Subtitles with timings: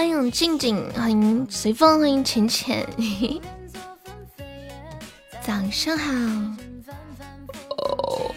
[0.00, 2.88] 欢迎静静，欢迎随风，欢迎浅浅，
[5.44, 6.10] 早上好。
[7.68, 8.34] 哦，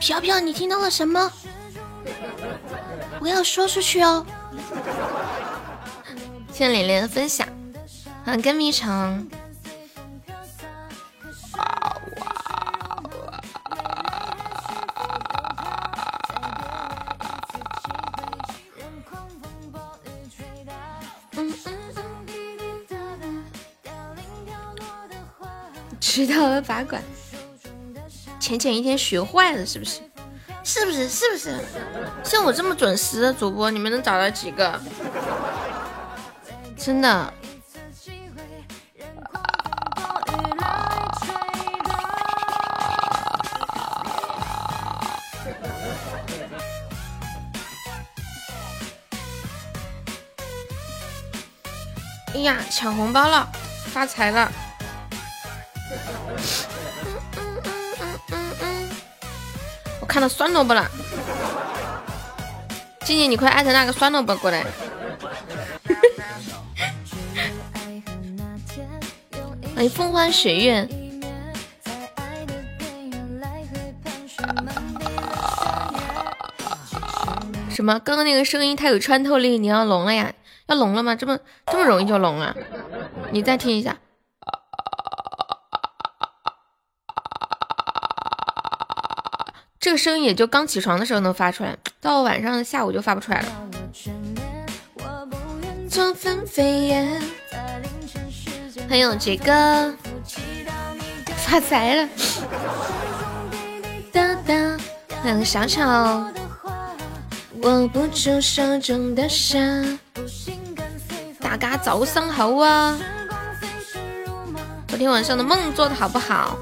[0.00, 1.30] 飘飘，你听到了什么？
[3.20, 4.26] 不要说出去哦。
[6.50, 7.46] 谢谢连连的分享，
[8.24, 9.30] 欢迎跟迷城。
[26.74, 27.02] 迟到了罚款，
[28.40, 30.00] 浅浅一天学坏了是不是？
[30.64, 31.08] 是不是？
[31.08, 31.60] 是不是？
[32.24, 34.80] 像我这么准时的主播，你们能找到几个？
[36.76, 37.32] 真的。
[52.34, 53.48] 哎呀，抢红包了，
[53.92, 54.50] 发财了！
[60.14, 60.88] 看到酸萝卜了，
[63.04, 64.64] 静静，你快艾特那个酸萝卜过来。
[69.74, 70.88] 欢 迎风花雪月。
[77.68, 77.98] 什么？
[77.98, 80.32] 刚刚那个声音太有穿透力，你要聋了呀？
[80.66, 81.16] 要聋了吗？
[81.16, 82.54] 这么这么容易就聋了？
[83.32, 83.93] 你再听一下。
[89.84, 93.46] 这个声音也就刚起床的时候能发出来，到晚上下午就发不出来了。
[98.88, 99.94] 还有这个
[101.36, 102.08] 发财了，
[105.22, 106.32] 还有小巧，
[107.60, 109.58] 握不住手中的沙。
[111.40, 112.98] 大家早上好啊！
[114.88, 116.56] 昨天晚上的梦做的好不好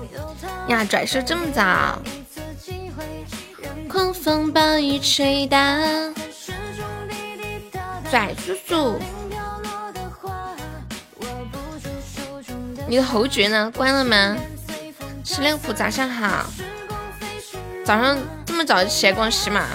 [0.66, 0.84] 呀？
[0.84, 2.03] 转世这么早。
[4.22, 5.59] 狂风暴雨吹打，
[8.09, 9.00] 拽叔叔，
[12.87, 13.69] 你的侯爵呢？
[13.75, 14.37] 关了吗？
[15.25, 16.47] 十六福早上好，
[17.84, 18.16] 早上
[18.47, 19.66] 这么早就起来逛喜马，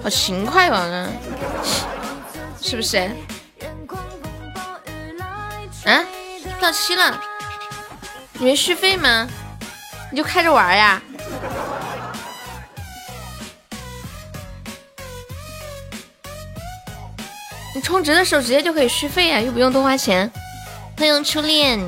[0.00, 1.08] 好勤快哦呢，
[2.62, 2.98] 是不是？
[5.84, 6.04] 啊，
[6.60, 7.20] 到期了，
[8.34, 9.28] 你没续费吗？
[10.12, 11.02] 你就开着玩呀？
[17.88, 20.30] 充值的时候直接就可以续费呀，又不用多花钱。
[20.98, 21.80] 欢迎初恋，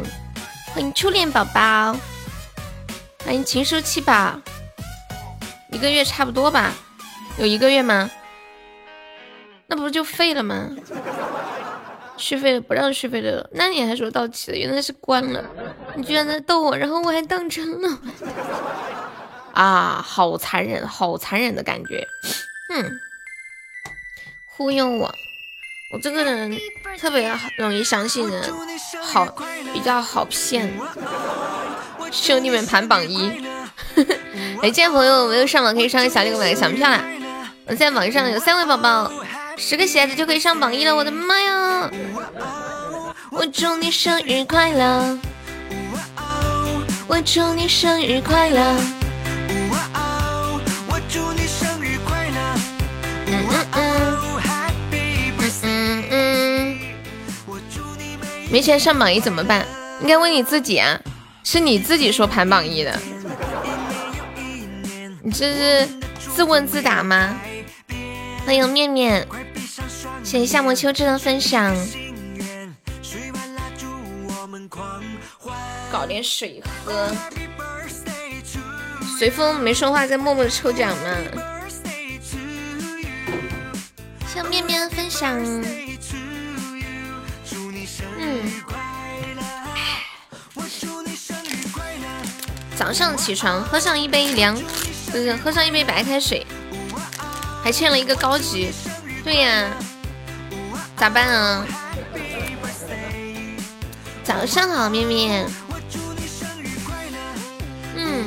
[0.73, 1.95] 欢迎初恋宝宝，
[3.23, 4.41] 欢迎情书七宝。
[5.71, 6.73] 一个月差不多吧？
[7.37, 8.11] 有一个月吗？
[9.67, 10.71] 那不是就废了吗？
[12.17, 14.57] 续费了不让续费的，那你还说到期了？
[14.57, 15.45] 原来是关了。
[15.97, 17.99] 你居然在逗我，然后我还当真了。
[19.53, 22.09] 啊，好残忍，好残忍的感觉。
[22.71, 22.91] 哼，
[24.57, 25.15] 忽悠我。
[25.91, 26.57] 我这个人
[27.01, 28.41] 特别容易相信人，
[29.03, 29.27] 好
[29.73, 30.73] 比较好骗。
[32.13, 33.31] 兄弟们盘榜一，
[34.63, 37.03] 哎，这位朋友没有上榜可以上个小礼物买个小票啦。
[37.67, 39.11] 我现在榜上有三位宝宝，
[39.57, 40.95] 十个喜爱值就可以上榜一了。
[40.95, 41.91] 我的妈呀！
[43.33, 45.19] 我祝你生日快乐！
[47.09, 49.00] 我祝你生日快乐！
[58.51, 59.65] 没钱上榜一怎么办？
[60.01, 60.99] 应该问你自己啊，
[61.45, 62.99] 是你自己说排榜一的，
[65.23, 65.89] 你这是
[66.35, 67.37] 自问自答吗？
[68.45, 69.27] 欢迎面面，
[70.25, 71.77] 谢谢夏末秋之的分享。
[75.93, 77.15] 搞点水喝。
[79.19, 81.17] 随风没说话，在默默的抽奖呢。
[84.27, 85.39] 向面面分享。
[92.81, 94.57] 早上起床喝上一杯凉，
[95.13, 96.47] 不是喝上一杯白开水，
[97.63, 98.73] 还欠了一个高级。
[99.23, 99.69] 对呀，
[100.97, 101.67] 咋办啊？
[104.25, 105.47] 早上好，面面。
[107.97, 108.27] 嗯。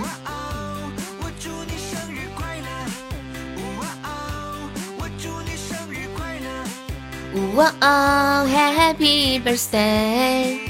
[7.55, 10.62] 哇哦，Happy Birthday！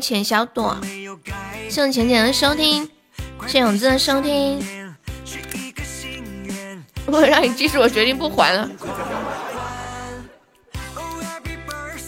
[0.00, 0.76] 浅小朵，
[1.68, 2.88] 谢谢浅浅的收听，
[3.46, 4.64] 谢谢永志的收听。
[7.06, 8.68] 我让你记住，我决定不还了。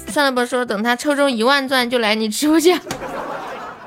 [0.08, 2.80] 算了吧，说等他抽中一万钻就来你直播间。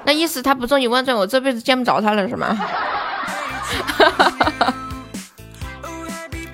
[0.05, 2.57] 那意思他不中一万钻，我这辈子见不着他了是吗？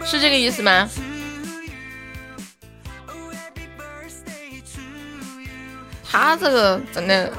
[0.05, 0.87] 是这个意思吗？
[6.17, 7.31] 他这个真的，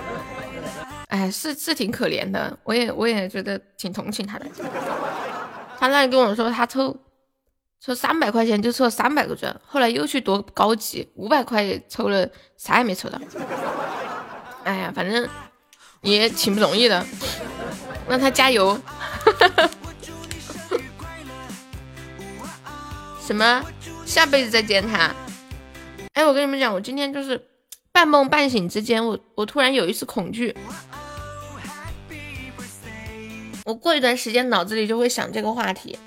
[1.09, 4.45] 哎，是是挺可怜的，我也我也觉得挺同情他的。
[5.79, 6.95] 他那里跟我说，他抽
[7.81, 12.29] 抽三百块钱就抽了三百个钻，后来又去夺高级，五百块抽了
[12.59, 13.19] 啥也没抽到。
[14.65, 15.27] 哎呀，反正
[16.03, 17.03] 也挺不容易的，
[18.07, 18.79] 让他加油。
[23.27, 23.65] 什么？
[24.05, 25.15] 下辈子再见他？
[26.13, 27.43] 哎，我跟你们讲，我今天就是
[27.97, 30.55] 半梦半醒之间，我我突然有一丝恐惧。
[33.65, 35.99] 我过一段时间脑子里就会想这个话题。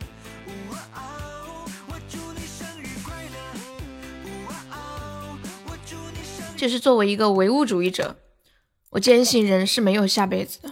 [6.55, 8.15] 就是作为一个唯物主义者，
[8.91, 10.71] 我坚信人是没有下辈子的。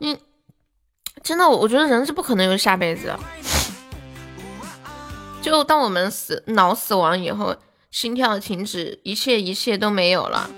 [0.00, 0.18] 嗯，
[1.22, 3.18] 真的，我我觉得人是不可能有下辈子的。
[5.40, 7.56] 就当我们死脑死亡以后，
[7.92, 10.48] 心跳停止，一切一切都没有了，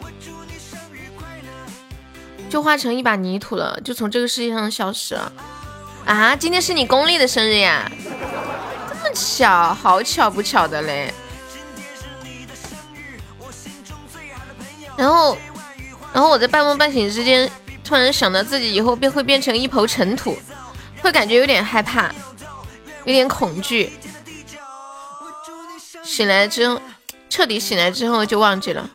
[2.49, 5.33] 就化成一把泥土了，就从这个世界上消失了。
[6.07, 7.91] 啊，今天是你公历的生日呀？
[8.89, 11.13] 这么巧，好巧不巧的嘞。
[14.97, 15.37] 然后，
[16.13, 17.51] 然后我在半梦半醒之间，
[17.83, 20.39] 突然想到自己以后便会变成一抔尘土，
[21.03, 22.15] 会感觉有点害怕，
[23.05, 23.93] 有点恐惧。
[26.05, 26.81] 醒来之后，
[27.35, 28.89] 彻底醒来之后就忘记了。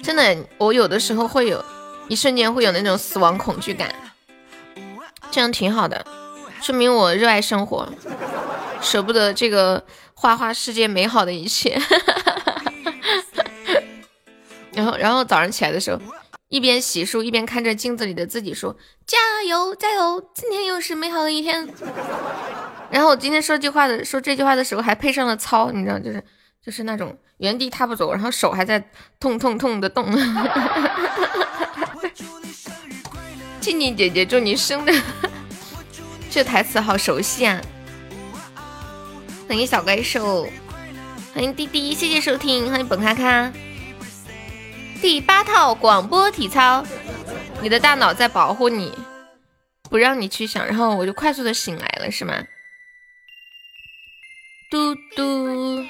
[0.00, 1.64] 真的，我有的时候会有
[2.06, 3.92] 一瞬间会有那种死亡恐惧感，
[5.28, 6.06] 这样挺好的，
[6.62, 7.88] 说明我热爱生活，
[8.80, 11.76] 舍不得这个花花世界美好的一切。
[14.72, 16.00] 然后，然后早上起来的时候，
[16.48, 21.68] 一边洗漱一边看着镜子里的自己说：“加油，加油，今天又是美好的一天。”
[22.88, 26.22] 然后我今天说句话的说这句话的时候还配上了操，你知道，就是
[26.64, 28.82] 就是那种原地踏步走，然后手还在
[29.20, 30.10] 痛痛痛的动。
[33.60, 35.00] 静静姐姐祝你生日，
[36.30, 37.60] 这台词好熟悉啊！
[39.46, 40.48] 欢迎小怪兽，
[41.34, 43.52] 欢迎滴滴，谢谢收听，欢迎本咔咔。
[45.02, 46.82] 第八套广播体操，
[47.60, 48.96] 你的大脑在保护你，
[49.90, 52.42] 不让你去想，然后我就快速的醒来了，是吗？
[54.70, 55.84] 嘟嘟，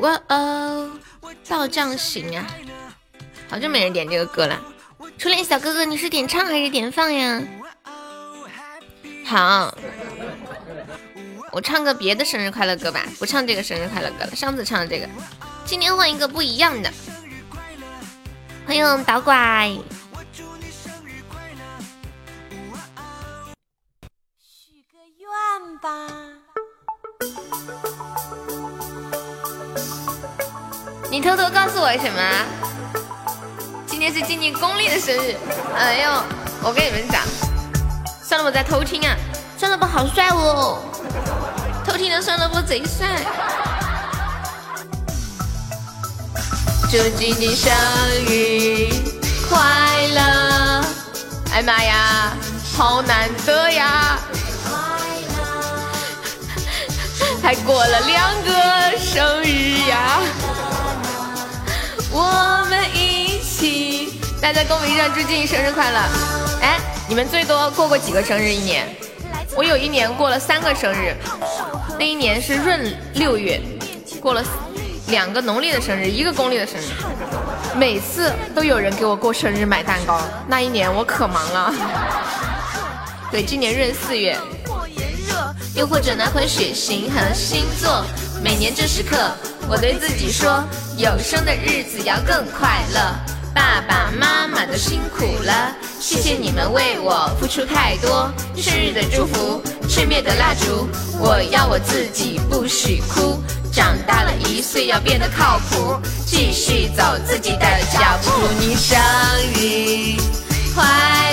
[0.00, 0.90] 哇哦，
[1.48, 2.46] 道将行啊！
[3.48, 4.60] 好久没人点这个歌了。
[5.16, 7.40] 初恋小哥哥，你是点唱还是点放呀？
[9.24, 9.76] 好，
[11.52, 14.34] 我唱个别的生日快乐歌吧，不唱这个生日快乐歌了。
[14.34, 15.08] 上次唱的这个，
[15.64, 16.92] 今天换一个不一样的。
[18.66, 19.70] 欢迎导拐。
[24.42, 26.08] 许个愿吧，
[31.18, 32.22] 你偷偷告诉我什么？
[33.88, 35.34] 今天是静静公历的生日。
[35.76, 36.22] 哎呦，
[36.62, 37.20] 我跟你们讲，
[38.22, 39.16] 算了，我在偷听啊。
[39.58, 40.78] 算了吧，好帅哦！
[41.84, 43.08] 偷听的算了吧，贼帅。
[46.88, 47.74] 祝静静生
[48.28, 48.88] 日
[49.50, 49.58] 快
[50.14, 50.84] 乐！
[51.52, 52.32] 哎妈呀，
[52.76, 54.20] 好难得呀！
[57.42, 60.20] 还过了两个生日呀，
[62.20, 66.00] 我们一起，大家公屏上祝静生日快乐！
[66.60, 68.88] 哎，你们最多过过几个生日一年？
[69.56, 71.14] 我有一年过了三个生日，
[71.96, 73.60] 那一年是闰六月，
[74.20, 74.42] 过了
[75.06, 76.86] 两个农历的生日，一个公历的生日，
[77.76, 81.72] 每次都有人给我过生日买蛋糕，那一年我可忙了。
[83.30, 84.36] 对，今年闰四月。
[85.76, 88.04] 又或者那款血型和星座，
[88.42, 89.16] 每年这时刻，
[89.68, 90.62] 我对自己说，
[90.96, 93.00] 有生的日子要更快乐。
[93.52, 98.32] 爸爸妈妈都辛苦了，谢谢你们为我付出太多。
[98.56, 103.42] 生日的祝福，吹灭的蜡烛，我要我自己不许哭。
[103.72, 108.30] 长大了一岁要变得靠谱，继续走自己的脚步。
[108.30, 108.96] 祝你生
[109.54, 110.16] 日
[110.74, 110.84] 快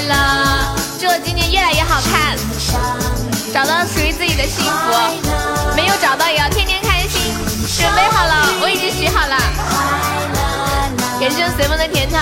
[0.09, 2.35] 乐，祝我今年越来越好看。
[3.53, 6.74] 找到属于自己的幸福，没有找到也要天天。
[7.95, 9.35] 备好了，我已经许好了。
[11.21, 12.19] 人生随风的甜筒。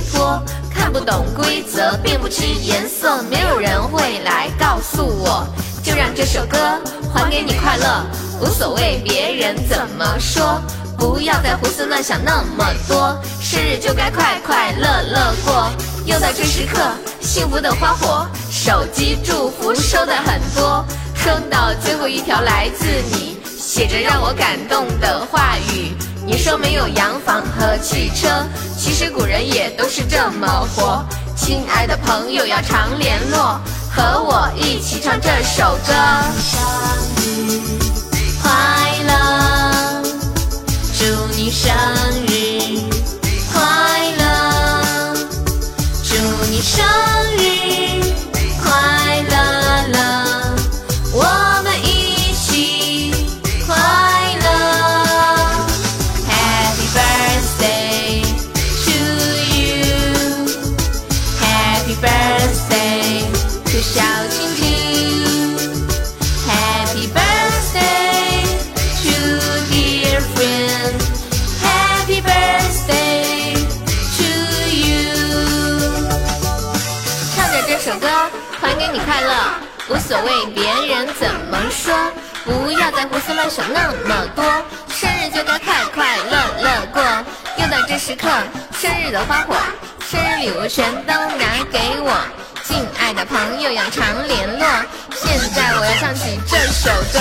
[0.00, 0.42] 解脱，
[0.72, 5.46] 看不懂规则，辨不清颜色，没有人会来告诉我，
[5.82, 6.58] 就让这首歌
[7.12, 8.06] 还给你快乐，
[8.40, 10.60] 无所谓别人怎么说，
[10.96, 15.70] 不要再胡思乱想那么多，生日就该快快乐乐过，
[16.06, 16.80] 又到这时刻，
[17.20, 25.92] 幸福的花火，手机祝福收的很多，收到最后一条来自你，写着让我感动的话语。
[26.24, 28.26] 你说没有洋房和汽车，
[28.78, 31.04] 其实古人也都是这么活。
[31.36, 33.60] 亲爱的朋友要常联络，
[33.94, 35.92] 和我一起唱这首歌。
[36.40, 36.58] 生
[37.16, 37.60] 日
[38.42, 38.50] 快
[39.06, 40.02] 乐，
[40.98, 41.04] 祝
[41.36, 41.70] 你生
[42.26, 42.80] 日
[43.52, 43.60] 快
[44.18, 45.14] 乐，
[46.02, 46.14] 祝
[46.50, 46.82] 你生
[47.36, 47.99] 日
[79.90, 81.92] 无所谓别人怎么说，
[82.44, 84.44] 不要再胡思乱想那么多，
[84.88, 86.30] 生日就该快快乐
[86.62, 87.02] 乐过。
[87.58, 88.28] 又到这时刻，
[88.80, 89.56] 生日的花火，
[90.08, 92.22] 生日礼物全都拿给我，
[92.62, 94.64] 敬爱的朋友要常联络。
[95.12, 97.18] 现在我要唱起这首歌，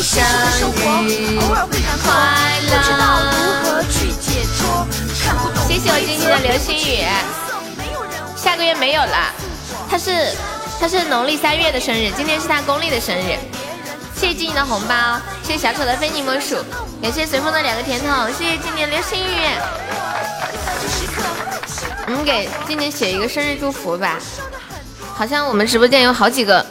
[0.00, 0.22] 生
[0.54, 1.40] 日
[2.04, 2.06] 快
[2.70, 3.82] 乐。
[5.66, 7.04] 谢谢我今天的流星雨，
[8.36, 9.32] 下个月没有了，
[9.90, 10.28] 他是
[10.82, 13.38] 他是农历三月的生日，今天是他公历的生日。
[14.16, 16.56] 谢谢静静的红包，谢谢小丑的非你莫属，
[17.00, 19.46] 感谢随风的两个甜筒，谢谢今年流星雨。
[22.06, 24.18] 我们给静静写一个生日祝福吧。
[25.14, 26.66] 好像我们直播间有好几个，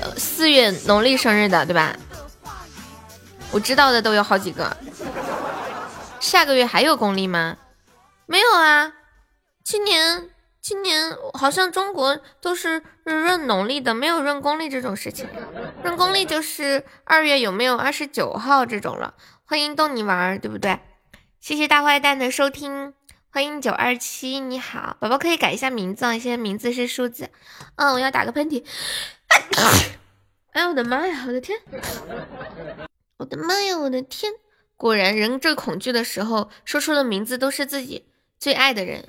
[0.00, 1.94] 呃，四月农历生日的，对吧？
[3.52, 4.76] 我知道的都有好几个。
[6.18, 7.56] 下个月还有公历吗？
[8.26, 8.90] 没有啊，
[9.62, 10.30] 今年
[10.66, 15.28] 今年好像中国都是闰农历的，没有闰公历这种事情。
[15.84, 19.14] 闰公历就是二月有没有二十九号这种了。
[19.44, 20.80] 欢迎逗你玩儿，对不对？
[21.38, 22.94] 谢谢大坏蛋的收听，
[23.30, 27.30] 欢迎九二七，你好，宝宝可以改一下名字啊，现在名字是数字。
[27.76, 28.64] 嗯，我要打个喷嚏。
[30.50, 31.60] 哎，我的妈呀，我的天！
[33.18, 34.32] 我的妈呀，我的天！
[34.76, 39.04] 果然，人最恐惧的时候，说出的名字都是自己最爱的人。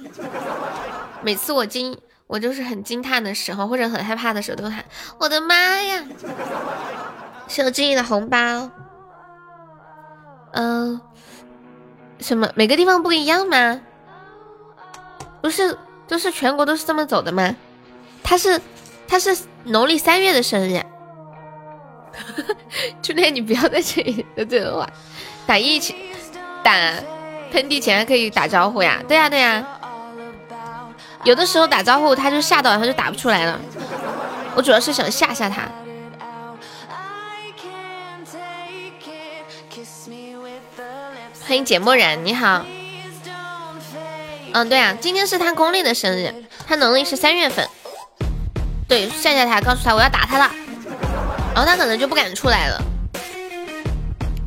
[1.24, 1.98] 每次我惊，
[2.28, 4.84] 我就是很惊叹的时候，或者很害怕的时候，都喊
[5.20, 6.04] 我的妈呀！
[7.48, 8.70] 谢我敬意的红包。
[10.52, 11.00] 嗯，
[12.20, 12.50] 什么？
[12.56, 13.82] 每个地方不一样吗？
[15.42, 17.56] 不是，都是全国都是这么走的吗？
[18.24, 18.60] 他是，
[19.08, 20.84] 他是农历三月的生日。
[23.02, 24.90] 初恋，你不要在这里说这种话。
[25.46, 25.96] 打一起
[26.64, 26.72] 打
[27.52, 29.02] 喷嚏前可以打招呼呀？
[29.08, 29.76] 对呀对呀。
[31.27, 33.60] 有的时候打招呼他就吓到，他就打不出来了。
[34.55, 35.63] 我主要是想吓吓他。
[41.46, 42.65] 欢迎简漠然，你好。
[44.53, 46.34] 嗯，对啊，今天是他公历的生日，
[46.65, 47.67] 他农历是三月份。
[48.88, 50.50] 对，吓吓他，告诉他我要打他了，
[51.53, 52.81] 然后他可能就不敢出来了。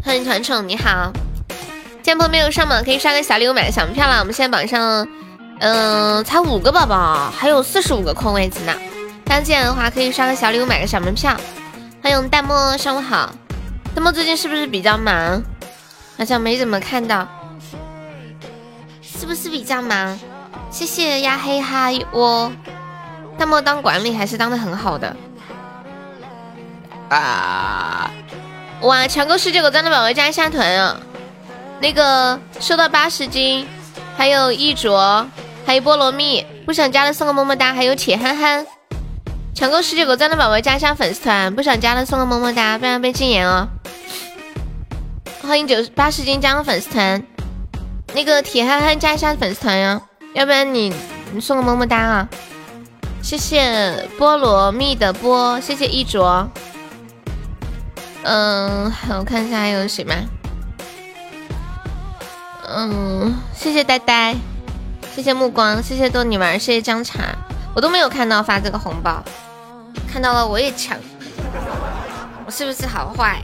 [0.02, 1.12] 欢迎团宠，你好。
[2.02, 4.20] 见朋没有上榜可以刷个小礼物买个小门票了。
[4.20, 5.06] 我们现在榜上，
[5.60, 8.74] 嗯，才五个宝宝，还有四十五个空位子呢。
[9.26, 11.36] 大家进来的话可以刷个小礼物买个小门票。
[12.02, 13.30] 欢迎淡漠，上午好。
[13.94, 15.42] 淡漠最近是不是比较忙？
[16.16, 17.28] 好像没怎么看到，
[19.02, 20.18] 是不是比较忙？
[20.70, 22.50] 谢谢呀，嘿哈我。
[23.36, 25.14] 淡漠当管理还是当的很好的。
[27.10, 28.10] 啊！
[28.80, 30.96] 哇，抢够十九个赞的宝宝加一下团啊！
[31.80, 33.66] 那个瘦到八十斤，
[34.16, 35.26] 还有一卓，
[35.66, 38.66] 还有菠萝蜜，不想加的送个么么哒，还有铁憨憨。
[39.54, 43.68] 抢够十九个赞的宝宝加一下粉丝团，不想加的送个么么哒，不然被禁言哦。
[45.42, 47.22] 欢迎九八十斤加入粉丝团，
[48.14, 50.00] 那个铁憨憨加一下粉丝团呀。
[50.32, 50.92] 要不然你
[51.32, 52.28] 你送个么么哒啊！
[53.20, 56.48] 谢谢菠萝蜜的波，谢谢一卓。
[58.22, 60.14] 嗯，我看一下还有谁吗？
[62.68, 64.36] 嗯，谢谢呆呆，
[65.14, 67.34] 谢谢目光，谢谢逗你玩，谢谢姜茶，
[67.74, 69.22] 我都没有看到发这个红包，
[70.10, 70.98] 看到了我也抢，
[72.46, 73.42] 我是不是好坏？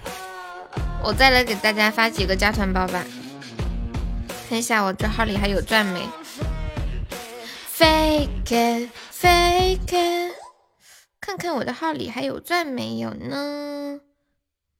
[1.02, 3.04] 我再来给大家发几个加团包吧，
[4.48, 6.08] 看一下我这号里还有钻没。
[7.76, 10.32] fake fake，
[11.20, 14.00] 看看我的号里还有钻没有呢？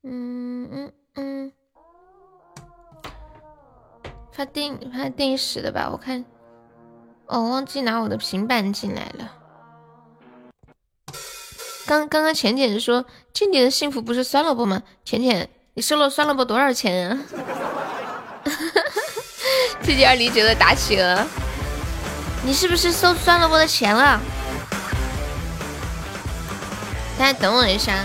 [0.02, 1.52] 嗯嗯嗯，
[4.32, 6.24] 发定发定时的吧，我看，
[7.26, 9.32] 哦，忘记拿我的平板进来了。
[11.86, 14.82] 刚刚刚浅浅说静姐的幸福不是酸萝卜吗？
[15.04, 17.18] 浅浅，你收了酸萝卜多少钱啊？
[19.82, 21.24] 谢谢二零九的打企鹅。
[22.44, 24.20] 你是不是收酸萝卜的钱了？
[27.18, 28.04] 大家等我一下。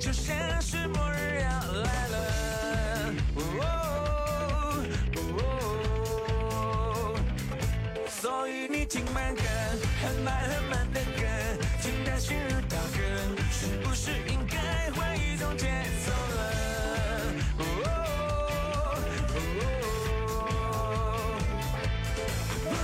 [0.00, 1.50] 就像是末日要
[1.82, 2.16] 来了，
[8.08, 9.42] 所以你听慢歌，
[10.00, 11.20] 很慢很慢的歌，
[11.82, 12.98] 听得心如刀割，
[13.52, 15.66] 是不是应该换一种节
[16.06, 16.40] 奏了？
[17.58, 17.62] 不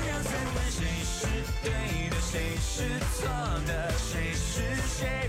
[0.07, 1.27] 要再问谁是
[1.65, 1.73] 对
[2.11, 3.27] 的，谁是错
[3.67, 5.27] 的，谁是谁。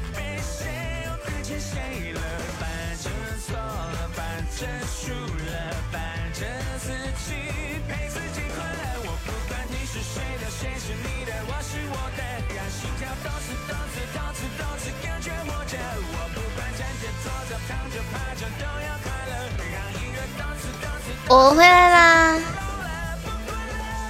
[21.30, 22.40] 我回来啦！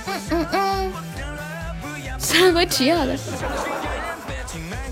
[0.05, 0.93] 嗯嗯嗯，
[2.19, 3.17] 三个挺好的。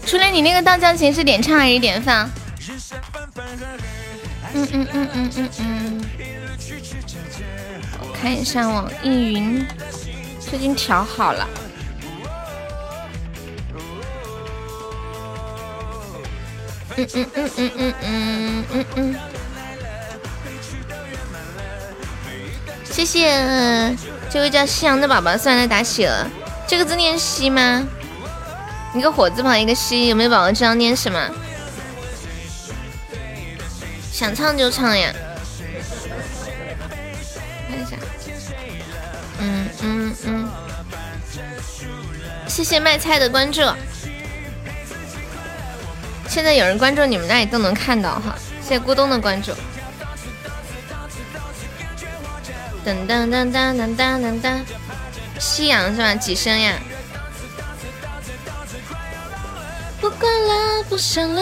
[0.05, 2.29] 初恋，你那个到账前是点唱还是点放？
[4.53, 6.01] 嗯嗯嗯嗯嗯嗯。
[7.99, 9.65] 我看一下网易云，
[10.39, 11.47] 最近调好了。
[16.97, 19.15] 嗯嗯嗯嗯嗯嗯嗯嗯。
[22.95, 23.93] 谢谢
[24.29, 26.25] 这位叫夕阳的宝宝送来打喜了，
[26.65, 27.85] 这个字念夕吗？
[28.93, 31.19] 一个火字旁一个夕，有没有宝宝知道念什么？
[34.13, 35.13] 想唱就唱呀！
[37.69, 37.97] 看一下，
[39.39, 40.49] 嗯嗯嗯，
[42.47, 43.61] 谢谢卖菜的关注，
[46.29, 49.51] 现在有人关注你们那里都能看到哈，谢谢咕咚的关注。
[52.85, 54.61] 噔噔噔噔噔噔噔噔，
[55.39, 56.13] 夕阳是吧？
[56.13, 56.77] 几声呀？
[59.99, 61.41] 不管了，不想了。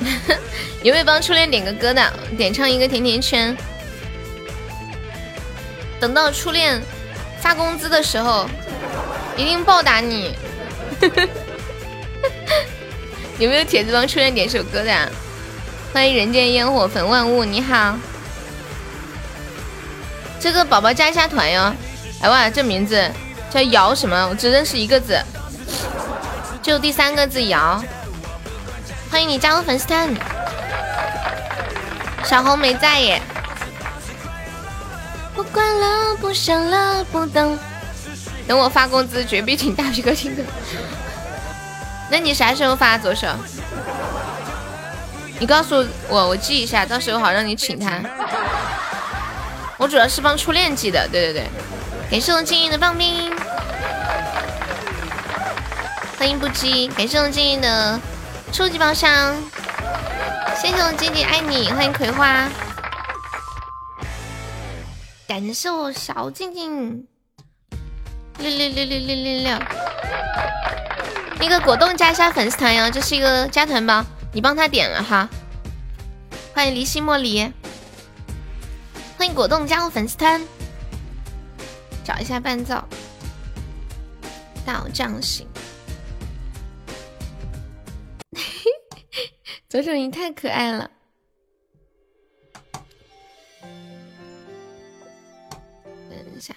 [0.82, 2.12] 有没有帮初恋点个歌的？
[2.36, 3.56] 点唱一个甜甜圈。
[6.00, 6.82] 等到初恋
[7.40, 8.50] 发工资的时候，
[9.36, 10.34] 一定报答你。
[13.38, 15.12] 有没有铁子帮初恋点首歌的？
[15.92, 17.96] 欢迎人间烟火粉万物，你好，
[20.38, 21.74] 这个宝宝加一下团哟。
[22.20, 23.10] 哎哇，这名字
[23.50, 24.28] 叫姚什么？
[24.28, 25.20] 我只认识一个字，
[26.62, 27.82] 就第三个字姚。
[29.10, 30.08] 欢迎你加入粉丝团，
[32.24, 33.20] 小红没在耶。
[35.34, 37.58] 不管了，不想了，不等，
[38.46, 40.42] 等我发工资，绝壁请大皮哥听歌。
[42.12, 43.26] 那你啥时候发左手？
[45.40, 47.98] 你告诉我，我记一下，到时候好让你请他。
[49.78, 51.46] 我主要是帮初恋记的，对对对。
[52.10, 53.32] 感谢我静音的棒冰，
[56.18, 57.98] 欢迎不羁，感谢我静音的
[58.52, 59.34] 初级宝箱，
[60.60, 62.46] 谢谢我静静爱你，欢迎葵花，
[65.26, 67.06] 感谢我小静静，
[68.36, 69.58] 六六六六六六六。
[71.38, 74.04] 那个果冻加一下粉丝团哟，这是一个加团包。
[74.32, 75.28] 你帮他点了哈，
[76.54, 77.42] 欢迎离心莫离，
[79.18, 80.40] 欢迎果冻加入粉丝团，
[82.04, 82.84] 找一下伴奏，
[84.64, 85.48] 到账型。
[89.68, 90.90] 左手你太可爱了，
[96.08, 96.54] 等一下，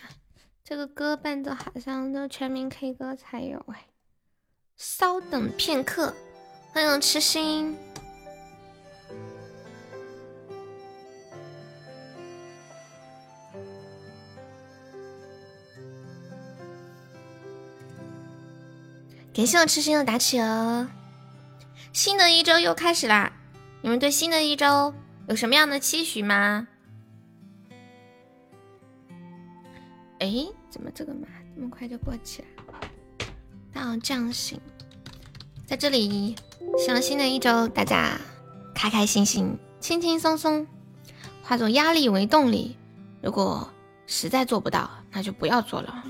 [0.64, 3.86] 这这个歌伴奏好像都全民 K 歌才有哎。
[4.76, 6.12] 稍等片刻，
[6.74, 7.78] 欢迎痴心。
[19.32, 20.88] 感谢我痴心的打起哦！
[21.92, 23.32] 新的一周又开始啦，
[23.84, 24.92] 你们对新的一周
[25.28, 26.68] 有什么样的期许吗？
[30.18, 32.48] 哎，怎么这个嘛这么快就过期了？
[33.72, 34.60] 到这行，
[35.66, 36.36] 在这里，
[36.78, 38.20] 希望新的一周大家
[38.76, 40.68] 开开心心、轻轻松松，
[41.42, 42.78] 化作压力为动力。
[43.22, 43.68] 如果
[44.06, 46.04] 实在做不到，那就不要做了。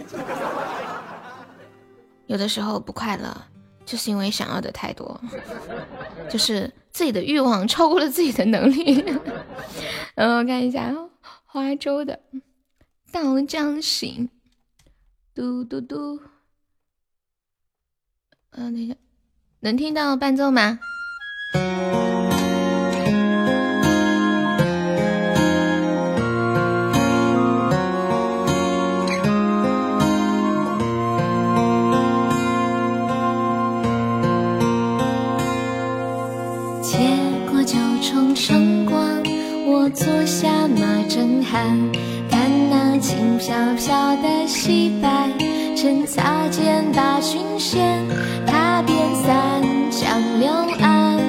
[2.25, 3.45] 有的时候不快乐，
[3.85, 5.21] 就是因为想要的太多，
[6.29, 9.01] 就是自己的欲望超过了自己的能力。
[10.15, 10.93] 嗯， 我看一下
[11.45, 12.19] 花粥的
[13.11, 14.29] 到江行，
[15.35, 16.19] 嘟嘟嘟。
[18.49, 18.95] 嗯，等一下，
[19.63, 20.77] 能听到伴奏吗？
[38.35, 39.23] 晨光，
[39.65, 41.93] 我坐下马正酣，
[42.29, 45.31] 看那轻飘飘的溪白，
[45.83, 48.07] 趁擦肩把裙掀，
[48.47, 51.19] 踏遍三江六岸，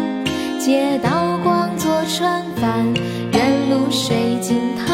[0.61, 1.11] 借刀
[1.43, 2.87] 光做船帆，
[3.33, 4.94] 任露水浸透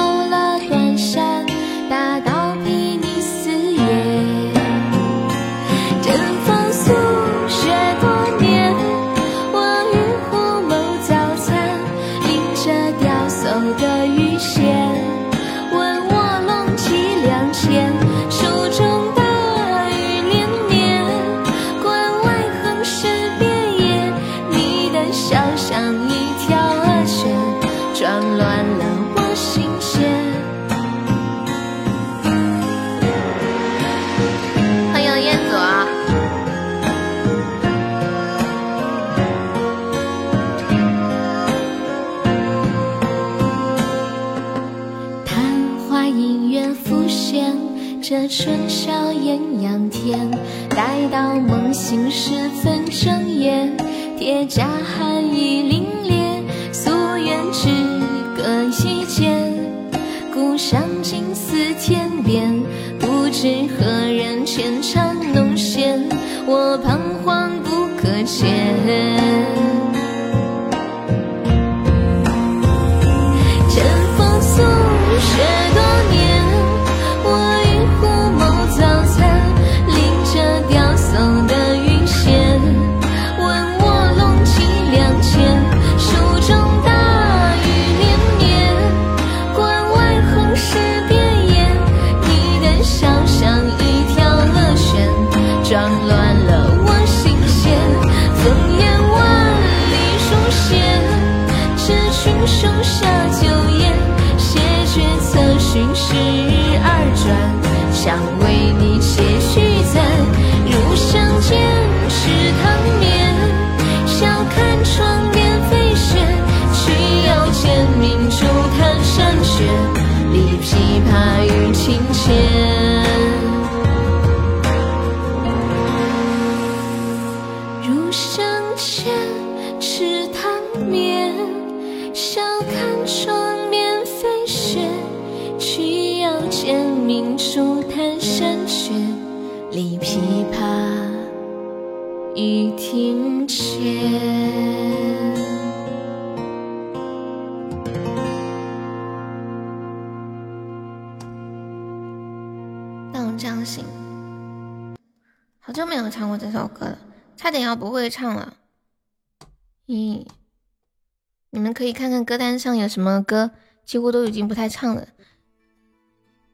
[161.72, 163.50] 可以看看歌单上有什么歌，
[163.84, 165.06] 几乎都已经不太唱了。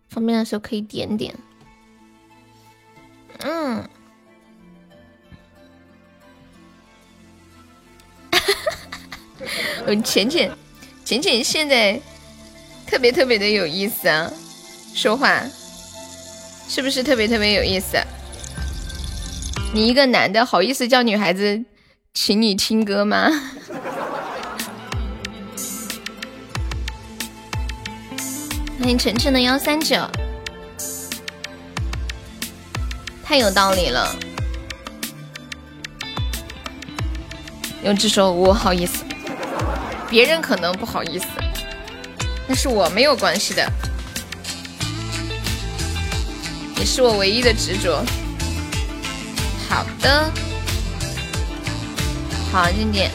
[0.09, 1.35] 方便的时候可以点点。
[3.41, 3.87] 嗯，
[9.87, 10.51] 我浅浅
[11.05, 12.01] 浅浅现在
[12.87, 14.33] 特别特别的有意思啊，
[14.95, 15.43] 说话。
[16.69, 17.97] 是不是特别特别有意思？
[19.75, 21.65] 你一个男的好意思叫女孩子
[22.15, 23.29] 请你听歌吗？
[28.87, 29.97] 欢迎晨晨的幺三九，
[33.25, 34.15] 太有道理了。
[37.83, 39.03] 有只说我好意思，
[40.09, 41.27] 别人可能不好意思，
[42.47, 43.69] 但是我没有关系的。
[46.77, 48.05] 你是我唯一的执着。
[49.69, 50.33] 好的，
[52.53, 53.11] 好，静静，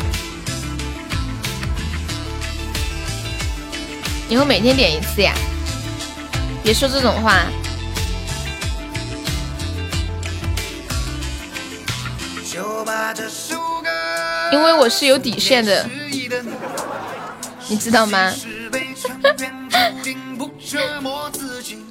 [4.27, 5.33] 以后每天点一次呀，
[6.63, 7.43] 别说这种话。
[14.51, 15.89] 因为我是有底线的，
[17.67, 18.31] 你知道吗？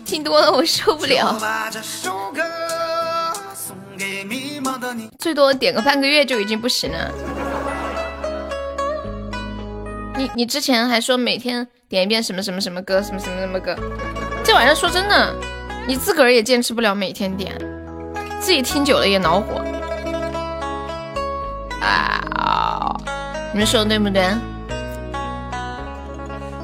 [0.04, 1.38] 听多了我受不了，
[5.18, 7.11] 最多点个半个月就已经不行了。
[10.16, 13.76] 你你之前还说每天点一遍什么什么什么歌，什么什么什么歌，
[14.50, 15.32] 这玩意儿说真的，
[15.86, 17.56] 你自个儿也坚持不了每天点，
[18.40, 19.64] 自己听久了也恼火。
[21.80, 22.92] 啊！
[23.52, 24.28] 你们说的对不对？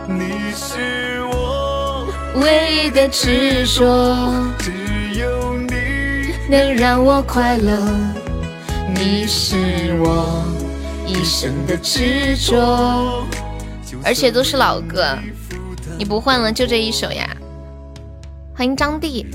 [0.08, 2.08] 你是我
[2.42, 4.72] 唯一的执着，只
[5.14, 7.78] 有你能让我快乐。
[8.96, 10.42] 你是我
[11.06, 13.24] 一生的执着，
[14.02, 15.16] 而且都是老歌，
[15.96, 17.24] 你不换了就这一首呀。
[18.56, 19.26] 欢迎张帝。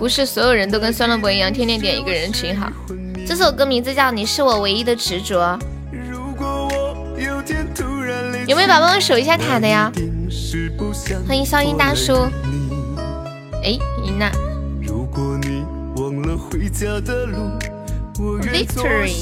[0.00, 2.68] 不是所有人都跟酸萝卜一样，天天点一个人群好。
[3.24, 5.56] 这首歌名字叫《你是我唯一的执着》，
[8.48, 9.92] 有没有宝宝们守一下塔的呀？
[11.28, 12.12] 欢迎消音大叔。
[13.62, 14.28] 哎，赢了。
[18.42, 19.12] Victory。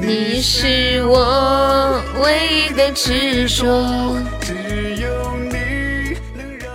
[0.00, 4.16] 你是我唯一的执着。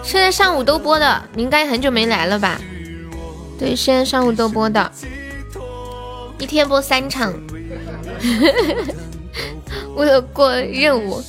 [0.03, 2.61] 现在上午都播的，你应该很久没来了吧？
[3.57, 4.91] 对，现在上午都播的，
[6.37, 7.33] 一天播三场。
[9.95, 11.21] 为了过任务，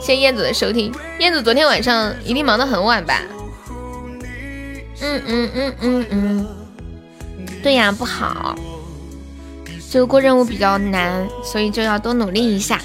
[0.00, 0.92] 谢谢燕子的收听。
[1.18, 3.22] 燕子昨天晚上一定忙得很晚吧？
[5.00, 6.46] 嗯嗯嗯嗯嗯，
[7.66, 8.54] 对呀，不好。
[9.90, 12.80] 就过任务比较难，所以就要多努力一下。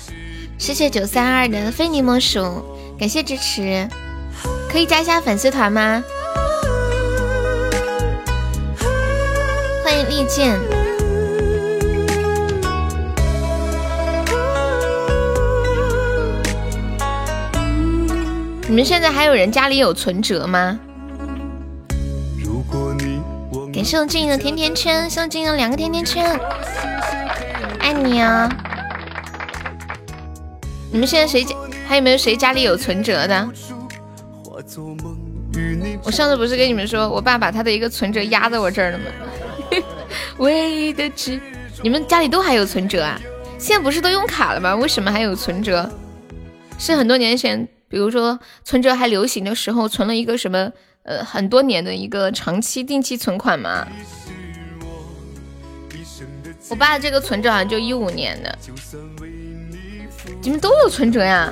[0.58, 2.66] 谢谢九三二的非你莫属，
[2.98, 3.88] 感谢支持，
[4.72, 6.04] 可以加一下粉丝团吗？
[9.84, 10.60] 欢迎利剑。
[18.68, 20.80] 你们现在还有人家里有存折吗？
[23.82, 26.40] 感谢我静的甜甜圈，谢我静音两个甜甜圈。
[27.80, 28.48] 爱你啊！
[30.92, 31.56] 你们现在谁家
[31.88, 33.50] 还有没有谁家里有存折的？
[36.04, 39.06] 我上次不是跟你们说，我爸把他的一个存折压在我这儿了吗？
[40.38, 41.42] 唯一的知，
[41.82, 43.20] 你们家里都还有存折啊？
[43.58, 44.76] 现在不是都用卡了吗？
[44.76, 45.90] 为什么还有存折？
[46.78, 50.72] 是很多年前，比如说存折还流行的时候，存了一个什么
[51.04, 53.88] 呃很多年的一个长期定期存款吗？
[56.70, 58.58] 我爸这个存折好像就一五年的，
[60.42, 61.52] 你们都有存折呀？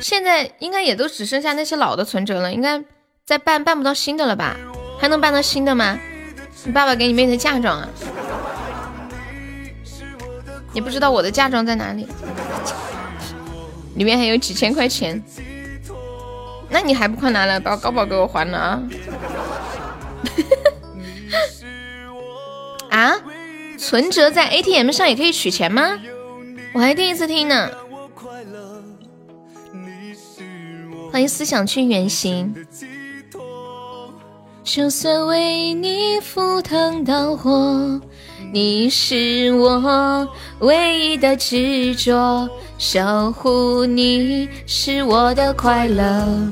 [0.00, 2.84] 现在应该也都只剩下那些老的存折了，应该
[3.24, 4.56] 再办办不到新的了吧？
[5.00, 5.98] 还能办到新的吗？
[6.64, 7.88] 你爸爸给你妹的嫁妆啊？
[10.72, 12.06] 你不知道我的嫁妆在哪里，
[13.94, 15.22] 里面还有几千块钱，
[16.70, 18.82] 那你还不快拿来把高宝给我还了啊？
[22.90, 23.14] 啊？
[23.78, 25.98] 存折在 ATM 上也可以取钱吗？
[26.74, 27.70] 我还第一次听呢。
[31.10, 32.54] 欢迎思想去远行。
[34.62, 38.00] 就算为你赴汤蹈火，
[38.50, 40.26] 你是我
[40.60, 46.50] 唯一的执着，守护你是我的快乐。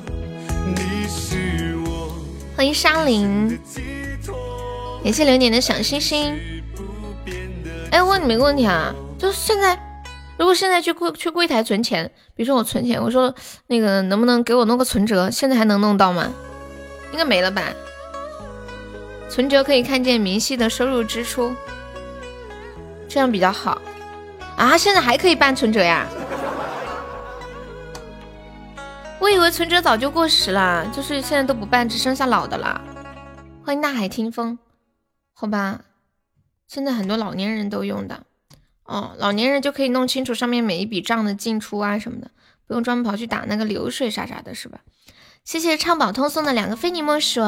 [2.55, 3.59] 欢迎沙林，
[5.03, 6.39] 感谢流年的小星星。
[7.91, 9.79] 哎，问你们个问题啊，就是现在，
[10.37, 13.35] 如果现在去柜去柜台存钱，比如说我存钱，我说
[13.69, 15.31] 那个能不能给我弄个存折？
[15.31, 16.31] 现在还能弄到吗？
[17.13, 17.73] 应该没了吧？
[19.31, 21.55] 存折可以看见明细的收入支出，
[23.17, 23.81] 这样比较好
[24.59, 24.77] 啊。
[24.77, 26.07] 现在还可以办存折呀？
[29.19, 32.79] 我以为存折早就过时了，就是现在都不办，只剩下老的了。
[33.65, 34.59] 欢迎大海听风，
[35.33, 35.81] 好吧。
[36.69, 38.25] 现在很多老年人都用的。
[38.85, 42.31] 哦，老年人就可以弄清楚上面每一笔账的进出啊什么的，
[42.67, 44.81] 不用专门跑去打那个流水啥啥的，是吧？
[45.43, 47.41] 谢谢畅宝通送的两个非你莫属。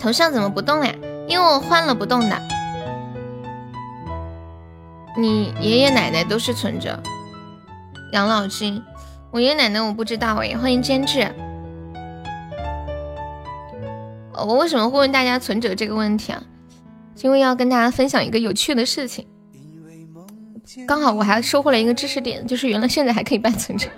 [0.00, 0.92] 头像怎么不动呀？
[1.26, 2.40] 因为我换了不动的。
[5.16, 7.02] 你爷爷奶奶都是存着
[8.12, 8.82] 养老金，
[9.30, 10.56] 我爷爷奶奶我不知道哎。
[10.56, 11.32] 欢迎监制。
[14.32, 16.42] 我为什么会问大家存折这个问题啊？
[17.22, 19.26] 因为要跟大家分享一个有趣的事情，
[20.86, 23.88] 刚好我还收获了一个知识点，就是原来现在还可以办存折。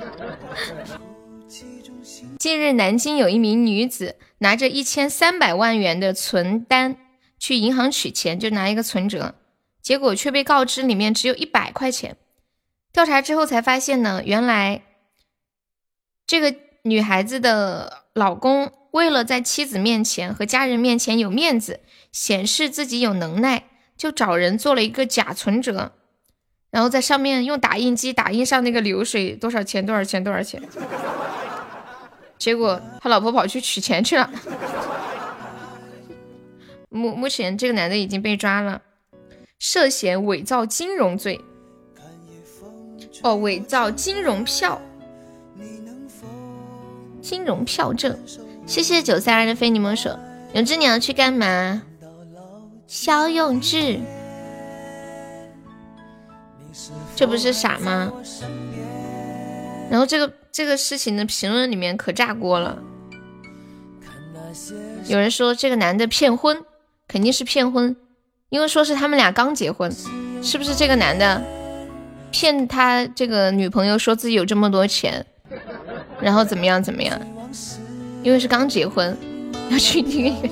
[2.39, 6.95] 近日，南京有一名女子拿着一千三百万元的存单
[7.47, 9.37] 去银行取钱，就拿一个存折，
[9.81, 12.17] 结果却被告知里面只有一百块钱。
[12.93, 14.83] 调查之后才发现呢，原来
[16.27, 21.79] 这个女孩子的老公为了在妻子面前和家人面前有面子。
[22.11, 25.93] 显示自己有能耐，就找人做了一个假存折，
[26.71, 30.63] 然后在上面用打印机打印上那个流水多少钱多少钱多少钱。
[32.39, 34.31] 结果他老婆跑去取钱去了。
[36.97, 38.83] 目目前这个男的已经被抓了，
[39.59, 41.41] 涉嫌伪造金融罪。
[43.23, 44.81] 哦，伪造金融票，
[47.21, 48.19] 金融票证。
[48.67, 50.09] 谢谢九三二的非你莫属。
[50.55, 51.83] 永志，你要去干嘛？
[52.87, 54.01] 肖永志，
[57.15, 58.13] 这不是傻吗？
[59.91, 62.83] 然后这个这个事情的评论里面可炸锅了，
[65.07, 66.65] 有人说这个男的骗婚，
[67.09, 67.97] 肯定是骗婚，
[68.49, 69.91] 因为说是他们俩刚结婚，
[70.43, 71.43] 是不是这个男的
[72.31, 75.25] 骗他这个女朋友说自己有这么多钱，
[76.21, 77.19] 然后怎么样怎么样？
[78.23, 79.17] 因为是刚结婚，
[79.71, 80.49] 要去那个。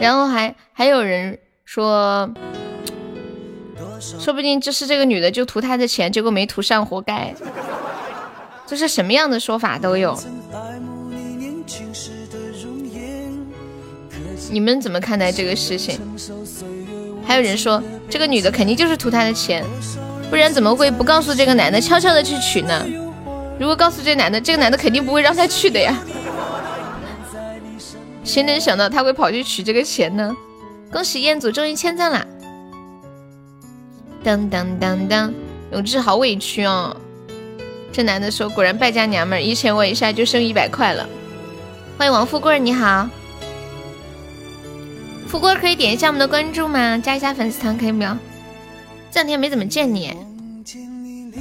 [0.00, 2.28] 然后还还有人说，
[4.00, 7.34] 说不定就是这个女的就图他的钱，结果没图上，活该。
[8.66, 10.18] 就是什么样的说法都有。
[14.52, 15.98] 你们怎么看待这个事情？
[17.24, 19.64] 还有人说这个女的肯定就是图他的钱，
[20.28, 22.84] 不然怎么会不告诉这个男的，悄悄的去取呢？
[23.58, 25.98] 如果告诉这男的，这个男的肯定不会让他去的呀。
[28.24, 30.36] 谁能想到他会跑去取这个钱呢？
[30.92, 32.26] 恭喜彦祖终于签赞啦！
[34.22, 35.32] 当当当当，
[35.72, 36.94] 永志好委屈哦。
[37.90, 41.08] 这男的说：“果然败家娘们儿，一千问一下就剩一百块了。”
[41.96, 43.08] 欢迎王富贵，你好，
[45.32, 46.98] 富贵可以点一下我们的关注吗？
[46.98, 48.00] 加一下粉丝团可以不？
[49.10, 50.14] 这两天没怎么见你，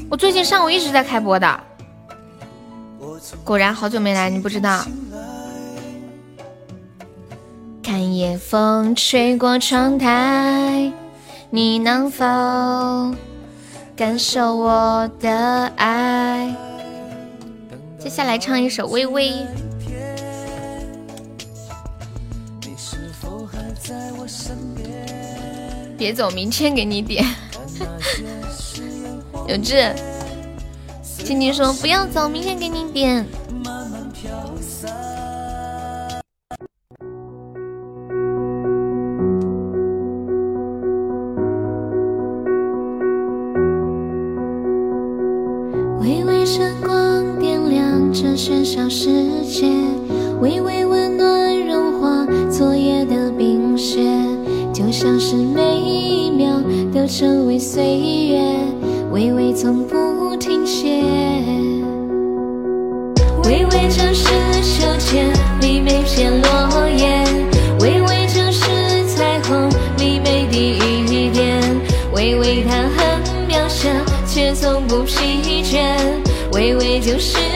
[0.09, 1.59] 我最近上午一直在开播的。
[3.43, 4.85] 果然好久没来，你不知道。
[7.83, 10.89] 看夜风吹过窗台，
[11.49, 12.23] 你能否
[13.93, 16.55] 感受我的爱？
[17.99, 19.31] 接下来唱一首《微微》。
[26.01, 27.23] 别走，明天给你点。
[29.47, 29.93] 有志，
[31.23, 33.23] 静静说不要走，明天给你点。
[57.11, 57.83] 成为岁
[58.29, 58.39] 月，
[59.11, 61.03] 微微从不停歇。
[63.43, 64.23] 微微就是
[64.63, 67.21] 秋天里每片落叶，
[67.81, 68.63] 微微就是
[69.07, 70.79] 彩虹里每滴
[71.11, 71.61] 雨点，
[72.13, 73.89] 微微它很渺小，
[74.25, 75.93] 却从不疲倦，
[76.53, 77.50] 微微就是。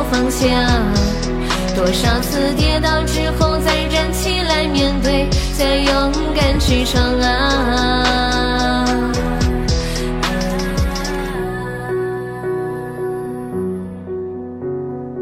[0.00, 0.48] 找方向。
[1.76, 5.28] 多少次跌倒之后再站起来面对，
[5.58, 8.86] 再勇敢去闯啊！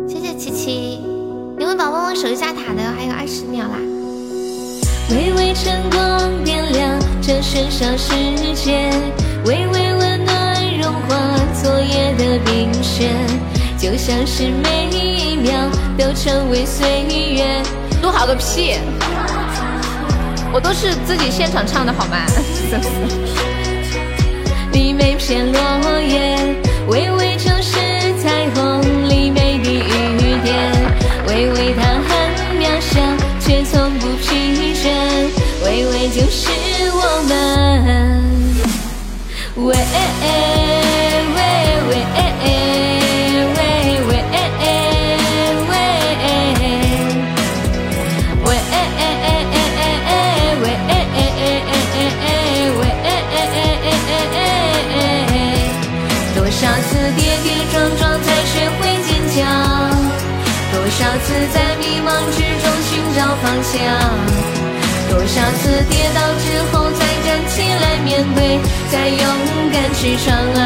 [0.08, 1.00] 谢谢琪琪，
[1.58, 3.78] 你们宝宝我守一下塔的还有二十秒啦。
[5.10, 8.14] 微微晨光点亮这喧嚣世
[8.54, 8.90] 界，
[9.44, 11.16] 微微温暖融化
[11.62, 13.10] 昨夜的冰雪，
[13.78, 15.52] 就像是每一秒
[15.96, 17.62] 都成为岁月。
[18.02, 18.74] 录好个屁！
[20.52, 22.16] 我都是自己现场唱的好吗？
[24.72, 25.60] 你每片落
[26.00, 26.36] 叶，
[26.88, 27.78] 微微就是
[28.22, 30.72] 彩虹里美的雨点，
[31.26, 32.08] 微微它很
[32.58, 33.00] 渺小，
[33.40, 34.90] 却从不疲倦，
[35.64, 36.50] 微微就是
[36.92, 37.32] 我们。
[39.56, 39.74] 喂。
[63.68, 63.76] 找方向？
[65.10, 68.58] 多少次跌倒之后再站起来面对，
[68.90, 69.20] 再勇
[69.72, 70.64] 敢去闯啊！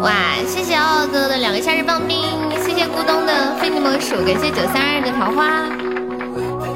[0.00, 0.12] 哇，
[0.46, 2.18] 谢谢傲傲哥的两个夏日棒冰，
[2.64, 5.66] 谢谢咕咚的非你莫属，感谢九三二的桃花，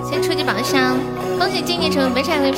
[0.09, 0.97] 先初级宝箱，
[1.39, 2.55] 恭喜静静成为本场 VP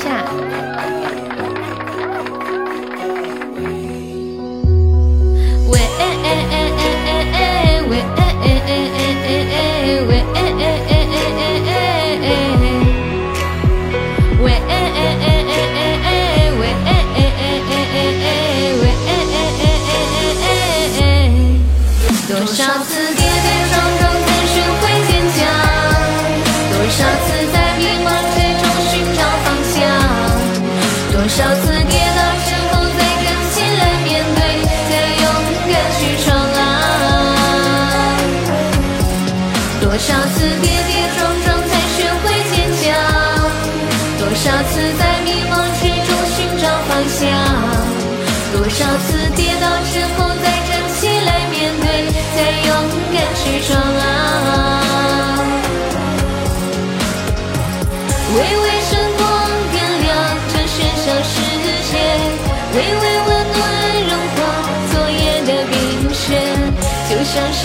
[7.91, 8.03] we, eh,
[8.45, 10.90] eh, eh, eh, eh, eh, we, eh, eh.
[53.71, 55.39] 敢去闯啊！
[58.33, 59.23] 微微晨光
[59.71, 60.07] 点亮
[60.51, 61.33] 这喧嚣世
[61.89, 61.91] 界，
[62.75, 63.59] 微微温暖
[64.09, 64.39] 融化
[64.91, 65.73] 昨夜的冰
[66.13, 66.27] 雪，
[67.09, 67.59] 就像是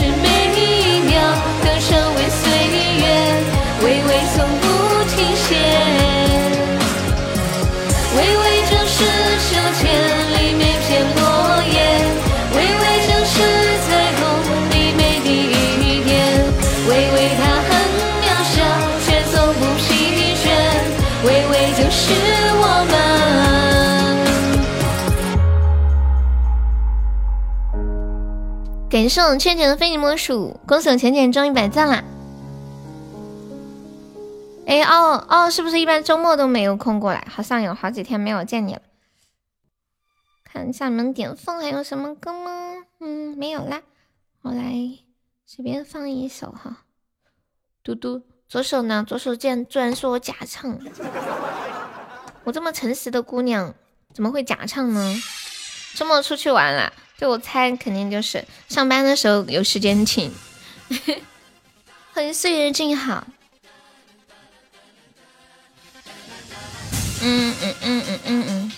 [28.97, 32.03] 感谢我倩倩的非你莫属，恭喜我浅浅中一百赞啦！
[34.66, 37.22] 哎哦哦，是不是一般周末都没有空过来？
[37.30, 38.80] 好像有好几天没有见你了。
[40.42, 42.86] 看一下你们点放还有什么歌吗？
[43.01, 43.82] 嗯，没有啦。
[44.40, 44.72] 我来
[45.44, 46.78] 随便放一首哈。
[47.84, 49.05] 嘟嘟，左手呢？
[49.07, 50.78] 左手竟然居然说我假唱，
[52.44, 53.74] 我这么诚实的姑娘
[54.14, 55.22] 怎么会假唱呢？
[55.94, 56.90] 周末出去玩了？
[57.19, 60.31] 就，我猜肯定就是上班的时候有时间听。
[62.12, 63.27] 欢迎岁月静好。
[67.23, 68.73] 嗯嗯嗯嗯嗯嗯，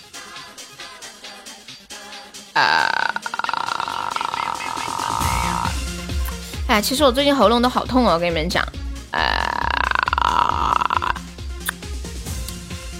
[2.54, 2.88] 啊！
[6.68, 8.64] 哎，其实我最近喉咙都好痛哦，我跟你们讲。
[9.10, 11.12] 啊！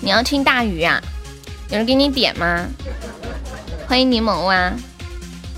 [0.01, 1.01] 你要听大鱼啊？
[1.71, 2.67] 有人给你点吗？
[3.87, 4.73] 欢迎柠檬啊！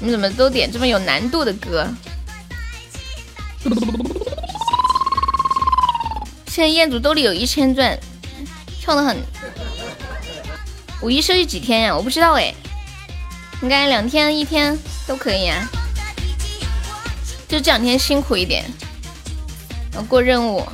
[0.00, 1.86] 你怎么都点这么有难度的歌？
[6.46, 7.98] 现在彦祖兜里有一千钻，
[8.80, 9.16] 跳的很。
[11.02, 11.96] 五一休息几天呀？
[11.96, 12.54] 我不知道哎，
[13.62, 14.76] 应该两天一天
[15.06, 15.68] 都可以啊。
[17.46, 18.64] 就这两天辛苦一点，
[19.94, 20.66] 要过任务。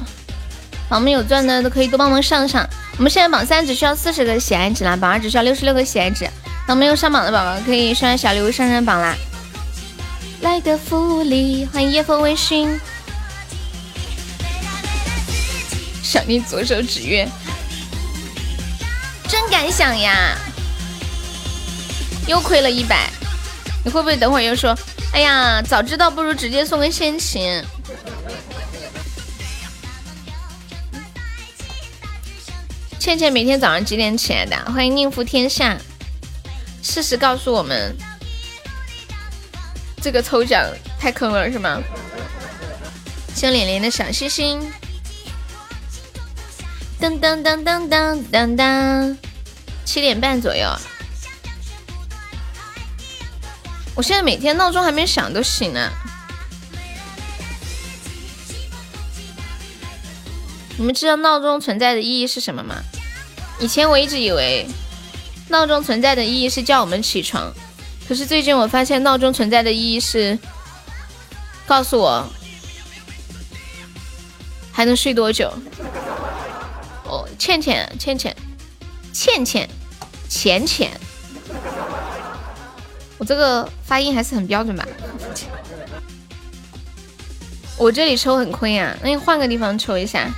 [0.88, 2.64] 榜们有钻的都可以多帮忙上上。
[2.96, 6.28] 我们现在榜三只需要四十个喜爱值啦，榜二只需要六十六个喜爱值。
[6.66, 9.16] 那没有上榜的宝宝可以刷小礼物上上榜啦。
[10.40, 12.78] 来个福利，欢迎夜风微醺。
[16.02, 17.28] 想你左手指月。
[19.28, 20.36] 真敢想呀！
[22.26, 23.10] 又亏了一百，
[23.84, 24.76] 你会不会等会儿又说？
[25.12, 27.62] 哎呀，早知道不如直接送个现金。
[32.98, 34.56] 倩倩每天早上几点起来的？
[34.72, 35.76] 欢迎宁福天下。
[36.88, 37.94] 事实告诉我们，
[40.00, 40.64] 这个抽奖
[40.98, 41.82] 太坑了，是吗？
[43.34, 44.72] 谢脸脸的小心心。
[46.98, 49.16] 噔噔噔噔噔噔噔，
[49.84, 50.66] 七点半左右。
[53.94, 55.92] 我现在每天闹钟还没响都醒了。
[60.78, 62.76] 你们知道闹钟存在的意义是什么吗？
[63.58, 64.66] 以前我一直以为
[65.48, 67.52] 闹钟存在的意义是叫我们起床，
[68.08, 70.38] 可是最近我发现闹钟存在的意义是
[71.66, 72.26] 告诉我
[74.72, 75.52] 还能睡多久。
[77.04, 78.36] 哦，倩倩，倩倩，
[79.12, 79.68] 倩倩，
[80.28, 80.90] 浅浅，
[83.18, 84.86] 我这个发音还是很标准吧？
[87.78, 90.28] 我这里抽很亏啊，那你换个地方抽一下。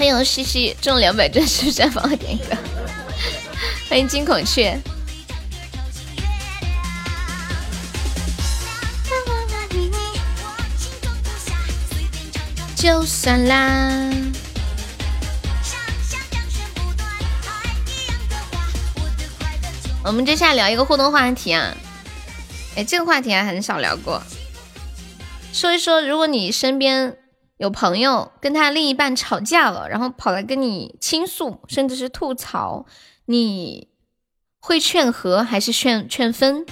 [0.00, 2.56] 欢迎西西中两百钻石绽放点一个，
[3.86, 4.80] 欢迎金孔雀。
[12.74, 14.10] 就算啦。
[20.02, 21.76] 我们接下来聊一个互动话题啊，
[22.74, 24.22] 哎，这个话题还很少聊过，
[25.52, 27.19] 说一说如果你身边。
[27.60, 32.86] 有朋友跟他另一半吵架了，然后跑来跟你倾诉，甚至是吐槽，
[33.26, 33.86] 你
[34.60, 36.64] 会劝和还是劝劝分？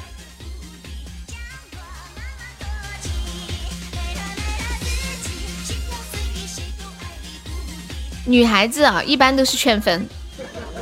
[8.24, 10.08] 女孩子啊，一般都是劝分，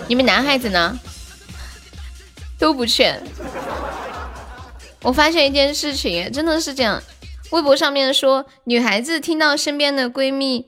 [0.07, 0.97] 你们男孩子呢？
[2.57, 3.21] 都不劝。
[5.03, 7.03] 我发现一件事情，真的是这样。
[7.51, 10.67] 微博上面说，女孩子听到身边的闺蜜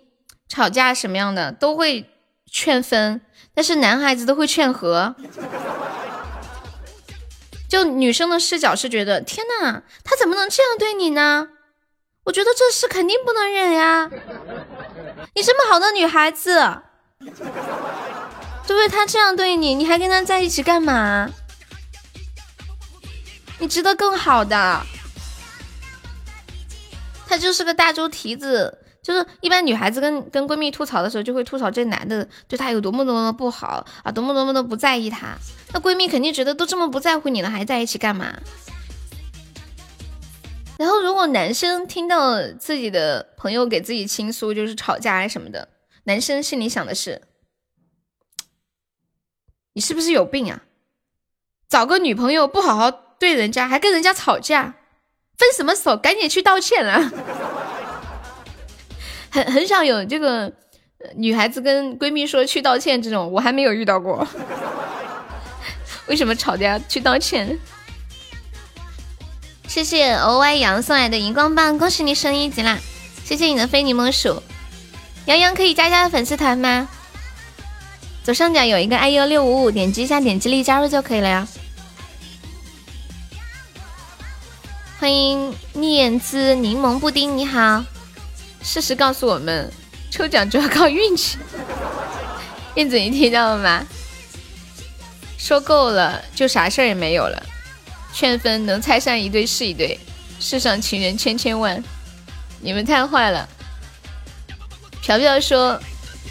[0.48, 2.10] 吵架什么样的，都会
[2.50, 3.20] 劝分，
[3.54, 5.14] 但是男孩子都会劝和。
[7.68, 11.48] 就女生的视角是觉得，天呐，他怎么能这样对你呢？
[12.24, 14.10] 我觉得这事肯定不能忍呀！
[15.34, 16.82] 你这么好的女孩子，
[17.18, 18.88] 对不对？
[18.88, 21.30] 他这样对你，你还跟他在一起干嘛？
[23.58, 24.82] 你值得更好的。
[27.28, 35.36] 他就是个大猪蹄子，就是一般女孩子跟跟闺蜜吐槽的时候，就会吐槽这男的对她有多么多么的不好啊，多么多么的不在意她。
[35.74, 38.40] 那闺蜜肯定觉得都这么不在乎你了，还在一起干嘛？
[40.78, 45.68] 然后如果男生听到自己的朋友给自己倾诉，就是吵架啊什么的，
[46.04, 47.20] 男生心里想的是：
[49.74, 50.62] 你是不是有病啊？
[51.68, 54.76] 找个女朋友不好好对人家，还跟人家吵架？
[55.38, 55.96] 分什么手？
[55.96, 57.10] 赶紧去道歉了。
[59.30, 60.52] 很很少有这个
[61.14, 64.26] 女孩子跟闺蜜说去道歉这种，我还没有遇到过。
[66.08, 67.58] 为什么吵架去道歉？
[69.68, 72.78] 谢谢 O Y 杨送来的荧光棒，恭喜你升一级啦！
[73.24, 74.42] 谢谢你的非柠檬鼠。
[75.26, 76.88] 杨洋可以加加粉丝团吗？
[78.24, 81.46] 左上角有一个 I U 六五五，点击一下，点击立加入就可以了呀。
[85.00, 87.84] 欢迎念兹柠檬布丁，你好。
[88.62, 89.70] 事实告诉我们，
[90.10, 91.38] 抽奖主要靠运气。
[92.74, 93.86] 燕子，你听到了吗？
[95.38, 97.40] 说够了，就啥事儿也没有了。
[98.12, 99.96] 劝分能拆散一对是一对，
[100.40, 101.80] 世上情人千千万。
[102.60, 103.48] 你们太坏了。
[105.00, 105.80] 朴朴说，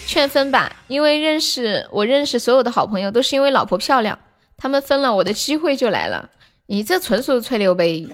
[0.06, 4.20] 劝分吧，因为认识我认识所有的好朋友都是因为老婆漂亮，
[4.58, 6.30] 他们分了，我的机会就来了。
[6.68, 8.08] 你这纯属吹牛呗。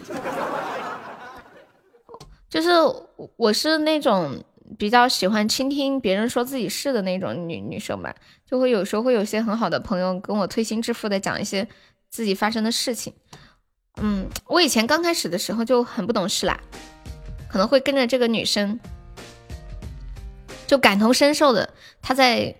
[2.49, 2.69] 就是
[3.35, 4.43] 我是那种
[4.77, 8.13] 比较喜欢倾听别人说自己事的那种女女生吧，
[8.45, 11.67] 就会有时候会有些很好的朋友跟我推心置腹的讲一些
[12.09, 13.11] 自己发生的事情。
[13.97, 16.59] 嗯，我以前刚开始的时候就很不懂事啦，
[17.49, 18.79] 可能会跟着这个女生
[20.67, 22.55] 就感同身受的，她在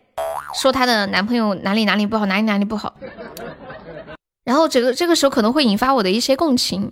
[0.56, 2.96] 说她的男朋友哪里哪里不好，哪里哪里不好，
[4.44, 6.92] 然后这个这个时候可能会引发我的一些共情。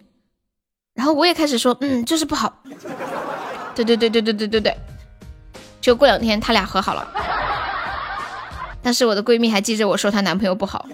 [0.93, 2.61] 然后我也开始说，嗯，就是不好。
[3.73, 4.77] 对对对对对对对对，
[5.79, 7.07] 就过两天他俩和好了，
[8.81, 10.85] 但是我的闺蜜还记着我说她男朋友不好，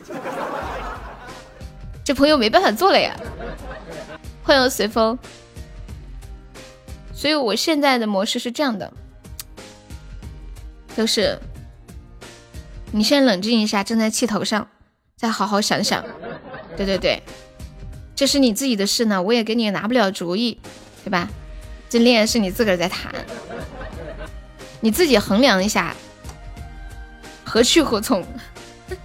[2.05, 3.15] 这朋友没办法做了呀。
[4.43, 5.17] 欢迎随风，
[7.13, 8.93] 所以我现在的模式是这样的，
[10.95, 11.39] 就是
[12.91, 14.67] 你先冷静一下，正在气头上，
[15.17, 16.05] 再好好想想。
[16.77, 17.21] 对对对。
[18.15, 20.57] 这是你自己的事呢，我也给你拿不了主意，
[21.03, 21.27] 对吧？
[21.89, 23.13] 这恋爱是你自个儿在谈，
[24.81, 25.95] 你自己衡量一下，
[27.43, 28.25] 何去何从？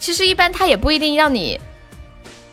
[0.00, 1.60] 其实一般他也不一定让你，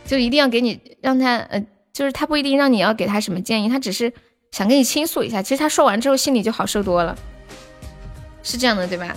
[0.06, 1.60] 就一定要给你让他呃，
[1.92, 4.12] 就是他不一定让你要给他什么建议，他只是
[4.52, 5.42] 想跟你倾诉一下。
[5.42, 7.16] 其实他说完之后心里就好受多了，
[8.42, 9.14] 是这样的对吧？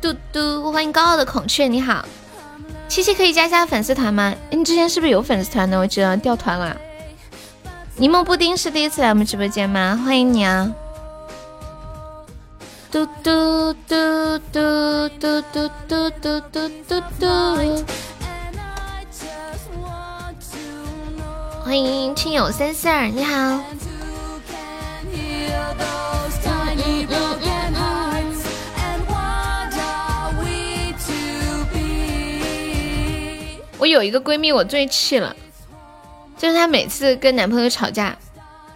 [0.00, 2.02] 嘟嘟，欢迎高傲的孔雀，你好，
[2.88, 4.34] 七七可以加一下粉丝团吗？
[4.50, 5.78] 你之前是不是有粉丝团的？
[5.78, 6.74] 我记得掉团了。
[7.96, 10.00] 柠檬布丁是第一次来我们直播间吗？
[10.02, 10.72] 欢迎你啊！
[12.90, 17.84] 嘟嘟嘟嘟嘟嘟嘟嘟嘟嘟嘟。
[21.62, 23.60] 欢迎亲友三四二，你好。
[33.80, 35.34] 我有一个闺蜜，我最气了，
[36.36, 38.14] 就是她每次跟男朋友吵架，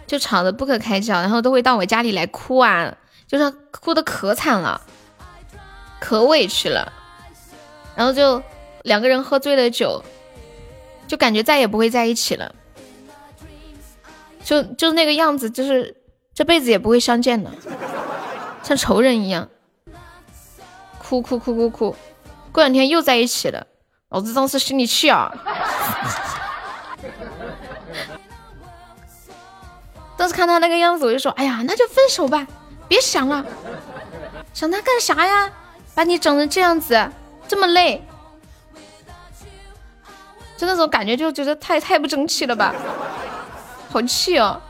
[0.07, 2.97] 就吵得不可开交，然后都会到我家里来哭啊，
[3.27, 4.81] 就是哭得可惨了，
[5.99, 6.91] 可委屈了，
[7.95, 8.41] 然后就
[8.81, 10.03] 两个人喝醉了酒，
[11.07, 12.55] 就感觉再也不会在一起了，
[14.43, 15.95] 就就那个样子，就是
[16.33, 17.51] 这辈子也不会相见的，
[18.63, 19.49] 像仇人一样，
[20.97, 21.95] 哭哭哭哭哭，
[22.51, 23.67] 过两天又在一起了。
[24.15, 25.29] 老子当时心里气啊！
[30.15, 32.47] 当时看他那个样子，我就说：“哎呀，那就分手吧，
[32.87, 33.45] 别想了，
[34.53, 35.51] 想他干啥呀？
[35.93, 37.11] 把你整成这样子，
[37.45, 38.07] 这么累，
[40.55, 42.73] 就那种感觉，就觉得太太不争气了吧，
[43.91, 44.61] 好气哦！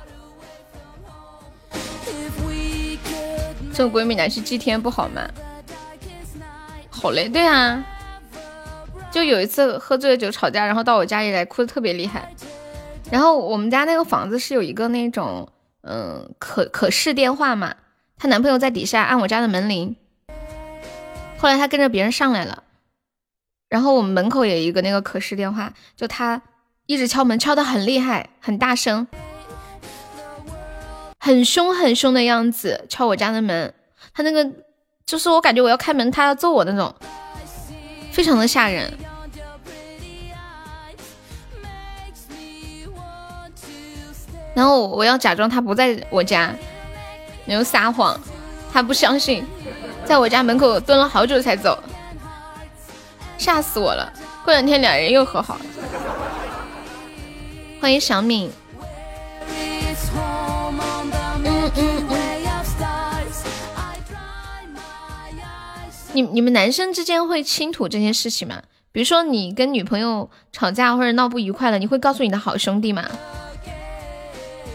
[3.72, 5.22] 这种闺蜜拿去祭天不好吗？
[6.90, 7.84] 好嘞，对啊。”
[9.16, 12.30] 就有一次喝醉了酒吵架，然后到我家里来哭的特别厉害。
[13.10, 15.48] 然后我们家那个房子是有一个那种
[15.84, 17.74] 嗯可可视电话嘛，
[18.18, 19.96] 她男朋友在底下按我家的门铃。
[21.38, 22.64] 后来她跟着别人上来了，
[23.70, 26.42] 然后我们门口有一个那个可视电话，就他
[26.86, 29.08] 一直敲门，敲的很厉害，很大声，
[31.22, 33.74] 很凶很凶的样子，敲我家的门。
[34.14, 34.46] 他那个
[35.06, 36.94] 就是我感觉我要开门，他要揍我那种。
[38.16, 38.90] 非常的吓人，
[44.54, 46.56] 然后我要假装他不在我家，
[47.46, 48.18] 然后撒谎，
[48.72, 49.46] 他不相信，
[50.06, 51.78] 在我家门口蹲了好久才走，
[53.38, 54.10] 吓死我了。
[54.46, 55.66] 过两天两人又和好了，
[57.82, 58.50] 欢迎小敏。
[66.16, 68.62] 你你们男生之间会倾吐这件事情吗？
[68.94, 73.04] 比如说你跟女朋友吵架或者闹不愉快了，你会告诉你的好兄弟吗？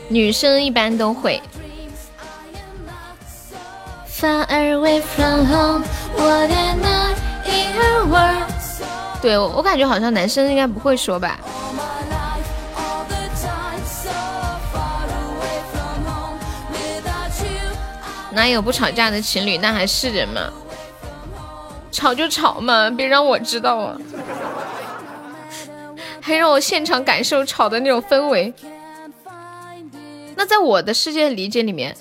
[0.08, 1.40] 女生一般都会。
[9.22, 11.40] 对，我我感觉好像男生应该不会说吧。
[18.32, 19.56] 哪有不吵架的情侣？
[19.56, 20.52] 那还是人吗？
[21.90, 23.96] 吵就吵嘛，别让我知道啊！
[26.20, 28.52] 还让我现场感受吵的那种氛围。
[30.36, 31.94] 那在我的世界理解里面，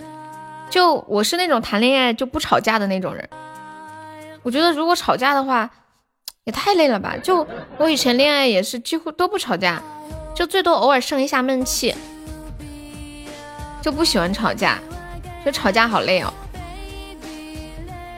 [0.69, 3.27] 就我是那种谈恋爱就不吵架的那种人。
[4.43, 5.69] 我觉得如果吵架的话，
[6.45, 7.15] 也太累了吧。
[7.21, 7.45] 就
[7.77, 9.81] 我以前恋爱也是几乎都不吵架，
[10.33, 11.93] 就最多偶尔生一下闷气，
[13.81, 14.79] 就不喜欢吵架，
[15.45, 16.31] 就吵架好累哦。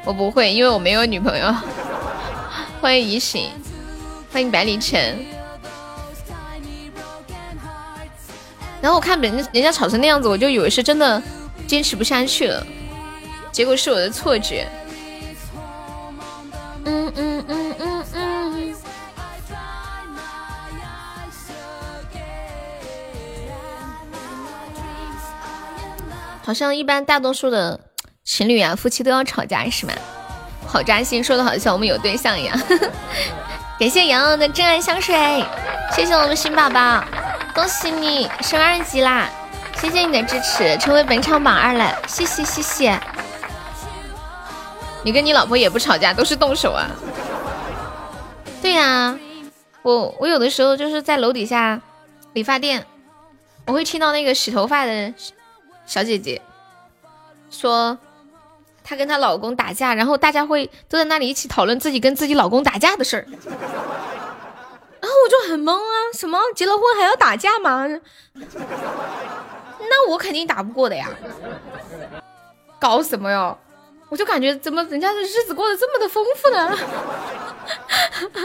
[0.03, 1.53] 我不会，因为我没有女朋友。
[2.81, 3.51] 欢迎怡醒，
[4.33, 5.25] 欢迎百里晨。
[8.81, 11.21] 然后我看别人人家吵成那样子，我就以为是真的
[11.67, 12.65] 坚持不下去了，
[13.51, 14.67] 结果是我的错觉。
[16.85, 18.75] 嗯嗯嗯嗯嗯。
[26.43, 27.79] 好像一般大多数的。
[28.31, 29.91] 情侣啊，夫妻都要吵架是吗？
[30.65, 32.57] 好扎心，说的好像我们有对象一样。
[33.77, 35.13] 感谢洋洋的真爱香水，
[35.93, 37.03] 谢谢我们新宝宝，
[37.53, 39.29] 恭喜你升二级啦！
[39.75, 42.97] 谢谢你的支持，成为本场榜二了，谢谢谢谢。
[45.03, 46.87] 你跟你老婆也不吵架，都是动手啊？
[48.61, 49.19] 对呀，
[49.81, 51.81] 我我有的时候就是在楼底下
[52.31, 52.85] 理发店，
[53.65, 55.13] 我会听到那个洗头发的
[55.85, 56.41] 小姐姐
[57.49, 57.97] 说。
[58.83, 67.87] 她跟她老公打架，然后大家会都在那里一起讨论自己跟自己老公打架的事儿，然后我就很懵啊，什么结了婚还要打架吗？
[68.33, 71.09] 那我肯定打不过的呀，
[72.79, 73.57] 搞什么哟？
[74.09, 76.77] 我就感觉怎么人家的日子过得这么的丰富呢？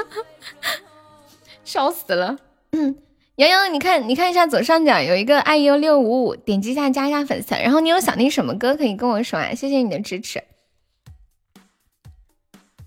[1.65, 2.37] 笑死了！
[2.71, 2.97] 嗯，
[3.37, 7.55] 洋洋，你看，你看一下左上角有一个 iu 六五五，点击一下加一下粉丝。
[7.55, 9.55] 然后你有想听什么歌可以跟我说啊？
[9.55, 10.43] 谢谢你的支持。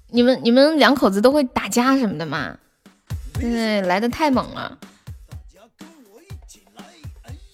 [0.09, 2.57] 你们你们两口子都会打架什么的吗？
[3.39, 4.79] 对，来的太猛了。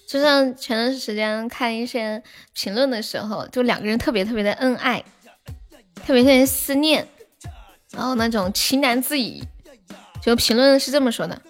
[0.07, 2.23] 就像前段时间看一些
[2.53, 5.03] 评论的时候，就两个人特别特别的恩爱，
[5.95, 7.05] 特别特别思念，
[7.91, 9.43] 然后那种情难自已。
[10.21, 11.41] 就评论是这么说的。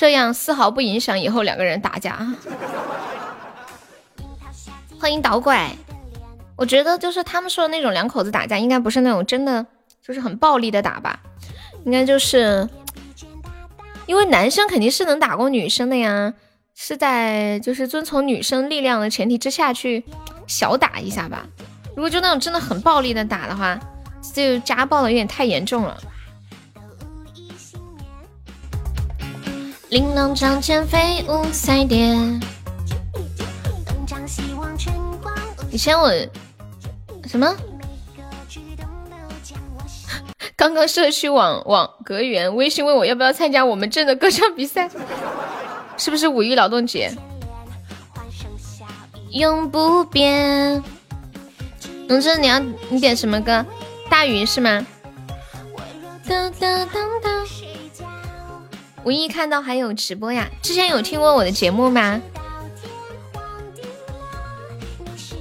[0.00, 2.26] 这样丝毫不影响以后两个人打架。
[4.98, 5.76] 欢迎导拐，
[6.56, 9.66] 我觉得就是他们说的那种两口子打架，应该不是那种真的
[10.02, 11.20] 就是很暴力的打吧？
[11.84, 12.66] 应该就是
[14.06, 16.32] 因为男生肯定是能打过女生的呀，
[16.74, 20.02] 是在就是遵从女生力量的前提之下去
[20.46, 21.44] 小打一下吧。
[21.94, 23.78] 如果就那种真的很暴力的打的话，
[24.32, 25.94] 就家暴的有点太严重了。
[29.90, 32.16] 玲珑仗剑飞舞彩蝶。
[35.72, 36.08] 以前我
[37.26, 37.56] 什么？
[40.54, 44.88] 刚刚社区网网格员微信问我要不要参加我们镇的歌唱比赛，
[45.96, 47.12] 是不是五一劳动节？
[49.30, 50.80] 永不变。
[52.06, 52.60] 龙真，你要
[52.90, 53.66] 你点什么歌？
[54.08, 54.86] 大鱼是吗？
[56.28, 57.30] 哒哒哒哒。
[59.04, 60.48] 无意看到还有直播呀？
[60.62, 62.20] 之前有听过我的节目吗？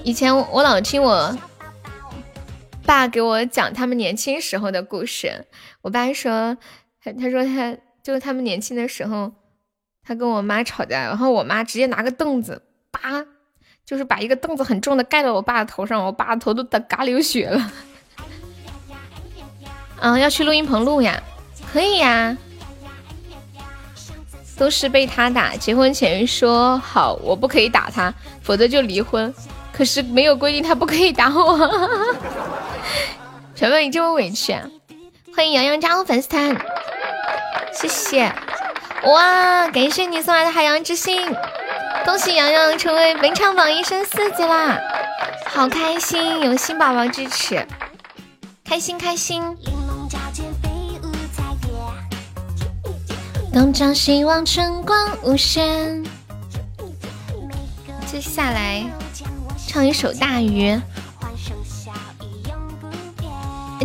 [0.04, 1.38] 以前我老听我
[2.86, 5.46] 爸给我讲他们年轻时候的故事。
[5.82, 6.58] 我爸说，
[7.04, 9.32] 他他说他就是他们年轻的时候，
[10.04, 13.26] 他跟我妈吵架，然后我妈直接拿个凳子，叭，
[13.86, 17.72] 就是把一个凳子很重的盖到我爸的头上，我爸的头都打嘎流血了。
[20.00, 21.22] 嗯，要去录音棚录呀？
[21.72, 22.38] 可以呀。
[24.60, 29.34] 都是被他打，结婚前说好我不可以打他，否则就离婚。
[29.72, 31.58] 可是没有规定他不可以打我。
[33.56, 34.64] 小妹你这么委屈啊！
[35.34, 36.58] 欢迎洋洋加入粉丝团，
[37.74, 38.30] 谢谢。
[39.04, 41.34] 哇，感谢你送来的海洋之心，
[42.04, 44.78] 恭喜洋洋成为本场榜一升四级啦！
[45.46, 47.66] 好开心，有新宝宝支持，
[48.66, 49.42] 开心开心。
[53.52, 56.04] 东张西望，春光无限。
[58.06, 58.86] 接下来
[59.68, 60.72] 唱一首《大鱼》。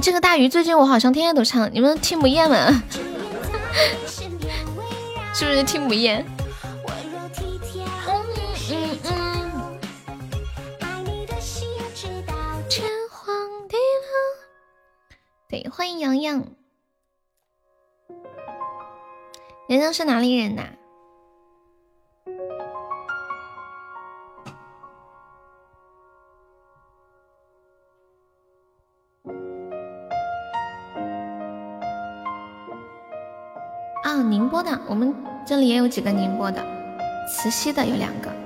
[0.02, 2.82] 这个《大鱼》最近我好像天天都唱，你们听不厌吗？
[5.34, 6.24] 是不是听不厌？
[8.70, 9.50] 嗯嗯。
[15.48, 16.44] 对，欢迎洋洋。
[19.66, 20.62] 人生是哪里人呐？
[34.02, 35.14] 啊，宁波的，我们
[35.46, 36.62] 这里也有几个宁波的，
[37.26, 38.43] 慈溪的有两个。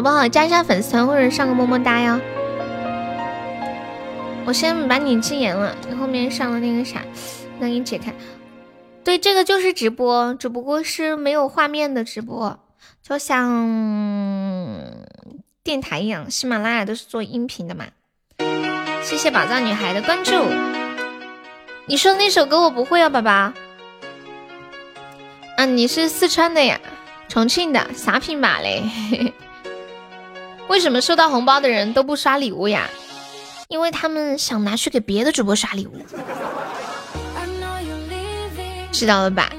[0.00, 0.26] 好不好？
[0.26, 2.18] 加一下粉丝团或者上个么么哒哟。
[4.46, 7.02] 我先把你禁言了，你后面上了那个啥，
[7.58, 8.10] 那给你解开。
[9.04, 12.58] 对，这个就是直播，只不过是没有画面的直播，
[13.02, 13.68] 就像
[15.62, 17.84] 电台一样，喜马拉雅都是做音频的嘛。
[19.02, 20.32] 谢谢宝藏女孩的关注。
[21.84, 23.52] 你说那首歌我不会啊，宝宝。
[25.58, 26.80] 啊，你是四川的呀？
[27.28, 27.86] 重庆的？
[27.94, 28.82] 啥品牌嘞？
[29.10, 29.34] 嘿嘿
[30.70, 32.88] 为什么收到红包的人都不刷礼物呀？
[33.66, 35.92] 因为他们想拿去给别的主播刷礼物。
[38.92, 39.50] 知道了吧？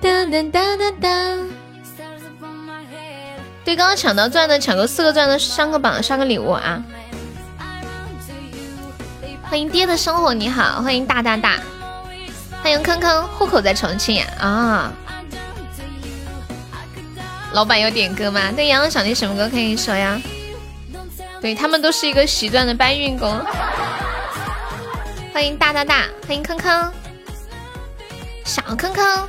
[0.00, 1.48] 当当当当当。
[3.62, 6.82] 对，刚刚抢到钻的，抢够四个钻的上个榜，上个礼物啊！
[9.42, 11.58] 欢迎爹的生活，你好，欢迎大大大，
[12.62, 14.90] 欢迎坑坑，户口在重庆啊！
[17.52, 18.52] 老板有点歌吗？
[18.54, 20.20] 对，洋洋想听什么歌可以说呀？
[21.40, 23.40] 对他们都是一个喜钻的搬运工。
[25.32, 26.92] 欢迎大大大，欢迎坑坑，
[28.44, 29.28] 小坑坑，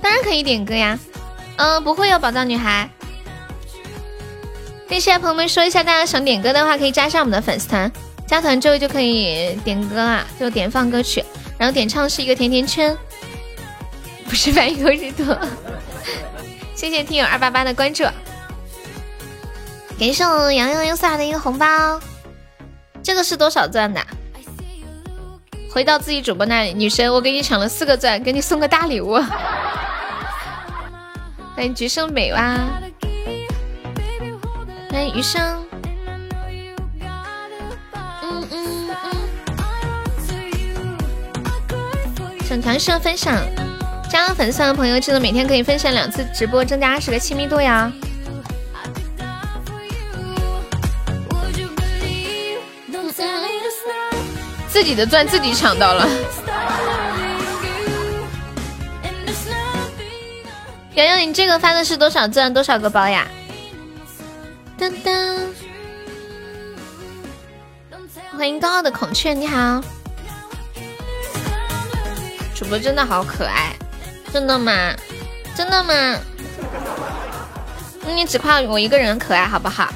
[0.00, 0.98] 当然可以点歌呀。
[1.56, 2.88] 嗯，不会有宝藏女孩。
[4.88, 7.90] 跟现在朋友们说一下，大家想点歌的话，可以加上我们的粉丝团，
[8.26, 11.22] 加团之后就可以点歌啊，就点放歌曲，
[11.58, 12.96] 然后点唱是一个甜甜圈，
[14.24, 15.36] 不是翻译口是多。
[16.80, 18.04] 谢谢听友二八八的关注，
[19.98, 22.00] 感谢我洋洋又送来的一个红包，
[23.02, 24.00] 这个是多少钻的？
[25.70, 29.20] 回到自己主播那里，女神，我给你抢了四个钻，给你送个大礼物。
[31.54, 32.56] 欢迎橘生美蛙。
[34.90, 35.62] 欢迎余生，
[38.22, 39.28] 嗯嗯嗯，
[42.48, 43.36] 整团社分享，
[44.10, 47.90] 加了粉丝团的朋友记得每天可以分享两次直播，增加二十个亲密度呀。
[54.68, 56.08] 自己的钻自己抢到了。
[60.94, 63.26] 洋洋，你这个发的是多少钻多少个包呀？
[64.76, 65.38] 噔噔，
[68.36, 69.80] 欢迎高傲的孔雀，你好。
[72.54, 73.74] 主播真的好可爱，
[74.32, 74.94] 真的吗？
[75.56, 76.18] 真的吗？
[78.02, 79.88] 那你只夸我一个人可爱好不好？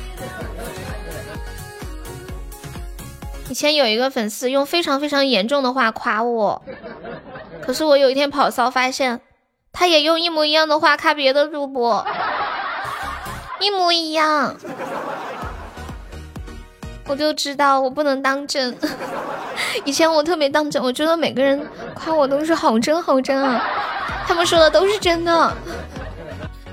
[3.49, 6.63] 以前有一个粉丝用非常非常严重的话夸我，
[7.63, 9.21] 可是我有一天跑骚发现，
[9.73, 12.05] 他也用一模一样的话夸别的主播，
[13.61, 14.57] 一模一样，
[17.07, 18.77] 我就知道我不能当真。
[19.85, 23.63] 以前我特别当真，我觉得每个人夸我都是好真好真啊，
[24.27, 25.53] 他们说的都是真的。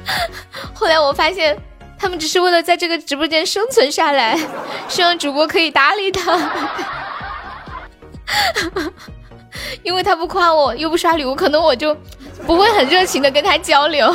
[0.73, 1.57] 后来我发现，
[1.99, 4.39] 他们只是为了在这个直播间生存下来，
[4.87, 6.51] 希望主播可以搭理他。
[9.83, 11.95] 因为他不夸我，又不刷礼物，可能我就
[12.47, 14.11] 不会很热情的跟他交流。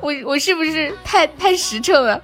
[0.00, 2.20] 我我是不是太太实诚了？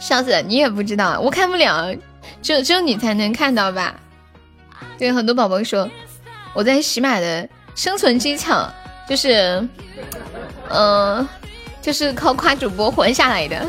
[0.00, 1.94] 笑死，你也不知道，我看不了，
[2.42, 3.94] 只有只有你才能看到吧？
[4.98, 5.88] 对，很多宝宝说
[6.52, 8.68] 我在喜马的生存技巧。
[9.08, 9.68] 就是，
[10.68, 11.28] 嗯，
[11.82, 13.66] 就是靠夸主播活下来的。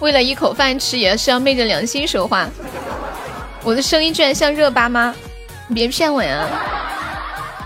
[0.00, 2.46] 为了一口饭吃，也是要昧着良心说话。
[3.62, 5.14] 我的声音居然像热巴吗？
[5.66, 6.46] 你别骗我呀！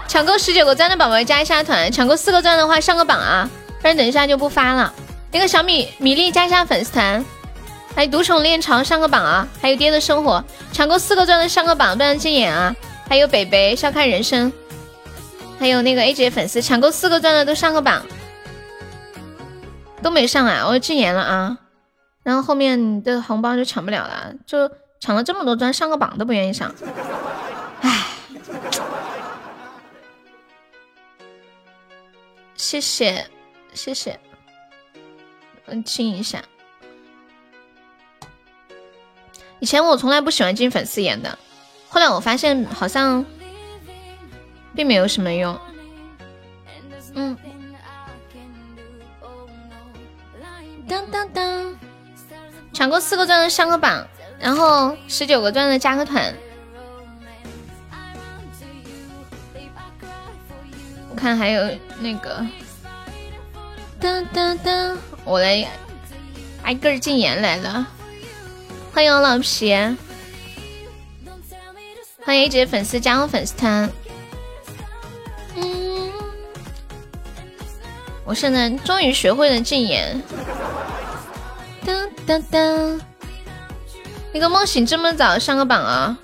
[0.07, 3.51] 抢够十九个钻的宝宝加一下团，抢够四个钻的话上个榜啊，
[3.81, 4.95] 不然等一下就不发了。
[5.37, 7.23] 那个小米米粒加一下粉丝团，
[7.95, 12.75] 还有独宠恋潮上个榜啊，还有爹的生活，抢够四个钻的上个榜，不然禁言啊。
[13.07, 14.51] 还有北北笑看人生。
[15.59, 18.03] 还有那个 A 姐粉丝抢够四个钻的都上个榜，
[20.03, 20.67] 都没上啊！
[20.67, 21.59] 我禁言了啊！
[22.23, 24.71] 然后后面的红包就抢不了了，就
[25.01, 26.75] 抢了这么多钻，上个榜都不愿意上，
[27.83, 28.07] 唉！
[32.57, 33.27] 谢谢
[33.75, 34.19] 谢谢，
[35.67, 36.43] 嗯，亲一下。
[39.61, 41.39] 以前我从来不喜欢进粉丝眼的，
[41.89, 43.25] 后来我发现好像。
[44.75, 45.59] 并没有什么用，
[47.15, 47.35] 嗯，
[50.87, 51.75] 当当当，
[52.75, 54.07] 抢够四个钻的上个榜，
[54.39, 56.35] 然后十九个钻的加个团。
[61.09, 62.47] 我看还有那个，
[63.99, 65.69] 当当当，我来
[66.63, 67.85] 挨个禁言来了，
[68.95, 69.75] 欢迎我老皮，
[72.25, 73.91] 欢迎一直粉丝加入粉丝团。
[78.25, 80.23] 我现在终于学会了禁言。
[81.85, 83.01] 当当当，
[84.33, 86.17] 那个梦醒这么早上个榜啊！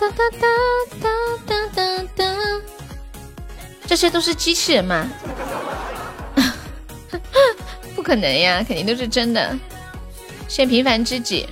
[0.00, 0.50] 当当当
[1.00, 1.12] 当
[1.46, 2.36] 当当当，
[3.86, 5.08] 这些都是机器人吗？
[7.94, 9.56] 不可能呀，肯定都是真的。
[10.48, 11.48] 谢平凡知己，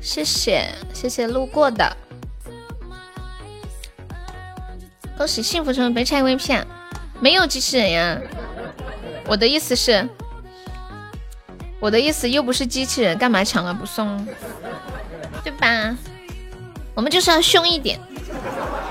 [0.00, 1.96] 谢谢谢谢路过的。
[5.16, 6.64] 恭喜幸福成为白菜 VP，
[7.20, 8.18] 没有机器人呀！
[9.26, 10.08] 我的意思是，
[11.78, 14.26] 我的意思又不是机器人，干嘛抢了不送？
[15.44, 15.96] 对吧？
[16.94, 18.00] 我们就是要凶一点。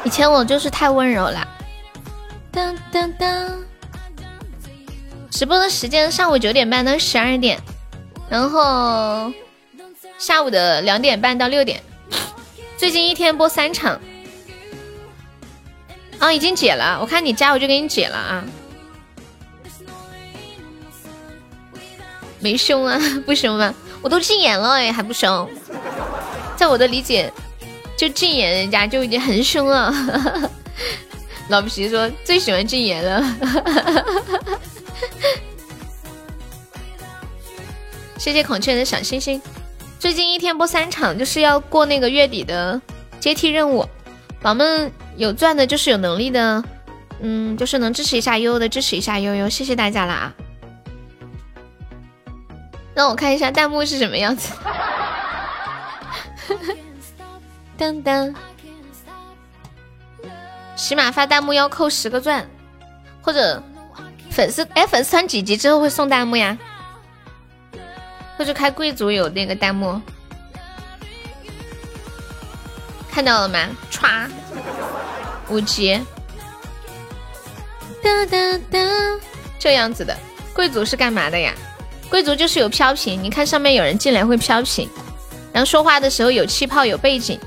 [0.05, 1.45] 以前我就是太温柔了。
[2.51, 3.63] 当当当！
[5.29, 7.57] 直播的时间上午九点半到十二点，
[8.29, 9.31] 然后
[10.17, 11.81] 下午的两点半到六点。
[12.77, 13.99] 最近一天播三场。
[16.19, 18.43] 啊，已经解了，我看你加我就给你解了啊。
[22.39, 23.73] 没凶啊， 不凶吗？
[24.01, 25.49] 我都禁言了哎，还不凶？
[26.55, 27.31] 在我的理解，
[27.97, 29.91] 就禁言人家就已经很凶了。
[31.51, 33.21] 老皮说最喜欢禁言了。
[38.17, 39.41] 谢谢孔雀的小星星。
[39.99, 42.81] 最近一天播三场，就是要过那个月底的
[43.19, 43.85] 阶梯任务，
[44.41, 44.89] 宝们。
[45.17, 46.63] 有钻的，就是有能力的，
[47.19, 50.33] 嗯，就是能支持一下悠悠的，支持一下悠悠，谢谢大家了啊！
[52.95, 54.53] 让我看一下弹幕是什么样子。
[57.77, 58.33] 当当，
[60.81, 62.43] 起码发弹幕要扣十个钻，
[63.21, 63.61] 或者
[64.31, 66.57] 粉丝哎，粉丝团几级之后会送弹幕呀？
[68.35, 70.01] 或者开贵族有那个弹幕？
[73.11, 73.59] 看到了吗？
[73.91, 74.27] 歘。
[75.49, 75.93] 五级，
[78.01, 78.79] 哒哒哒，
[79.59, 80.17] 这样子的。
[80.51, 81.53] 贵族是干嘛的呀？
[82.09, 84.89] 贵族就是有飘屏，你看上面有人进来会飘屏，
[85.53, 87.39] 然后说话的时候有气泡有背景。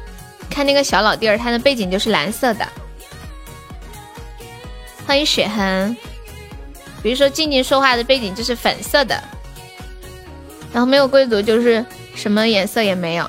[0.49, 2.65] 看那个小老弟儿，他的背景就是蓝色的。
[5.07, 5.97] 欢迎雪痕。
[7.03, 9.23] 比如说静静说话的背景就是粉色的，
[10.73, 11.85] 然后没有贵族就是
[12.15, 13.29] 什么颜色也没有。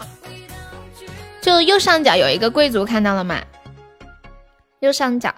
[1.41, 3.41] 就右上角有一个贵族，看到了吗？
[4.79, 5.35] 右上角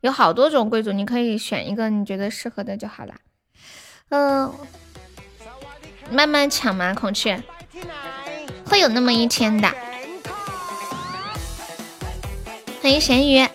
[0.00, 3.14] 有好多种贵族，你可以选一个你觉得适合的就好了。
[4.08, 4.52] 嗯，
[6.10, 7.42] 慢慢抢嘛，孔雀
[8.64, 9.68] 会有那么一天的。
[12.82, 13.46] 欢迎咸鱼，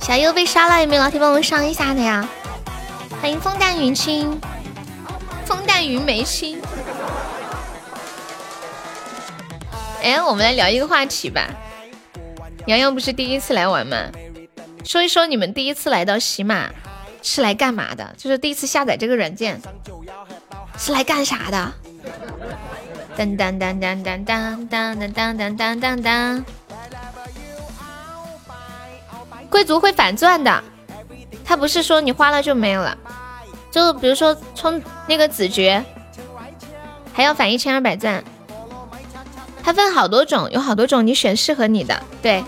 [0.00, 2.26] 小优被杀了，有没有老铁帮我上一下的呀？
[3.20, 4.40] 欢迎风淡云轻，
[5.44, 6.60] 风淡云眉轻。
[10.02, 11.48] 哎，我们来聊一个话题吧。
[12.66, 13.96] 洋洋不是第一次来玩吗？
[14.84, 16.70] 说一说你们第一次来到喜马
[17.22, 18.14] 是来干嘛的？
[18.16, 19.60] 就是第一次下载这个软件
[20.78, 21.72] 是来干啥的？
[23.16, 26.44] 当当当当当当当当当当当当。
[29.58, 30.62] 贵族会反钻的，
[31.44, 32.96] 他不是说你花了就没有了，
[33.72, 35.84] 就比如说充那个子爵，
[37.12, 38.22] 还要返一千二百钻。
[39.60, 42.00] 它分好多种，有好多种，你选适合你的。
[42.22, 42.44] 对，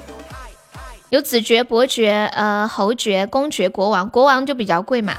[1.09, 5.15] 有子爵、伯爵、呃侯爵、公爵、国王，国王就比较贵嘛。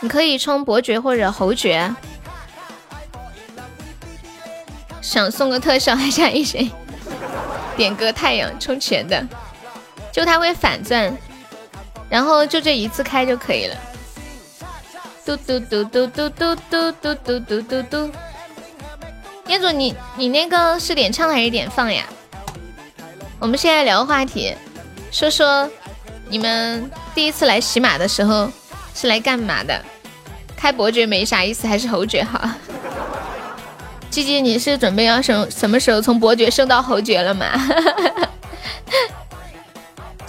[0.00, 1.94] 你可以充伯爵或者侯爵。
[5.02, 6.70] 想送个特效，还差一谁？
[7.76, 9.22] 点歌太阳充钱的。
[10.12, 11.12] 就它会反钻，
[12.08, 13.76] 然后就这一次开就可以了。
[15.24, 18.10] 嘟嘟嘟嘟嘟嘟嘟嘟嘟嘟嘟嘟。
[19.46, 22.04] 业主，你你那个是点唱还是点放呀？
[23.38, 24.54] 我们现在聊个话题，
[25.10, 25.68] 说说
[26.28, 28.50] 你们第一次来洗马的时候
[28.94, 29.82] 是来干嘛的？
[30.56, 32.48] 开伯爵没啥意思，还是侯爵好？
[34.10, 37.46] 鸡鸡，你是准备要什什么时候从伯爵升到侯爵了吗？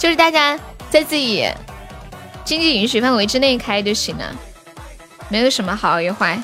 [0.04, 1.50] 就是大家在自己
[2.44, 4.36] 经济允许范围之内开就行了，
[5.30, 6.38] 没有什么好与坏。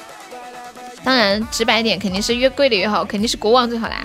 [1.05, 3.97] 当然直白点，肯定是越贵的越好，肯定是国王最好啦。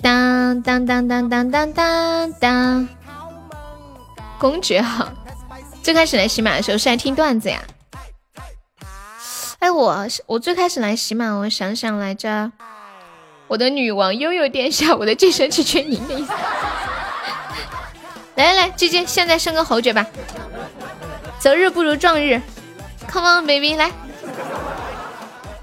[0.00, 2.88] 当当当当当当当当，
[4.38, 5.12] 公爵好。
[5.82, 7.62] 最开始来洗马的时候是来听段子呀。
[9.58, 12.50] 哎，我我最开始来洗马，我想想来着。
[13.46, 16.32] 我的女王悠悠殿下，我的晋升是缺您的意思。
[18.38, 20.06] 来来来，姐姐，现在升个侯爵吧。
[21.40, 22.40] 择日不如撞日
[23.10, 23.90] ，Come on baby，来。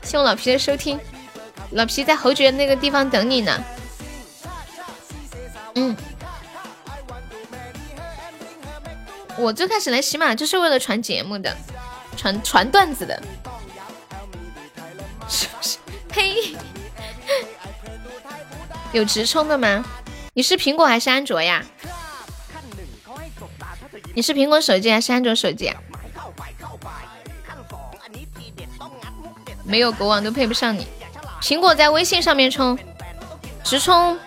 [0.04, 1.00] 谢我老皮的收听，
[1.72, 3.64] 老皮在侯爵那个地方等你呢。
[5.76, 5.96] 嗯，
[9.38, 11.56] 我最开始来喜马就是为了传节目的，
[12.18, 13.24] 传传段子的，
[15.30, 15.78] 是不是？
[16.12, 16.54] 嘿。
[18.92, 19.82] 有直充的吗？
[20.34, 21.64] 你是苹果还是安卓呀？
[24.14, 25.76] 你是苹果手机还是安卓手机啊？
[29.64, 30.88] 没有国王都配不上你。
[31.42, 32.78] 苹果在微信上面充，
[33.64, 34.18] 直充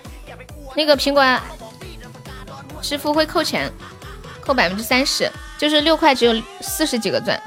[0.75, 1.41] 那个苹果
[2.83, 3.73] 支付会扣钱，
[4.41, 7.41] 扣百分之三十，就是六块只有四十几个钻。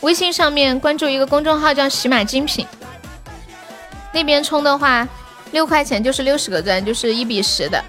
[0.00, 2.66] 微信上面关注一个公众号叫喜马精品，
[4.12, 5.08] 那边充的话。
[5.50, 7.82] 六块钱就是六十个钻，就是一比十的。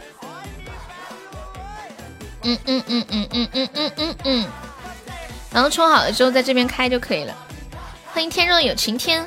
[2.44, 4.46] 嗯嗯嗯嗯嗯嗯嗯嗯嗯。
[5.52, 7.34] 然后充好了之后，在这边开就可以了。
[8.14, 9.26] 欢迎天若有晴天，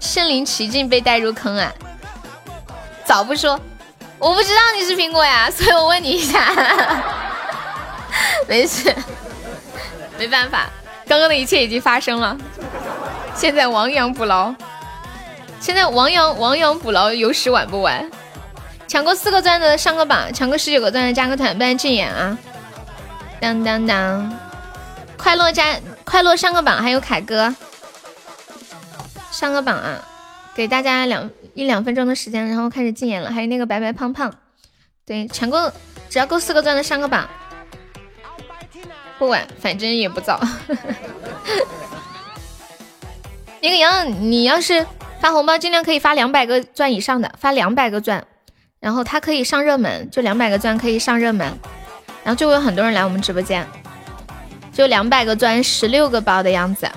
[0.00, 1.72] 身临其境被带入坑啊！
[3.04, 3.58] 早不说，
[4.18, 6.52] 我不知道你是苹果呀，所以我问你一下。
[8.48, 8.94] 没事，
[10.18, 10.70] 没办法，
[11.06, 12.36] 刚刚的一切已经发生了，
[13.34, 14.54] 现在亡羊补牢。
[15.60, 18.10] 现在亡羊亡羊补牢，有时晚不晚。
[18.88, 22.38] 抢够四个钻的上个榜，抢够十九个钻的加个团，不然禁言啊！
[23.40, 24.38] 当当当，
[25.16, 27.54] 快乐加快乐上个榜，还有凯哥
[29.30, 30.02] 上个榜啊！
[30.54, 33.30] 给大家两一两分钟的时间，然后开始禁言了。
[33.30, 34.32] 还有那个白白胖胖，
[35.04, 35.70] 对，抢够
[36.08, 37.28] 只要够四个钻的上个榜，
[39.18, 40.40] 不晚，反正也不早。
[43.60, 44.86] 那个羊，你要是。
[45.18, 48.22] 发红包尽量可以发两百个钻以上的，发两百个钻，
[48.80, 51.46] 然后它可以上热门，就两百个钻可以上热门，
[52.22, 53.66] 然后就会有很多人来我们直播间，
[54.72, 56.88] 就两百个钻十六个包的样子，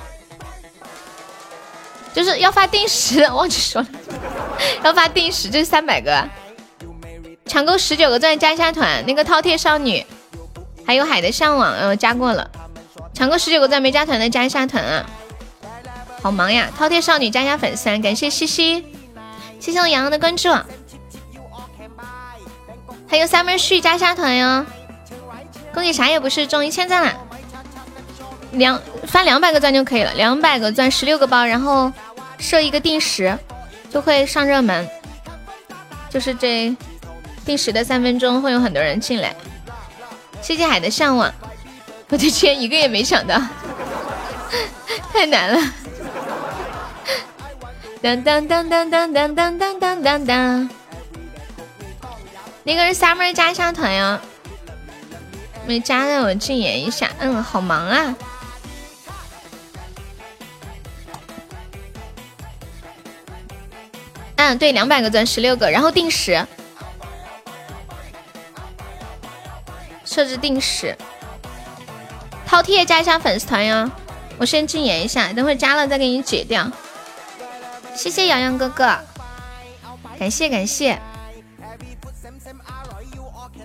[2.13, 3.87] 就是要发定时， 忘记说了，
[4.83, 6.27] 要发定时，这是三百个，
[7.45, 10.05] 抢够十九个钻加一下团，那个饕餮少女，
[10.85, 12.51] 还有海的向往，呃加过了，
[13.13, 15.05] 抢够十九个钻没加团的加一下团啊！
[16.21, 16.69] 好忙呀！
[16.77, 18.83] 饕餮少女加加粉丝，感谢西西，
[19.59, 20.49] 谢谢我洋洋的关注。
[23.09, 24.65] 还有 summer 旭加下团哟！
[25.73, 27.13] 恭喜啥也不是中一千赞了，
[28.51, 31.91] 两发两百个钻就可以了，两百个钻十六个包，然后
[32.37, 33.37] 设一个定时，
[33.91, 34.87] 就会上热门。
[36.09, 36.75] 就是这
[37.45, 39.35] 定时的三分钟会有很多人进来。
[40.41, 41.31] 谢谢海的向往，
[42.09, 43.39] 我的天，一个也没抢到，
[45.13, 45.73] 太难了。
[48.01, 50.69] 当当当当当当当当当当，
[52.69, 54.21] 那个是 summer 加一下团呀，
[55.65, 57.09] 没加的我禁言一下。
[57.17, 58.15] 嗯，好忙啊。
[64.35, 66.45] 嗯，对，两百个钻，十六个，然后定时，
[70.05, 70.95] 设置定时。
[72.47, 73.89] 饕餮加一下粉丝团哟，
[74.37, 76.71] 我先禁言一下，等会加了再给你解掉。
[77.95, 78.95] 谢谢洋洋哥哥，
[80.19, 81.01] 感谢感谢。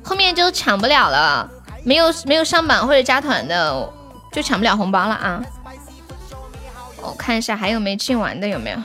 [0.05, 1.49] 后面就抢不了了，
[1.83, 3.93] 没有没有上榜或者加团的
[4.33, 5.43] 就抢不了红包了啊！
[7.01, 8.79] 我看一下还有没进完的有没有？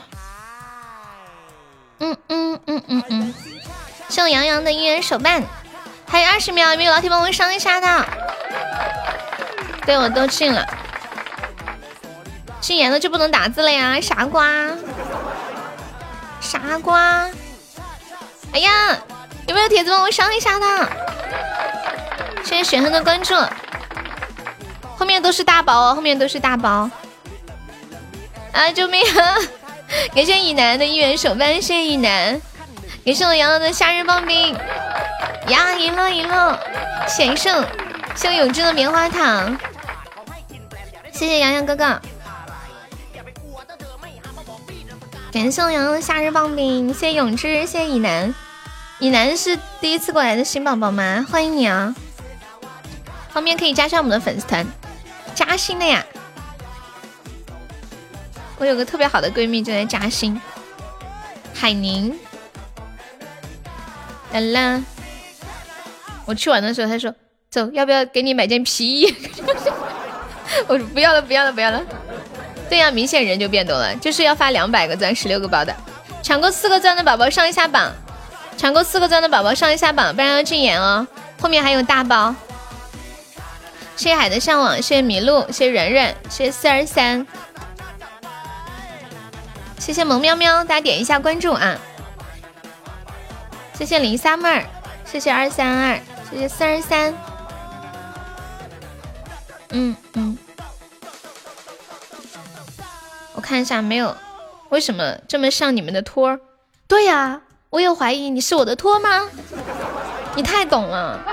[1.98, 3.34] 嗯嗯嗯嗯嗯，
[4.08, 5.42] 谢洋洋的姻缘手办，
[6.06, 8.06] 还有二十秒，有没有老铁帮我上一下的？
[9.84, 10.66] 对我都进了，
[12.60, 14.48] 禁言了就不能打字了呀，傻瓜。
[16.40, 17.28] 傻瓜！
[18.52, 18.98] 哎呀，
[19.50, 20.88] 有没有铁子帮我上一下的？
[22.44, 23.34] 谢谢雪恨的关注。
[24.96, 26.88] 后面都是大包哦，后面都是大包。
[28.52, 29.34] 啊，救命啊！
[30.14, 32.40] 感谢以南的一元手办，谢谢以南。
[33.04, 34.56] 感谢我洋洋的夏日棒冰。
[35.48, 36.60] 呀，赢了赢了，
[37.08, 37.66] 险胜！
[38.14, 39.58] 谢我永志的棉花糖。
[41.10, 42.00] 谢谢洋洋哥哥。
[45.32, 48.32] 感谢我洋洋的夏日棒冰，谢谢永志，谢谢以南，
[49.00, 51.26] 以南是第一次过来的新宝宝吗？
[51.30, 51.94] 欢迎你啊！
[53.30, 54.66] 方便可以加上我们的粉丝团，
[55.34, 56.04] 加薪的呀！
[58.58, 60.38] 我有个特别好的闺蜜就在嘉兴，
[61.54, 62.14] 海宁。
[64.32, 64.82] 来啦！
[66.26, 67.14] 我去玩的时候，她说
[67.50, 69.14] 走，要不要给你买件皮衣？
[70.68, 71.80] 我说不要了，不要了，不要了。
[72.68, 75.74] 对呀，明显人就变多了，就是要发两百个钻，十六个包的，
[76.22, 77.90] 抢够四个钻的宝宝上一下榜，
[78.60, 81.08] 抢够四个钻的宝宝上一下榜，不然要禁言哦。
[81.40, 82.34] 后面还有大包，
[83.96, 87.26] 谢谢海的向往，谢谢麋鹿，谢谢软软，谢谢四二三，
[89.78, 91.78] 谢谢萌喵喵，大家点一下关注啊！
[93.72, 94.66] 谢谢零三妹儿，
[95.06, 95.98] 谢谢二三二，
[96.30, 97.14] 谢谢四二三，
[99.70, 100.36] 嗯嗯。
[103.32, 104.14] 我看一下，没有，
[104.68, 106.40] 为什么这么像你们的托儿？
[106.86, 109.28] 对呀，我有怀疑你是我的托吗？
[110.34, 111.24] 你太懂了，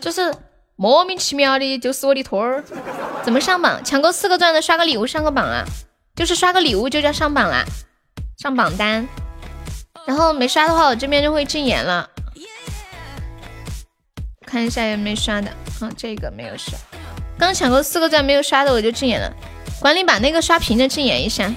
[0.00, 0.34] 就是
[0.76, 2.62] 莫名其妙的，就是我的托儿。
[3.22, 3.82] 怎么上榜？
[3.82, 5.64] 抢够四个钻的刷个礼物上个榜啊！
[6.14, 7.64] 就是刷个礼物就叫上榜啦，
[8.36, 9.08] 上榜单。
[10.06, 12.08] 然后没刷的话，我这边就会禁言了。
[14.46, 16.78] 看一下有没有刷的，好，这个没有刷。
[17.38, 19.32] 刚抢够四个钻没有刷的，我就禁言了。
[19.80, 21.50] 管理把那个刷屏的禁言一下。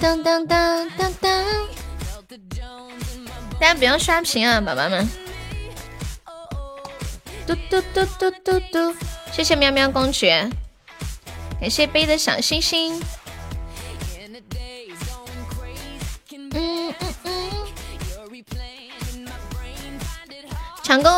[0.00, 1.44] 当当当当当，
[3.58, 5.08] 大家不要刷屏啊，宝宝们。
[7.46, 8.94] 嘟嘟嘟嘟嘟嘟，
[9.32, 10.50] 谢谢喵喵公爵，
[11.60, 13.02] 感谢背的小星星。
[16.30, 17.50] 嗯嗯嗯，
[20.82, 21.10] 抢够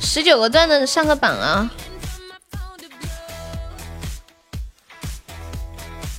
[0.00, 1.70] 十九个钻的上个榜啊！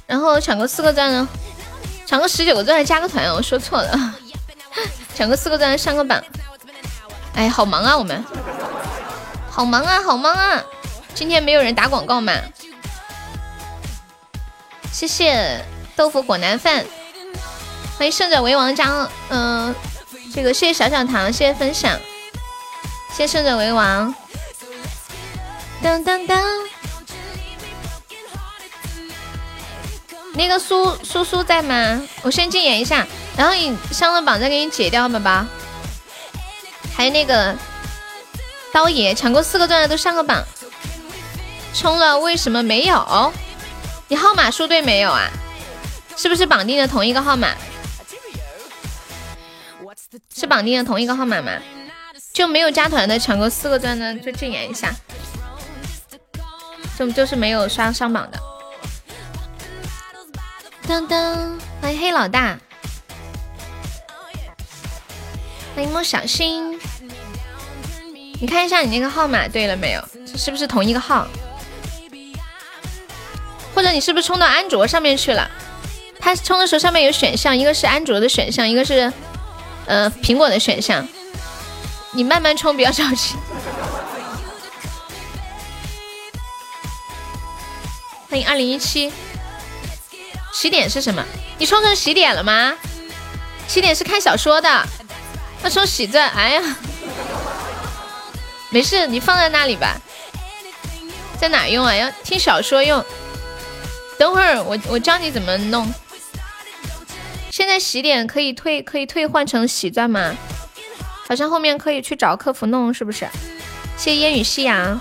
[0.05, 1.27] 然后抢够四个钻呢，
[2.07, 4.15] 抢个十九个钻加个团，我说错了，
[5.13, 6.23] 抢个四个钻上个榜。
[7.35, 8.23] 哎，好忙啊，我们
[9.51, 10.63] 好忙啊，好忙啊！
[11.13, 12.34] 今天没有人打广告嘛？
[14.89, 15.63] 谢谢
[15.97, 16.85] 豆腐果南饭，
[17.97, 19.75] 欢迎胜者为王加嗯，
[20.34, 21.99] 这个谢谢小小糖，谢谢分享，
[23.11, 24.15] 谢谢胜者为王。
[25.84, 26.41] 当当当。
[30.38, 32.01] 那个苏苏苏在吗？
[32.22, 35.45] 我先禁言一下，然后你上了榜再给你解掉，宝宝。
[36.95, 37.55] 还有那个
[38.72, 40.43] 刀爷抢过四个钻的都上个榜，
[41.73, 43.34] 充了为什么没有？
[44.07, 45.27] 你号码输对没有啊？
[46.15, 47.49] 是不是绑定的同一个号码？
[50.34, 51.51] 是绑定的同一个号码吗？
[52.31, 54.93] 就没有加团的抢过四个钻的就禁言一下。
[56.97, 58.39] 就就是没有刷上榜的。
[60.88, 62.57] 噔噔，欢迎黑老大，
[65.76, 66.80] 欢迎莫小心。
[68.39, 70.01] 你看一下你那个号码对了没有？
[70.38, 71.27] 是不是同一个号？
[73.76, 75.51] 或者你是不是充到安卓上面去了？
[76.22, 79.11] 它充的时候上面有选项，一个是安卓的选项，一个是
[79.88, 81.05] 呃苹果的选项。
[82.14, 83.35] 你慢慢充，不要着急。
[88.30, 89.11] 欢迎二零一七。
[90.59, 91.23] 起点是什么？
[91.59, 92.73] 你充成起点了吗？
[93.67, 94.88] 起点是看小说的，
[95.63, 96.27] 要充喜钻。
[96.31, 96.75] 哎呀，
[98.71, 100.01] 没事，你放在那里吧。
[101.39, 101.93] 在哪用啊？
[101.93, 103.05] 要听小说用。
[104.17, 105.93] 等会儿我我教你怎么弄。
[107.51, 110.35] 现在喜点可以退可以退换成喜钻吗？
[111.27, 113.29] 好像后面可以去找客服弄，是不是？
[113.95, 114.99] 谢烟雨夕阳，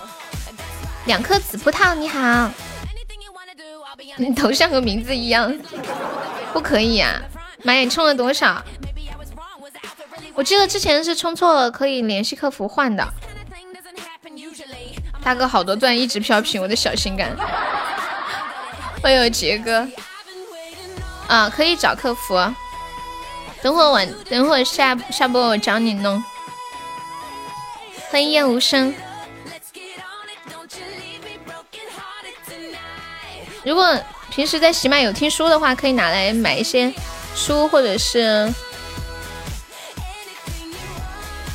[1.06, 2.50] 两颗紫葡萄，你好。
[4.18, 5.54] 你头像和名字一样，
[6.52, 7.20] 不可以呀！
[7.62, 8.62] 妈呀，你充了多少？
[10.34, 13.06] 我记得之前是充错了，可以联系客服换的。
[15.22, 17.36] 大哥，好多钻一直飘屏，我的小心肝。
[19.02, 19.86] 欢迎杰哥。
[21.28, 22.38] 啊，可以找客服。
[23.62, 26.22] 等会晚，等会下下播我找你弄。
[28.10, 28.94] 欢迎燕无声。
[33.66, 33.84] 如果
[34.30, 36.94] 平时在喜马有听书的话，可以拿来买一些
[37.34, 38.48] 书，或者是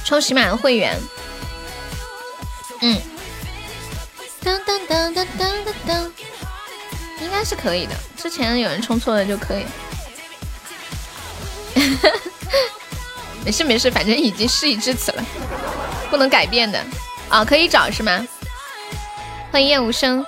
[0.03, 0.99] 充喜马的会员。
[2.81, 3.01] 嗯，
[4.43, 6.11] 噔噔噔噔噔噔噔，
[7.21, 7.95] 应该是可以的。
[8.17, 9.65] 之前有人充错了就可以。
[13.45, 15.23] 没事没事，反正已经事已至此了，
[16.09, 16.77] 不能改变的
[17.29, 18.27] 啊，可以找是吗？
[19.49, 20.25] 欢迎燕无声。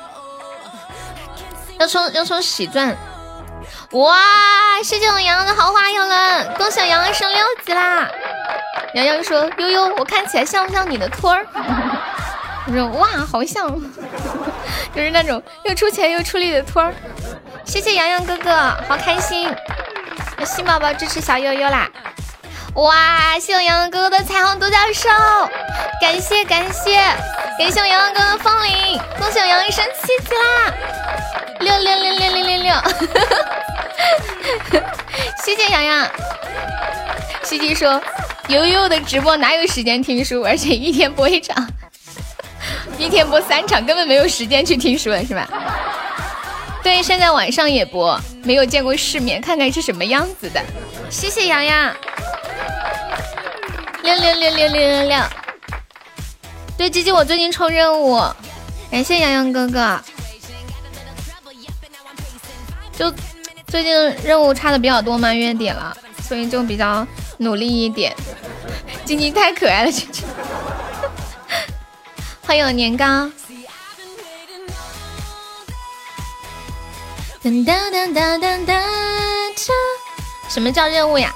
[1.83, 2.95] 要充要充喜钻，
[3.91, 4.17] 哇！
[4.81, 8.09] 谢谢我洋洋的豪华游轮，恭喜洋洋升六级啦！
[8.93, 11.45] 洋洋说：“悠悠，我看起来像不像你的托儿？”
[12.67, 13.69] 我说：“哇，好像，
[14.95, 16.93] 就是那种又出钱又出力的托儿。”
[17.65, 18.55] 谢谢洋洋哥哥，
[18.87, 19.53] 好开心！
[20.45, 21.89] 新宝宝支持小悠悠啦！
[22.75, 23.33] 哇！
[23.35, 25.09] 谢谢洋洋哥哥的彩虹独角兽，
[26.01, 26.95] 感谢感谢
[27.57, 30.73] 感谢我洋洋哥哥风铃，恭喜我洋洋升七级啦！
[31.59, 32.73] 六六六六六六六，
[35.43, 36.07] 谢谢 洋洋。
[37.43, 38.01] 西西说，
[38.47, 41.55] 悠悠的直播哪有时间听书，而且一天播一场，
[42.97, 45.47] 一天播三场，根本没有时间去听书了，是吧？
[46.83, 50.61] 对，现在晚上也播，没有见过世面，看看是什么样子的。
[51.09, 51.95] 谢谢洋洋。
[54.03, 55.17] 六六六六六六六。
[56.77, 58.19] 对，鸡鸡，我最近抽任务，
[58.91, 59.97] 感谢洋洋哥哥。
[62.91, 63.11] 就
[63.65, 63.93] 最近
[64.23, 67.07] 任务差的比较多嘛，月底了，所以就比较
[67.37, 68.13] 努力一点。
[69.05, 70.25] 晶晶太可爱了，晶晶。
[72.45, 73.31] 欢迎我年糕。
[80.49, 81.33] 什么叫任务呀？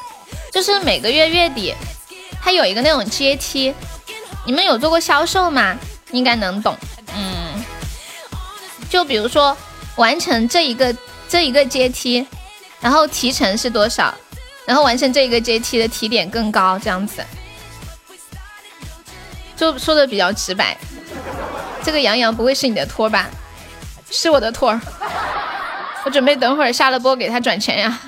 [0.53, 1.75] 就是每个月月底，
[2.41, 3.73] 它有一个那种阶梯。
[4.45, 5.77] 你们有做过销售吗？
[6.11, 6.77] 应该能懂。
[7.13, 7.61] 嗯，
[8.89, 9.55] 就比如说
[9.97, 10.95] 完成这一个。
[11.29, 12.25] 这一个阶梯，
[12.79, 14.15] 然后提成是多少？
[14.65, 17.21] 然后完成这一个阶梯的提点更高，这样子，
[19.57, 20.77] 就说的比较直白。
[21.84, 23.29] 这个杨洋不会是你的托吧？
[24.09, 24.79] 是我的托，
[26.07, 27.99] 我准备等会儿下了播给他转钱呀。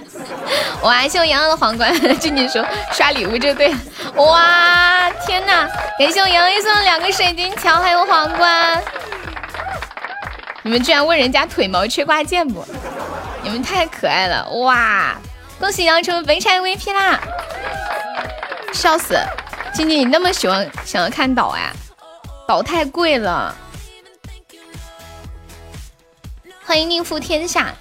[0.84, 3.78] 哇，谢我杨洋的皇冠，静静说刷礼物就对了。
[4.16, 5.68] 哇，天哪！
[6.00, 8.82] 感谢我杨洋送了两个水晶球，还有皇冠。
[10.62, 12.66] 你们居然问人家腿毛缺挂件不？
[13.42, 15.18] 你们太可爱了哇！
[15.60, 17.20] 恭喜杨成为本场 VP 啦！
[18.72, 19.20] 笑死，
[19.74, 21.74] 静静你那么喜欢想要看岛呀？
[22.48, 23.54] 岛太贵了。
[26.64, 27.74] 欢迎宁负天下，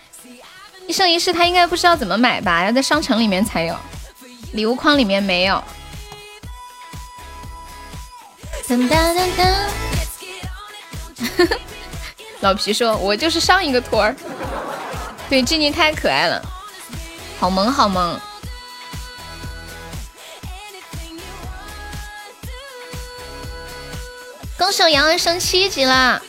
[0.89, 2.65] 一生一世他应该不知道怎么买吧？
[2.65, 3.77] 要在商城里面才有，
[4.55, 5.63] 礼物框里面没有。
[8.67, 9.29] 噔噔噔
[11.39, 11.49] 噔。
[12.41, 14.17] 老皮说：“我就是上一个托儿。”
[15.29, 16.43] 对，静静太可爱了，
[17.39, 18.19] 好萌好萌。
[24.57, 26.23] 恭喜杨儿升七级了。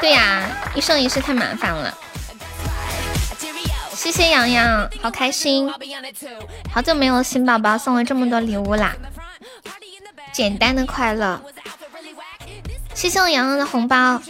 [0.00, 0.42] 对呀，
[0.74, 1.96] 一生一世太麻烦了。
[3.94, 5.70] 谢谢洋洋，好开心，
[6.72, 8.96] 好久没有新宝宝送了这么多礼物啦，
[10.32, 11.38] 简单的快乐。
[12.94, 14.20] 谢谢我洋洋的红包。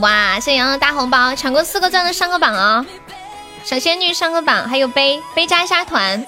[0.00, 2.84] 哇，谢谢洋洋大红包，抢过四个钻的上个榜哦！
[3.62, 6.26] 小仙女上个榜，还有杯杯加一下团，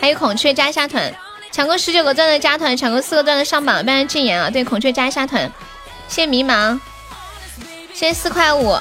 [0.00, 1.14] 还有孔雀加一下团，
[1.56, 4.50] 抢过十九个钻的加团，抢过四个钻的上榜，不然禁言啊！
[4.50, 5.50] 对，孔雀加一下团，
[6.06, 6.78] 谢谢迷茫，
[7.94, 8.78] 谢谢四块五。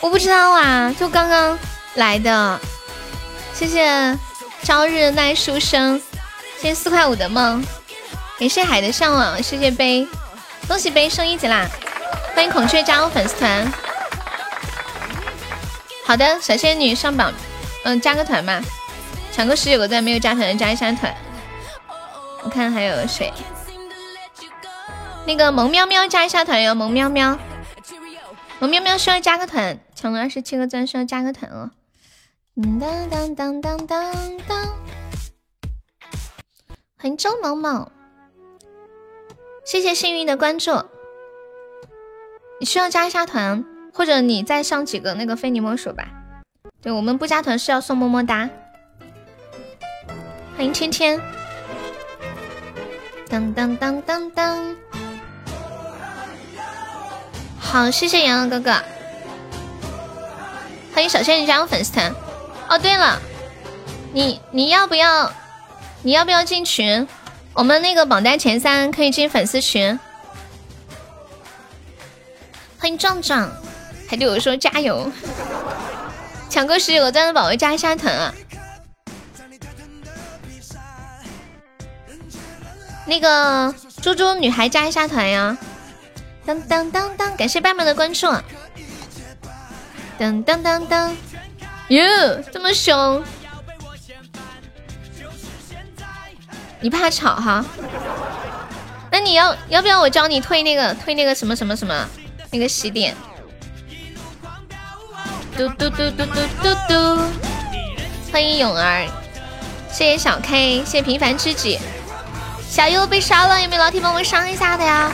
[0.00, 1.56] 我不知道啊，就刚刚
[1.94, 2.58] 来的，
[3.54, 4.18] 谢谢
[4.64, 6.02] 朝日奈书生，
[6.60, 7.64] 谢谢四块五的梦，
[8.36, 10.08] 感谢海的向往，谢谢杯，
[10.66, 11.68] 恭喜杯升一级啦！
[12.34, 13.72] 欢迎孔雀加入粉丝团。
[16.04, 17.32] 好的，小仙女上榜，
[17.84, 18.60] 嗯，加个团嘛，
[19.38, 21.14] 抢个十九个赞，没有加团的加一下团。
[22.42, 23.32] 我看还有谁，
[25.28, 27.38] 那个萌喵喵加一下团哟，萌喵喵，
[28.58, 29.78] 萌喵喵需要加个团。
[29.94, 31.70] 抢了二十七个钻，需要加个团哦。
[32.80, 34.12] 当当当当当
[34.48, 34.58] 当，
[36.96, 37.92] 欢迎周某某，
[39.64, 40.82] 谢谢幸运的关注。
[42.58, 46.08] 你需要加一下团，或者你再上几个那个非你莫属吧。
[46.82, 48.50] 对我们不加团是要送么么哒。
[50.58, 51.20] 欢迎芊芊。
[53.28, 54.76] 当当当当当。
[57.60, 58.72] 好，谢谢洋洋哥哥。
[60.92, 62.12] 欢迎小仙女加入粉丝团。
[62.68, 63.22] 哦，对了，
[64.12, 65.32] 你你要不要？
[66.02, 67.06] 你要不要进群？
[67.52, 69.96] 我们那个榜单前三可以进粉丝群。
[72.80, 73.48] 欢迎壮壮，
[74.08, 75.08] 还对我说加油。
[76.50, 78.34] 抢够十九个钻的宝宝加一下团啊！
[83.08, 85.56] 那个猪猪女孩加一下团呀！
[86.44, 88.26] 当当当当，感谢爸爸的关注。
[90.18, 91.16] 当当当当，
[91.88, 92.02] 哟，
[92.52, 93.24] 这么凶！
[96.80, 97.64] 你怕吵哈？
[99.10, 102.06] 那你要要不要我教你推那个推那个什么什么什么
[102.50, 103.16] 那个洗点？
[105.56, 107.22] 嘟嘟嘟嘟嘟嘟嘟！
[108.30, 109.08] 欢迎勇儿，
[109.90, 111.78] 谢谢小 K，谢谢平凡知己。
[112.68, 115.10] 小优被烧了，有没有老铁帮我上一下的呀？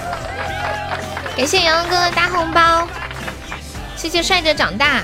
[1.36, 2.86] 感谢阳阳哥哥大红包。
[3.96, 5.02] 谢谢帅着长大，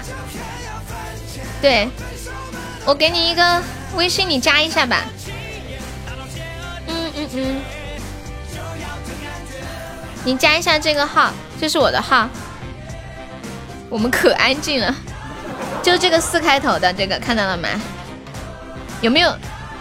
[1.63, 1.89] 对
[2.85, 3.63] 我给你一个
[3.95, 4.99] 微信，你加一下吧。
[6.87, 7.63] 嗯嗯嗯，
[10.25, 12.29] 你加一下这个号，这是我的号。
[13.89, 14.95] 我们可安静了，
[15.83, 17.69] 就这个四开头的这个看到了吗？
[19.01, 19.35] 有没有？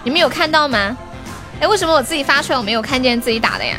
[0.04, 0.96] 你们有看到吗？
[1.62, 3.78] 哎，为什么我自己发出来我没有看见自己打的呀？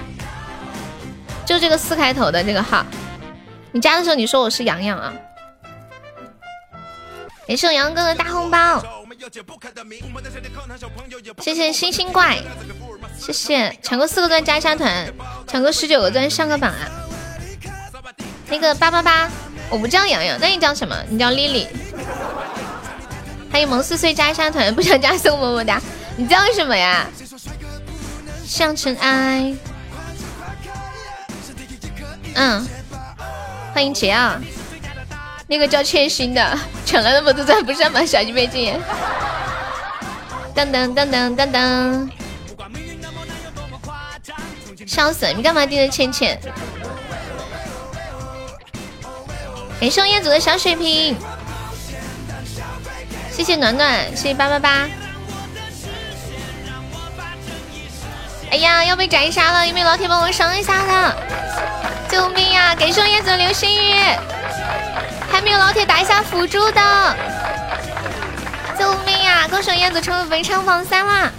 [1.47, 2.85] 就这个四开头的这个号，
[3.73, 5.13] 你加的时候你说我是洋洋啊。
[7.49, 8.81] 感谢我杨哥的大红包，
[11.41, 12.39] 谢谢星星怪，
[13.19, 15.13] 谢谢抢够四个钻加一下团，
[15.49, 16.87] 抢够十九个钻上个榜啊！
[18.49, 19.29] 那个八八八，
[19.69, 20.97] 我不叫洋洋，那你叫什么？
[21.09, 21.67] 你叫丽丽。
[23.51, 25.81] 欢迎萌四岁加一下团，不想加送么么哒。
[26.17, 27.05] 你叫什么呀？
[28.51, 29.55] 向尘埃。
[32.35, 32.67] 嗯，
[33.73, 34.41] 欢迎杰啊。
[35.47, 38.75] 那个叫欠薪的，抢了那么多钻不上榜，小鸡被禁。
[40.53, 42.11] 噔噔噔噔噔噔，
[44.85, 45.33] 笑死！
[45.33, 46.41] 你干嘛盯着倩倩？
[49.81, 51.17] 感谢我彦祖的小水瓶，
[53.31, 54.89] 谢谢暖暖，谢谢八八八。
[58.51, 59.67] 哎呀，要被斩杀了！
[59.67, 61.17] 有没有老铁帮我上一下的？
[62.11, 62.75] 救命呀！
[62.75, 63.95] 感谢燕子的流星雨。
[65.31, 67.17] 还没有老铁打一下辅助的，
[68.77, 69.47] 救命呀！
[69.49, 71.31] 恭喜燕子成为文昌榜三啦！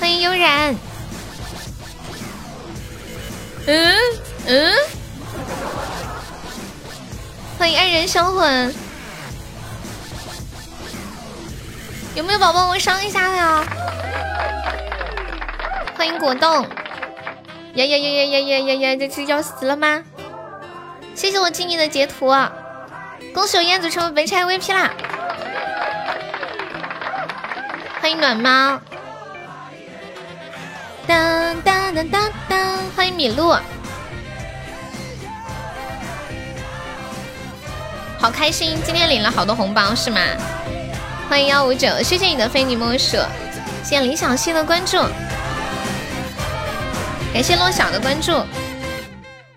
[0.00, 0.74] 欢迎悠然。
[3.66, 3.96] 嗯
[4.46, 4.74] 嗯。
[7.56, 8.74] 欢迎爱人销魂。
[12.16, 13.64] 有没有宝宝我上一下的呀？
[15.98, 16.62] 欢迎果冻。
[17.74, 20.00] 呀呀呀呀呀呀呀这是要死了吗？
[21.12, 22.32] 谢谢我静静的截图
[23.34, 24.92] 恭喜我燕子成为本场 mvp 啦。
[28.00, 28.80] 欢迎暖猫。
[31.04, 33.56] 当当当当当欢迎米露。
[38.20, 40.20] 好开心今天领了好多红包是吗？
[41.28, 43.16] 欢迎幺五九谢谢你的非你莫属。
[43.82, 44.96] 谢谢李小溪的关注。
[47.32, 48.32] 感谢洛小的关注。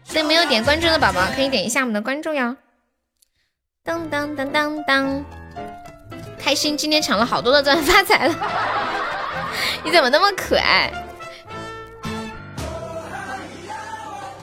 [0.03, 2.55] 所以没有点关注的宝宝可以点一下我们的关注哟。
[3.83, 5.25] 当当当当当，
[6.37, 8.35] 开心，今天抢了好多的钻，发财了！
[9.83, 10.91] 你怎么那么可爱，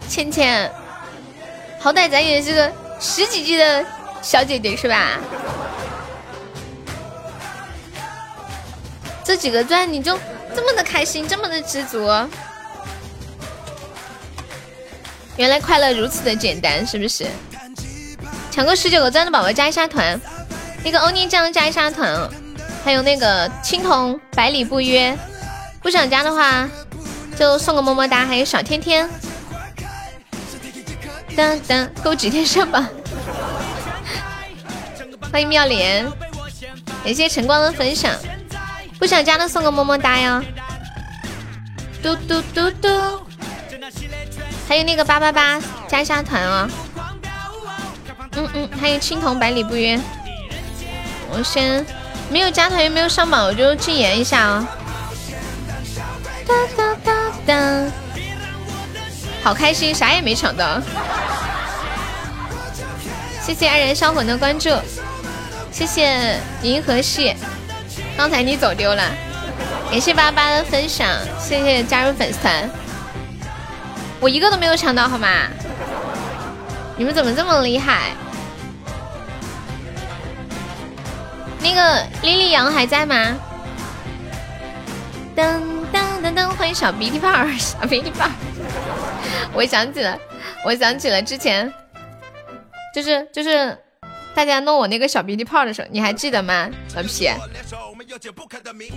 [0.08, 0.72] 倩倩？
[1.78, 3.84] 好歹咱也是个十几级的
[4.22, 5.20] 小姐姐是吧？
[9.22, 10.18] 这几个钻你就
[10.56, 12.08] 这么的开心，这么的知足？
[15.38, 17.24] 原来快乐如此的简单，是不是？
[18.50, 20.20] 抢够十九个钻的宝宝加一下团，
[20.84, 22.28] 那个欧尼酱加一下团，
[22.84, 25.16] 还有那个青铜百里不约，
[25.80, 26.68] 不想加的话
[27.38, 29.08] 就送个么么哒，还有小天天，
[31.36, 32.84] 当当够几天上榜？
[35.30, 36.04] 欢迎妙莲，
[37.04, 38.12] 感谢晨光的分享，
[38.98, 40.42] 不想加的送个么么哒呀，
[42.02, 42.88] 嘟嘟嘟嘟，
[44.68, 45.58] 还有那个八八八
[45.88, 46.68] 加一下团啊。
[48.36, 49.98] 嗯嗯，还有青铜百里不约，
[51.30, 51.84] 我先
[52.30, 54.68] 没有加团又没有上榜，我就禁言一下啊。
[59.42, 60.80] 好开心，啥也没抢到。
[63.42, 64.68] 谢谢爱燃烧魂的关注，
[65.72, 67.34] 谢谢银河系，
[68.16, 69.02] 刚才你走丢了。
[69.90, 71.08] 感谢八八的分享，
[71.40, 72.70] 谢谢加入粉丝团。
[74.20, 75.28] 我一个都没有抢到，好吗？
[76.96, 78.10] 你们怎么这么厉害？
[81.60, 83.36] 那个莉莉杨还在吗？
[85.36, 85.60] 噔
[85.92, 88.28] 噔噔噔，欢迎小鼻涕泡， 小鼻涕泡。
[89.52, 90.18] 我想起了，
[90.64, 91.72] 我想起了之前，
[92.92, 93.78] 就是就是
[94.34, 96.68] 大家弄我那个小鼻涕泡的时候，你还记得吗？
[96.96, 97.30] 老皮，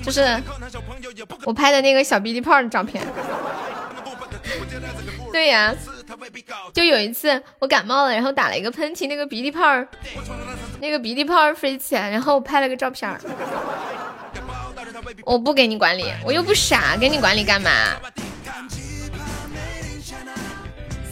[0.03, 0.41] 就是
[1.43, 3.03] 我拍的那个小鼻涕泡的照片。
[5.31, 5.73] 对呀，
[6.73, 9.87] 就有一次我感冒了，然后打了一个喷嚏，那个鼻涕泡儿，
[10.79, 13.19] 那个鼻涕泡儿飞起来，然后我拍了个照片儿。
[15.25, 17.69] 我不给你管理，我又不傻，给你管理干嘛？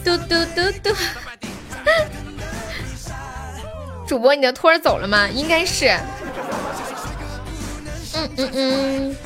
[0.04, 0.96] 嘟嘟嘟嘟，
[4.06, 5.28] 主播，你的托儿走了吗？
[5.28, 5.88] 应该是。
[8.14, 9.16] 嗯嗯嗯。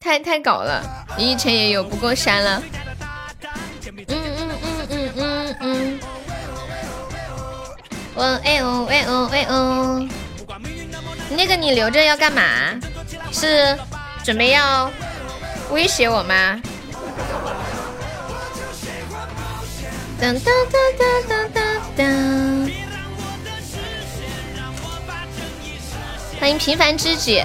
[0.00, 0.82] 太太搞了，
[1.16, 2.62] 你以前也有，不过删了。
[3.82, 6.00] 嗯嗯嗯嗯嗯嗯。
[8.14, 10.08] 我哎哦哎哦哎哦。
[11.30, 12.42] 那个你留着要干嘛？
[13.32, 13.76] 是
[14.24, 14.90] 准备要
[15.70, 16.60] 威胁我吗？
[20.20, 20.80] 当当当
[21.28, 22.70] 当当当。
[26.40, 27.42] 欢迎平凡知己。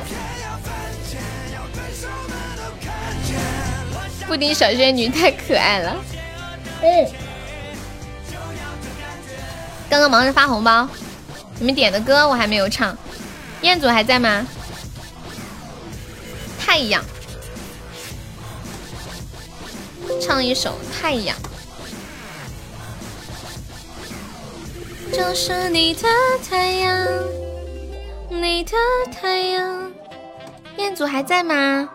[4.27, 5.95] 布丁小仙女太可爱了，
[6.81, 7.11] 嗯。
[9.89, 10.87] 刚刚忙着发红包，
[11.59, 12.97] 你们点的歌我还没有唱。
[13.61, 14.45] 彦祖还在吗？
[16.59, 17.03] 太阳，
[20.19, 21.37] 唱一首《太阳》。
[25.15, 26.07] 就是你的
[26.49, 27.07] 太阳，
[28.29, 28.71] 你的
[29.13, 29.91] 太阳。
[30.77, 31.87] 彦祖还在吗？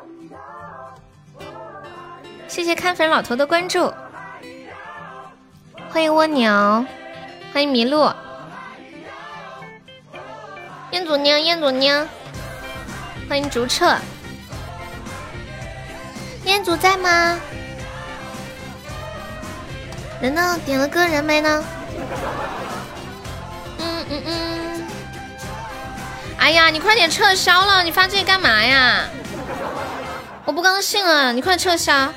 [2.48, 3.92] 谢谢看粉老头的关注，
[5.90, 6.50] 欢迎蜗牛，
[7.52, 8.10] 欢迎麋鹿，
[10.90, 12.08] 彦祖娘，彦祖娘，
[13.28, 13.96] 欢迎竹彻，
[16.44, 17.38] 彦祖在吗？
[20.20, 20.58] 人呢？
[20.64, 21.64] 点了歌人没呢？
[23.78, 24.86] 嗯嗯嗯。
[26.38, 27.84] 哎呀，你快点撤销了！
[27.84, 29.04] 你发这些干嘛呀？
[30.46, 32.12] 我不高兴了，你快撤销。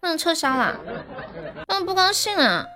[0.00, 0.78] 不能撤销了，
[1.66, 2.66] 嗯，不高兴啊！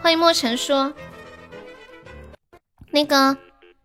[0.00, 0.94] 欢迎莫尘说，
[2.90, 3.36] 那个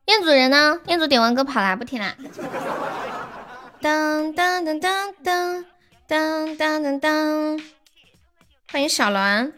[0.06, 0.80] 彦祖人呢？
[0.88, 2.16] 彦祖点完歌跑了，不听啦。
[3.82, 5.66] 当当当当当
[6.08, 7.60] 当当当当，
[8.72, 9.52] 欢迎小栾。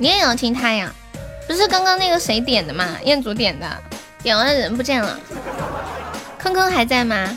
[0.00, 0.94] 你也要听他呀，
[1.48, 2.96] 不是刚刚那个谁点的吗？
[3.04, 3.82] 彦祖点的，
[4.22, 5.18] 点完人不见了。
[6.38, 7.36] 坑坑还在吗？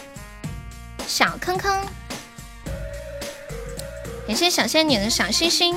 [1.07, 1.83] 小坑坑，
[4.27, 5.75] 感谢小仙女的小心心，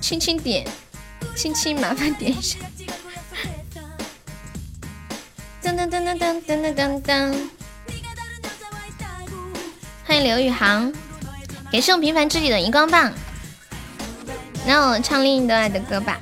[0.00, 0.66] 轻轻点，
[1.36, 2.58] 轻轻麻烦点一下。
[5.62, 7.34] 噔噔噔噔噔噔噔噔，
[10.04, 10.92] 欢迎刘宇航，
[11.70, 13.12] 感谢我平凡知己的荧光棒。
[14.70, 16.16] 那我唱另一段爱的歌吧。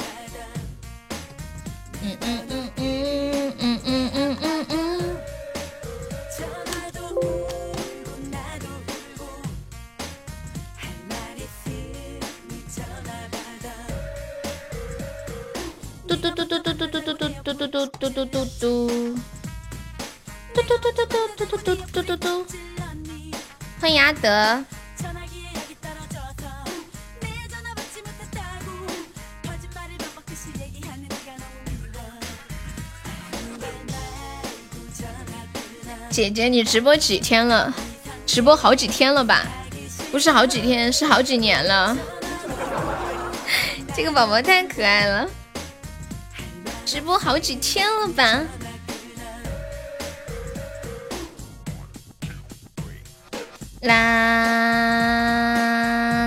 [2.02, 5.16] 嗯嗯嗯嗯嗯嗯嗯嗯嗯。
[16.06, 18.88] 嘟嘟嘟嘟嘟嘟嘟嘟嘟嘟嘟嘟嘟嘟嘟嘟。
[20.54, 21.04] 嘟嘟嘟嘟
[21.36, 22.46] 嘟嘟嘟嘟嘟嘟。
[23.78, 24.77] 欢迎阿德。
[36.18, 37.72] 姐姐，你直播几天了？
[38.26, 39.46] 直播好几天了吧？
[40.10, 41.96] 不是好几天，是好几年了。
[43.94, 45.28] 这个宝宝太可爱了，
[46.84, 48.42] 直播好几天了吧？
[53.82, 53.94] 啦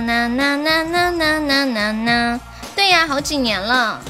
[0.06, 2.40] 啦啦啦啦啦啦啦啦！
[2.74, 4.00] 对呀，好几年了。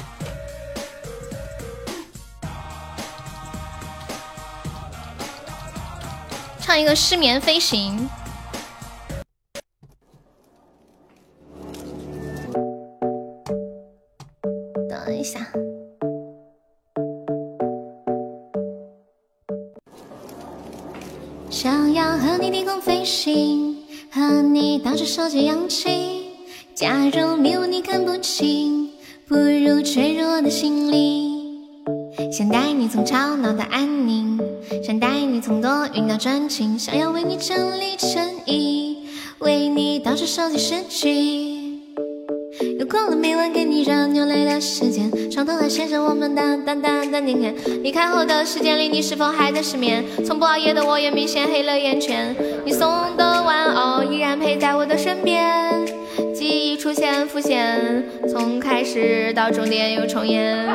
[6.65, 8.09] 唱一个失眠飞行。
[14.89, 15.45] 等一下。
[21.49, 26.31] 想要和你低空飞行，和你到处收集氧气。
[26.73, 28.89] 假如迷雾你看不清，
[29.27, 31.32] 不如坠入我的心里。
[32.31, 34.39] 想带你从吵闹到安宁，
[34.83, 38.97] 想带你从多云到转晴，想要为你整理衬衣，
[39.39, 41.79] 为你到处收集诗句。
[42.79, 47.55] 又过了每晚给你热牛奶的时间，床头还写着我们的淡淡的年天。
[47.83, 50.03] 离开后的时间里，你是否还在失眠？
[50.25, 52.35] 从不熬夜的我也明显黑了眼圈。
[52.63, 55.85] 你送的玩偶依然陪在我的身边，
[56.35, 60.67] 记忆出现浮现，从开始到终点又重演。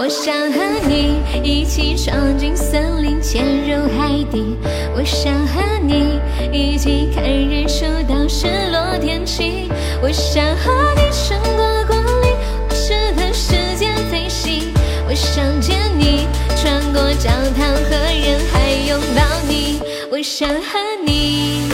[0.00, 4.56] 我想和你一起闯进森林，潜入海底。
[4.94, 6.20] 我想和你
[6.52, 9.68] 一起看日出到日落天气。
[10.00, 12.28] 我想和你穿过光里，
[12.70, 14.72] 无视的时间飞行。
[15.08, 19.80] 我想见你，穿过教堂和人海拥抱你。
[20.12, 21.67] 我想和你。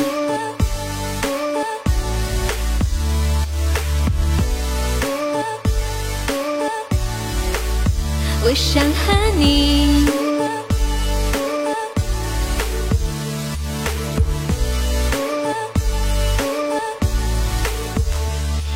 [8.54, 10.06] 想和你，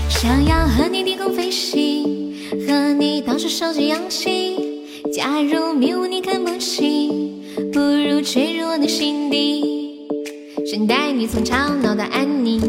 [0.09, 2.35] 想要和你低空飞行，
[2.67, 4.83] 和你到处收集氧气。
[5.15, 7.41] 假如迷雾你看不清，
[7.73, 10.01] 不如坠入我的心底。
[10.67, 12.61] 想带你从吵闹到安宁，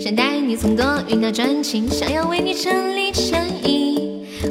[0.00, 3.93] 想带你从多云到转晴，想要为你整理衬衣。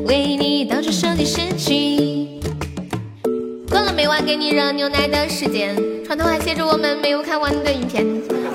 [0.05, 2.27] 为你到处收集诗句，
[3.69, 5.75] 过了每晚给你热牛奶的时间，
[6.05, 8.05] 床头还写着我们没有看完的影片。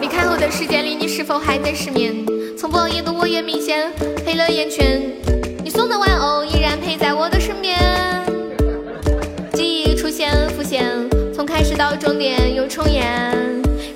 [0.00, 2.14] 离开后的时间里，你是否还在失眠？
[2.56, 3.90] 从不熬夜的我也明显
[4.26, 5.00] 黑了眼圈。
[5.64, 7.78] 你送的玩偶依然陪在我的身边，
[9.54, 10.84] 记忆出现浮现，
[11.34, 13.04] 从开始到终点又重演。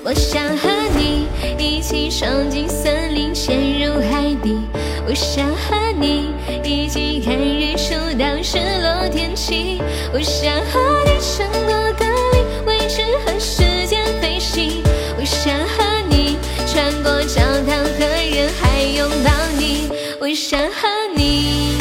[0.03, 1.27] 我想和你
[1.59, 4.57] 一起闯进森林，潜入海底。
[5.05, 9.81] 我想和你一起看日出到日落天气，
[10.13, 14.81] 我想和你穿过隔离位置和时间飞行，
[15.17, 19.89] 我想和你穿过教堂和人海拥抱你，
[20.21, 21.77] 我想和你，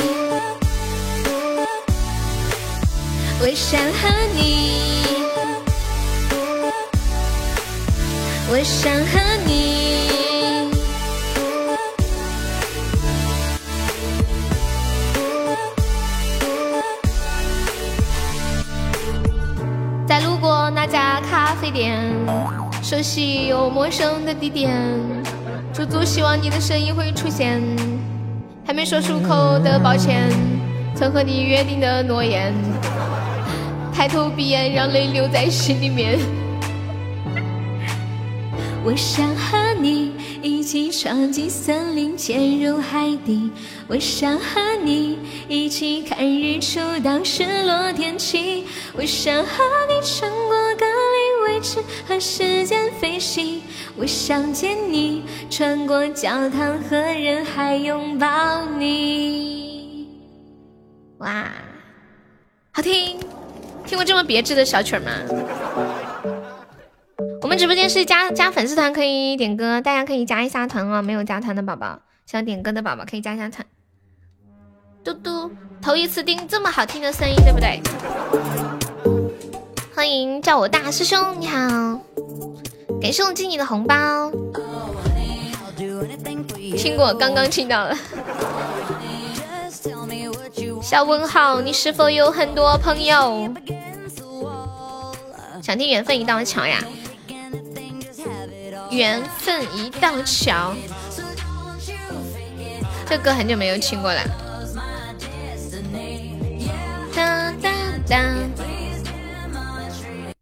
[3.40, 4.73] 我想和你，
[8.51, 9.91] 我想和你。
[20.12, 21.98] 在路过那家咖啡店，
[22.82, 24.70] 熟悉又陌生的地点，
[25.72, 27.62] 驻足希望你的身影会出现。
[28.66, 30.28] 还没说出口的抱歉，
[30.94, 32.52] 曾和你约定的诺言，
[33.90, 36.18] 抬头闭眼让泪留在心里面。
[38.84, 40.12] 我想和你
[40.43, 43.48] 一起闯进森林，潜入海底。
[43.86, 45.16] 我想和你
[45.48, 48.64] 一起看日出到日落天气。
[48.94, 51.78] 我想和你穿过隔离位置
[52.09, 53.62] 和时间飞行。
[53.97, 60.09] 我想见你，穿过教堂和人海拥抱你。
[61.19, 61.52] 哇，
[62.73, 63.20] 好听！
[63.86, 65.12] 听过这么别致的小曲吗？
[67.43, 71.02] 我们直播间是加加粉丝团可以点歌，大家可以加一下团哦。
[71.02, 73.66] 没有加团的宝宝，想点歌的宝宝可以加一下团。
[75.02, 75.51] 嘟嘟，
[75.82, 77.82] 头一次听这么好听的声音，对不对？
[79.93, 81.59] 欢迎叫我大师兄，你好，
[83.01, 84.31] 感谢我静怡的红包。
[86.77, 87.98] 听过，刚刚听到了。
[90.81, 93.52] 小问号，你是否有很多朋友？
[95.60, 96.78] 想听缘分一道桥呀？
[98.93, 100.74] 缘分一道桥，
[103.06, 104.20] 这歌很久没有听过了。
[107.14, 107.70] 哒哒
[108.06, 108.23] 哒，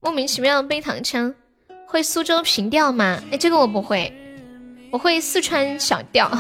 [0.01, 1.33] 莫名其妙的背躺枪，
[1.87, 3.23] 会苏州平调吗？
[3.31, 4.13] 哎，这个我不会，
[4.91, 6.29] 我会四川小调。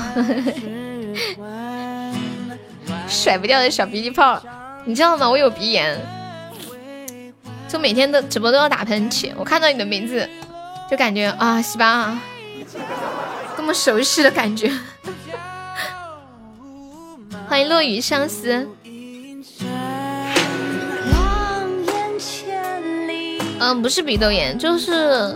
[3.06, 4.42] 甩不掉的小鼻涕泡，
[4.84, 5.30] 你知道吗？
[5.30, 5.96] 我有鼻炎，
[7.68, 9.30] 就每天都直播都要打喷嚏。
[9.36, 10.28] 我看到你的名字，
[10.90, 12.18] 就感觉啊，西巴，
[13.56, 14.72] 这么熟悉的感觉。
[17.48, 18.68] 欢迎落雨相思。
[23.60, 25.32] 嗯，不是鼻窦炎，就是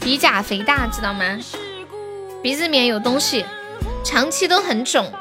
[0.00, 1.38] 鼻甲肥大，知道吗？
[2.42, 3.44] 鼻子里面有东西，
[4.02, 5.12] 长期都很肿。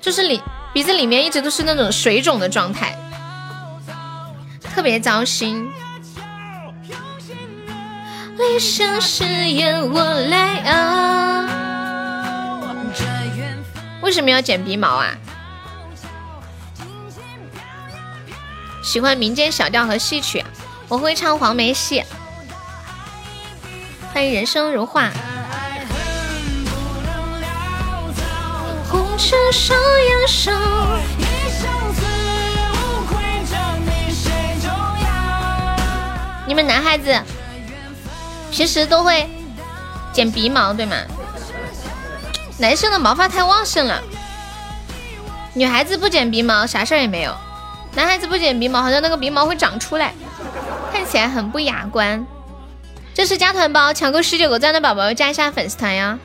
[0.00, 0.42] 就是里
[0.72, 2.96] 鼻子里面一直都是那种水肿的状态，
[4.62, 5.70] 特别糟心。
[8.38, 8.58] 为
[14.10, 15.14] 什么要剪鼻毛啊？
[18.82, 20.42] 喜欢民间小调和戏曲，
[20.88, 22.02] 我会唱黄梅戏。
[24.14, 25.10] 欢迎人生如画。
[36.46, 37.20] 你们男孩子
[38.50, 39.28] 平时都会
[40.12, 40.96] 剪鼻毛对吗？
[42.58, 44.00] 男生的毛发太旺盛了，
[45.52, 47.34] 女孩子不剪鼻毛啥事儿也没有。
[47.94, 50.14] 男孩子不剪鼻毛，好像那个鼻毛会长出来，
[50.92, 52.24] 看起来很不雅观。
[53.14, 56.18] 这是加团包，抢够十九个赞的宝宝加一下粉丝团呀。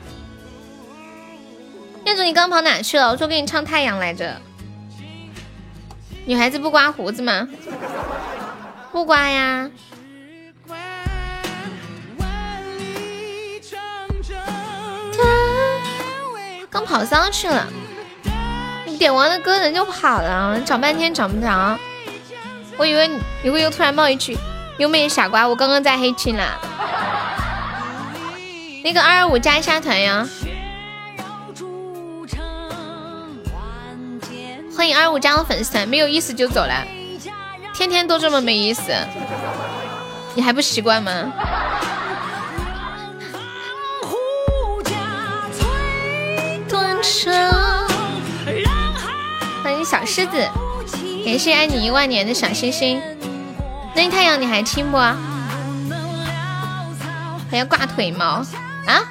[2.04, 3.10] 燕子，你刚跑哪去了？
[3.10, 4.36] 我说给你唱太阳来着。
[6.26, 7.48] 女孩子不刮胡子吗？
[8.92, 9.70] 不刮呀。
[16.70, 17.66] 刚跑骚去了。
[18.84, 21.78] 你点完了歌人就跑了，找半天找不着。
[22.76, 23.08] 我以为
[23.42, 24.36] 你会又突然冒一句
[24.78, 26.58] “有没有傻瓜”，我刚刚在黑青啦。
[28.82, 30.28] 那个二二五加一下团呀！
[34.76, 36.84] 欢迎二五加我粉丝团，没有意思就走了，
[37.72, 38.92] 天天都这么没意思，
[40.34, 41.32] 你还不习惯吗？
[49.62, 50.48] 欢迎小狮子，
[51.24, 53.00] 感谢爱你一万年的小星星。
[53.94, 54.98] 那太阳你还听不？
[57.50, 58.44] 还要挂腿毛
[58.86, 59.02] 啊？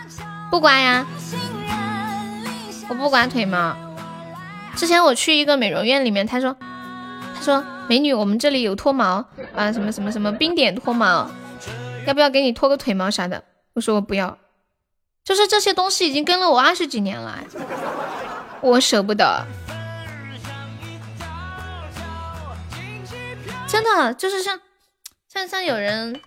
[0.51, 1.05] 不刮呀，
[2.89, 3.75] 我不刮腿毛。
[4.75, 6.55] 之前我去一个美容院里面，他说，
[7.35, 9.25] 他说美女，我们这里有脱毛
[9.55, 11.29] 啊，什么什么什么冰点脱毛，
[12.05, 13.43] 要不要给你脱个腿毛啥的？
[13.73, 14.37] 我说我不要，
[15.23, 17.39] 就是这些东西已经跟了我二十几年了，
[18.61, 19.45] 我舍不得。
[23.67, 24.59] 真的就是像，
[25.27, 26.21] 像像有人，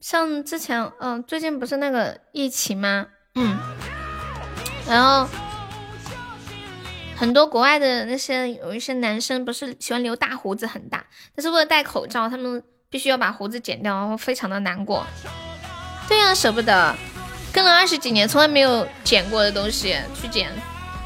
[0.00, 3.06] 像之前，嗯，最近不是那个疫情吗？
[3.34, 3.56] 嗯，
[4.86, 5.26] 然后
[7.22, 11.04] 很多国外的那些有一些男生不是喜欢留大胡子很大，
[11.36, 15.06] 但是为了戴口罩，他们必须要把胡子剪掉，然后非常的难过。
[16.08, 16.92] 对呀，舍不得，
[17.52, 20.50] 跟了二十几年从来没有剪过的东西去剪，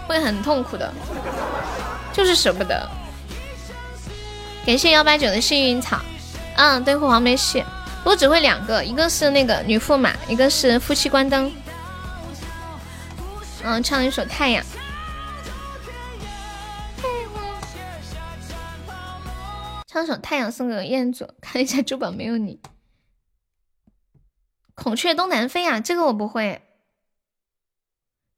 [0.06, 0.90] 会很痛苦的，
[2.14, 2.88] 就是舍不得。
[4.64, 6.00] 感谢幺八九的幸运草，
[6.56, 7.62] 嗯，对，黄梅戏，
[8.04, 11.52] 我只会两个，一个是那个女驸马，一个是夫妻关灯。
[13.62, 14.64] 嗯，唱一首太阳，
[19.96, 22.60] 唱首太阳送给彦祖，看一下珠宝没有你。
[24.74, 26.60] 孔雀东南飞啊，这个我不会。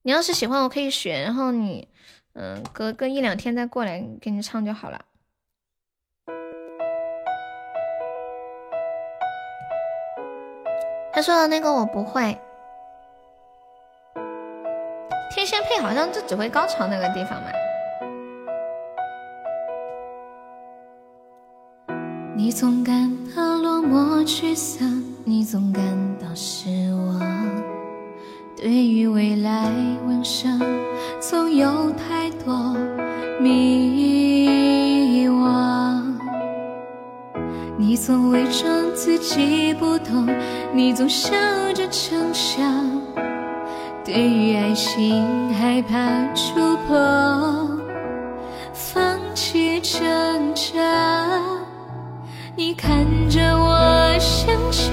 [0.02, 1.88] 你要是喜欢，我可以学，然后你，
[2.34, 5.04] 嗯，隔个一两天再过来给你唱就好了。
[11.12, 12.38] 他说的那个我不会，
[15.34, 17.50] 天仙配好像就只会高潮那个地方嘛。
[22.38, 25.82] 你总感到落寞沮丧，你总感
[26.20, 27.20] 到失望。
[28.56, 29.68] 对于未来，
[30.06, 30.56] 人生
[31.18, 32.76] 总有太多
[33.40, 36.00] 迷惘。
[37.76, 40.28] 你总伪装自己不痛，
[40.72, 41.32] 你总笑
[41.74, 43.02] 着逞强。
[44.04, 46.54] 对于爱情，害怕触
[46.86, 47.80] 碰，
[48.72, 50.00] 放弃挣
[50.54, 50.78] 扎。
[52.58, 54.92] 你看着我，相信，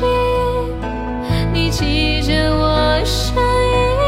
[1.51, 4.04] 你记着我声音。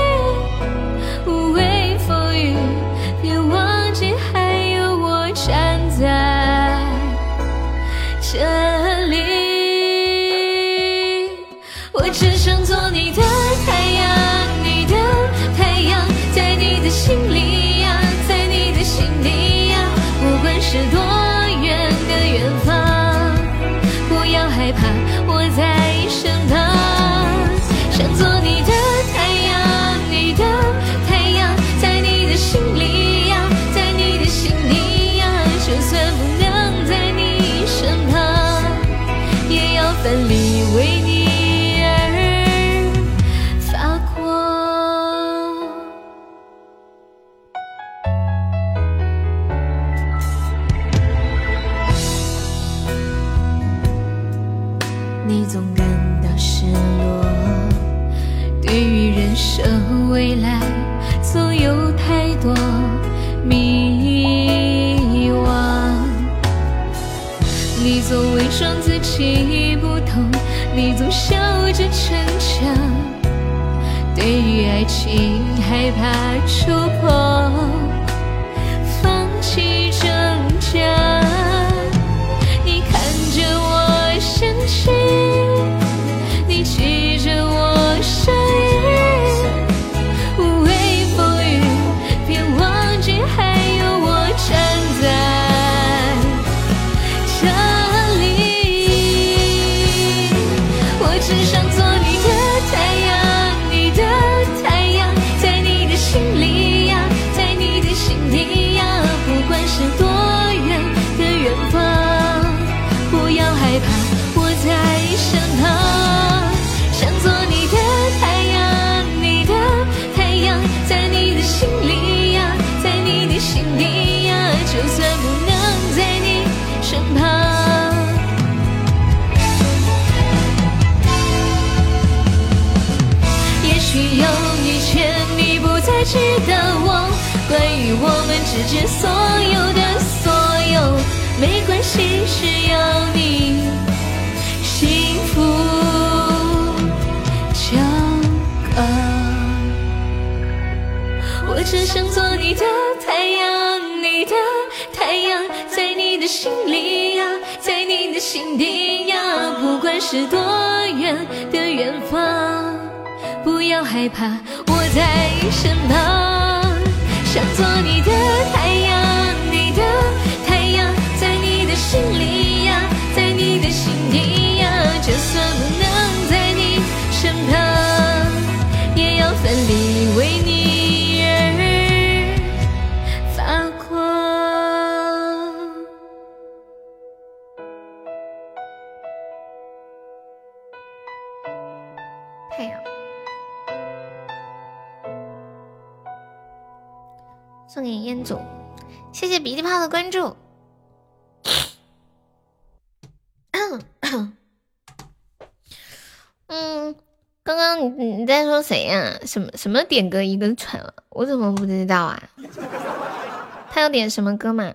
[208.88, 212.24] 呀，什么什么点歌一个蠢了，我怎么不知道啊？
[213.70, 214.74] 他要点什么歌嘛？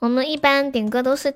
[0.00, 1.32] 我们一般点歌都是，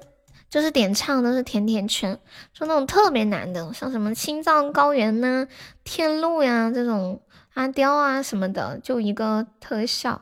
[0.51, 2.19] 就是点唱都是甜甜圈，
[2.53, 5.47] 就那种特别难的，像什么青藏高原呐。
[5.85, 7.23] 天路呀，这种
[7.55, 10.21] 阿刁啊什么的，就一个特效。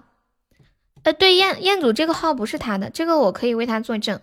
[1.03, 4.21] 呃，对，燕燕祖这个号不是他的，这个我可以为他作证。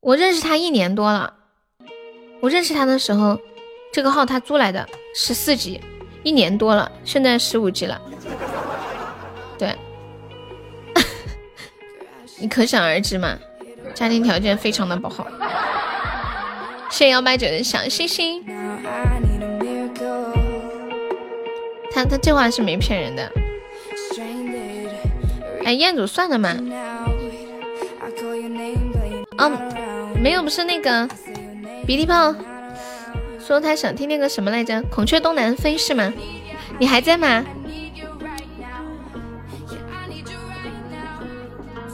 [0.00, 1.34] 我认识他一年多了，
[2.40, 3.38] 我认识他的时候。
[3.96, 5.80] 这个号他租来的十四级
[6.22, 7.98] 一年多了现在十五级了。
[9.56, 9.74] 对。
[12.38, 13.38] 你可想而知嘛
[13.94, 15.26] 家庭条件非常的不好。
[16.90, 18.44] 谢谢幺八九的小心心
[21.90, 23.32] 他他这话是没骗人的。
[25.64, 26.54] 哎彦祖算了嘛。
[29.38, 29.50] 哦
[30.20, 31.08] 没有不是那个
[31.86, 32.34] 鼻涕泡
[33.46, 36.12] 说他想听那个什么来着，《孔雀东南飞》是吗？
[36.80, 37.44] 你还在吗？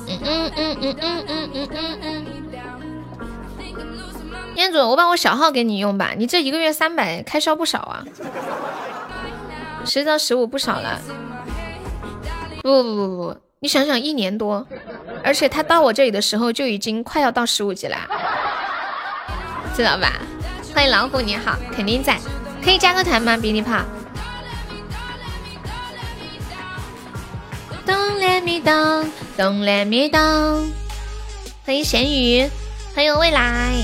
[0.07, 2.27] 嗯嗯嗯嗯嗯嗯嗯嗯嗯。
[4.55, 8.05] 燕子，我把我小号给你用吧，你这一个月三百开销不少啊，
[9.85, 10.99] 十到十五不少了。
[12.63, 14.67] 不不不不，你想想一年多，
[15.23, 17.97] 而且他到我这里的时候就已经快要到十五级了，
[19.75, 20.13] 知道吧？
[20.75, 22.19] 欢迎老虎，你好，肯定在，
[22.65, 23.37] 可以加个团吗？
[23.37, 23.85] 比你跑。
[27.87, 30.71] Don't let me down, don't let me down。
[31.67, 32.49] 欢迎咸鱼，
[32.95, 33.75] 欢迎未来。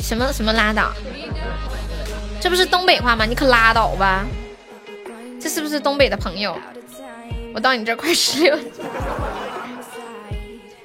[0.00, 0.90] 什么什么拉倒？
[2.40, 3.26] 这不是东北话吗？
[3.26, 4.24] 你可拉倒吧！
[5.38, 6.58] 这是不是东北的朋友？
[7.54, 8.56] 我到你这快十六。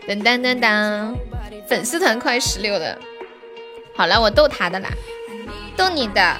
[0.06, 1.16] 噔噔噔噔，
[1.68, 2.98] 粉丝团快十六了。
[3.96, 4.90] 好了，我逗他的啦，
[5.78, 6.38] 逗你的。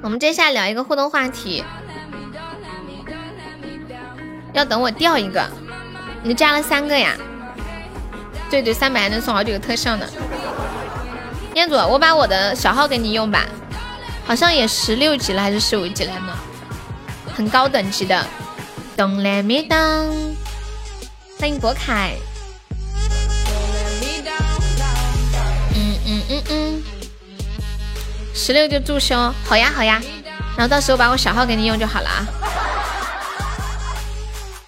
[0.00, 1.64] 我们接下来聊一个互动话题，
[4.52, 5.48] 要等我掉一个，
[6.22, 7.14] 你加了三个呀？
[8.50, 10.06] 对对，三百还能送好几个特效呢。
[11.54, 13.44] 彦祖，我把我的小号给你用吧，
[14.24, 16.38] 好像也十六级了还是十五级了呢，
[17.34, 18.24] 很高等级的。
[18.96, 20.34] Don't let me down，
[21.38, 22.16] 欢迎博凯。
[25.72, 26.82] 嗯嗯嗯嗯。
[28.34, 30.02] 十六就注销，好呀好呀，
[30.56, 32.26] 然后到时候把我小号给你用就好了啊。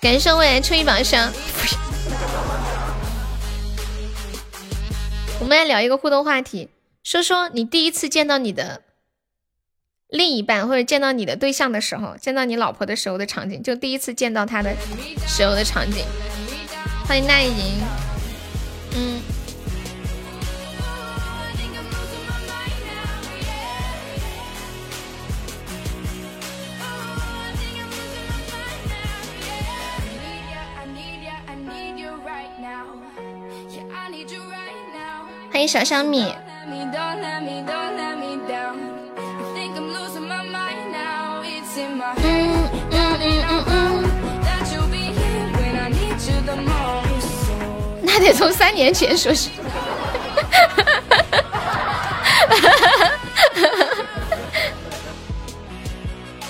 [0.01, 1.33] 感谢未来初一榜上。
[5.41, 6.69] 我们来聊一个互动话题，
[7.03, 8.83] 说说你第一次见到你的
[10.09, 14.77] 另一半或者见到你的对象的时候，见到你老婆的时候的场景，就第一次见到他的
[15.27, 16.05] 时候的场景。
[17.11, 17.83] 欢迎奈莹，
[18.95, 19.21] 嗯。
[35.51, 36.33] 欢迎小小米。
[42.23, 43.19] 嗯嗯
[43.49, 43.60] 嗯
[48.13, 49.53] 那得从三年前说起。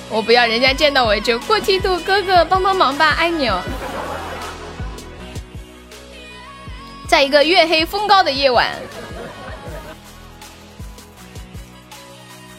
[0.08, 3.60] 我不要人家见到我就过梯度，哥哥帮帮忙吧，爱你哦。
[7.06, 8.74] 在一个月黑风高的夜晚，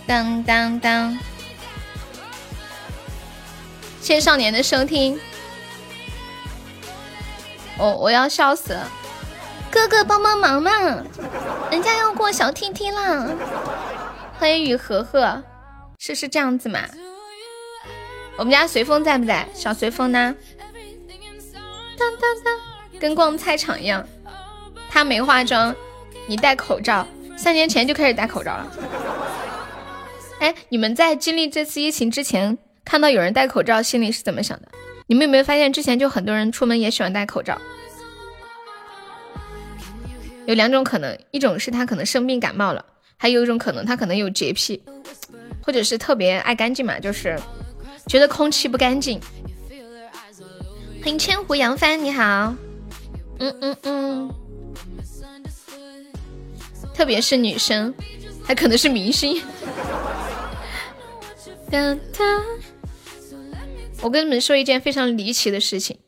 [0.05, 1.17] 当当当！
[3.99, 5.19] 谢谢少年的收听，
[7.77, 8.87] 我我要笑死了！
[9.71, 10.71] 哥哥帮帮忙嘛，
[11.71, 13.29] 人家要过小 T T 啦！
[14.37, 15.41] 欢迎雨荷荷，
[15.97, 16.79] 是是这样子吗？
[18.37, 19.47] 我们家随风在不在？
[19.53, 20.35] 小随风呢？
[21.97, 24.05] 当当当，跟逛菜场一样。
[24.89, 25.73] 他没化妆，
[26.27, 27.07] 你戴口罩。
[27.37, 28.67] 三年前就开始戴口罩了。
[30.39, 34.67] 哎，你们在经历这次疫情之前，看到有人戴口罩，心里是怎么想的？
[35.11, 37.59] 你们有没有发现，之前就很多人出门也喜欢戴口罩？
[40.45, 42.85] 有两种可能，一种是他可能生病感冒了，
[43.17, 44.81] 还有一种可能他可能有洁癖，
[45.61, 47.37] 或者是特别爱干净嘛，就是
[48.07, 49.19] 觉得空气不干净。
[51.01, 52.55] 欢迎千湖扬帆，你好。
[53.39, 54.33] 嗯嗯嗯。
[56.93, 57.93] 特别是女生，
[58.45, 59.43] 还可能是明星。
[64.03, 65.99] 我跟你们说一件非常离奇的事情，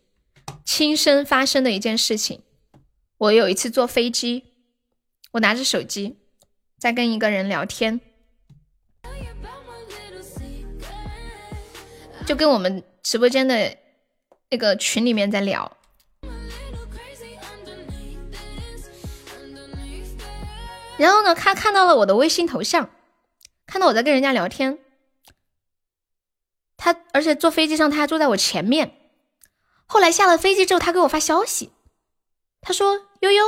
[0.66, 2.42] 亲身发生的一件事情。
[3.20, 4.46] 我有一次坐飞机，
[5.34, 6.18] 我拿着手机
[6.80, 8.02] 在跟一个人聊天，
[12.26, 13.78] 就跟我们直播间的
[14.50, 15.78] 那个群里面在聊。
[20.98, 22.90] 然后呢，他看到了我的微信头像，
[23.68, 24.80] 看到我在跟人家聊天。
[26.84, 28.92] 他而且坐飞机上他还坐在我前面。
[29.86, 31.72] 后来下了飞机之后，他给我发消息，
[32.60, 33.42] 他说：“悠悠，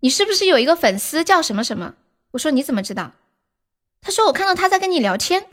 [0.00, 1.94] 你是不是有一个粉丝叫什么什么？”
[2.32, 3.12] 我说：“你怎么知道？”
[4.02, 5.46] 他说：“我看到他在跟你聊天。”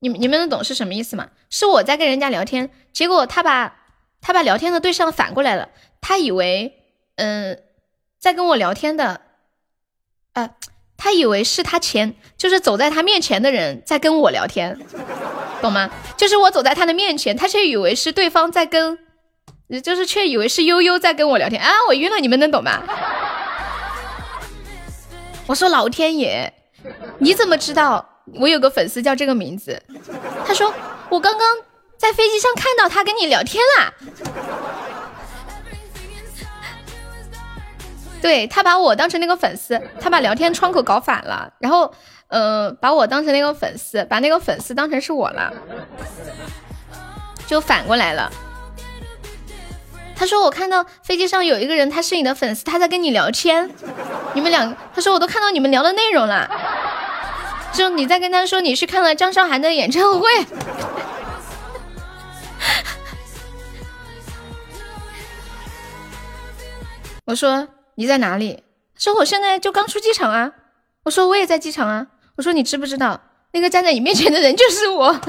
[0.00, 1.30] 你们你们能懂是什么意思吗？
[1.48, 3.76] 是我在跟人家聊天，结果他把
[4.20, 5.68] 他把聊天的对象反过来了。
[6.00, 6.82] 他以为，
[7.14, 7.62] 嗯，
[8.18, 9.20] 在跟我聊天的，
[10.32, 10.56] 呃，
[11.02, 14.78] 他以为是他前，就是走在他面前的人在跟我聊天，
[15.62, 15.88] 懂吗？
[16.18, 18.98] 就是我走在他的面前，他却以为是对方在跟，
[19.82, 21.72] 就是却以为是悠悠在跟我聊天啊！
[21.88, 22.82] 我晕了，你们能懂吗？
[25.46, 26.52] 我说老天爷，
[27.18, 29.82] 你怎么知道我有个粉丝叫这个名字？
[30.46, 30.70] 他说
[31.08, 31.56] 我刚刚
[31.96, 33.94] 在飞机上看到他跟你聊天啦。
[38.20, 41.90] 对他把我当成那个粉丝，他把聊天窗口搞反了，然后，
[42.28, 45.52] 呃，把我当成那个粉丝，把那个粉丝当成是我了，
[47.46, 48.30] 就反过来了。
[50.14, 53.70] 他说我看到飞机上有一个人，他是你的粉丝，他在跟你聊天，
[54.34, 56.50] 你们两，他说我都看到你们聊的内容了，
[57.72, 60.28] 就你在跟他说你去看了张韶涵的演唱会，
[67.24, 67.66] 我说。
[68.00, 68.62] 你在哪里？
[68.96, 70.50] 说我现在就刚出机场啊。
[71.02, 72.06] 我说我也在机场啊。
[72.34, 73.20] 我说你知不知道
[73.52, 75.14] 那个站在你面前的人就是我？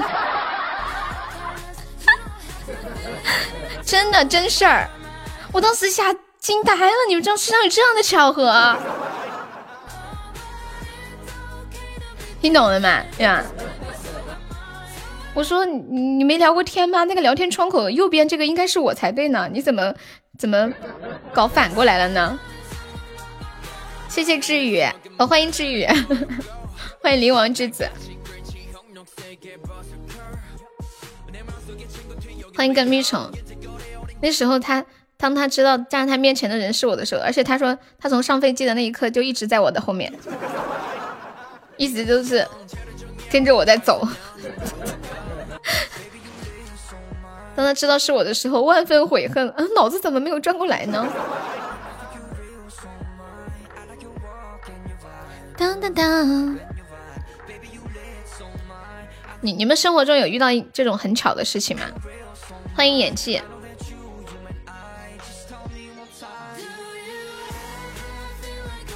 [3.84, 4.88] 真的真事儿，
[5.52, 6.92] 我当时吓惊呆了。
[7.08, 8.74] 你们知道世上有这样的巧合？
[12.40, 13.02] 听懂了吗？
[13.18, 13.44] 呀？
[15.34, 17.04] 我说你你没聊过天吗？
[17.04, 19.92] 那个聊天窗口右边这个应该是我才对呢，你怎么
[20.38, 20.72] 怎么
[21.34, 22.38] 搞反过来了呢？
[24.12, 24.84] 谢谢志宇，
[25.16, 25.86] 我欢迎志宇，
[27.00, 27.88] 欢迎灵王之子，
[32.54, 33.26] 欢迎跟蜜虫。
[34.20, 34.84] 那时候他
[35.16, 40.12] 当他知道站在他面前的人是我的时候，而且他说他从上飞机的那一刻就一直在我的后面，
[41.78, 42.46] 一直都是
[43.30, 44.06] 跟着我在走。
[47.56, 51.10] 当他知道是我的时候，万分悔恨，嗯，脑子怎么没有转过来呢？
[55.62, 56.58] 当当当！
[59.40, 61.84] 你你们生活中有遇到这种很巧的事情吗？
[62.74, 63.40] 欢迎演技。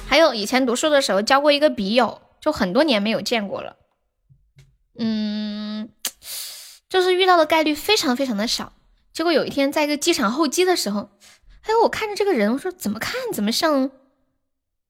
[0.09, 3.77] 还有以前读书的时候交过一个笔友，就很多年没有见过了。
[4.99, 5.87] 嗯，
[6.89, 8.73] 就是遇到的概率非常非常的少。
[9.13, 11.11] 结果有一天在一个机场候机的时候，
[11.61, 13.89] 哎，我看着这个人，我说怎么看怎么像。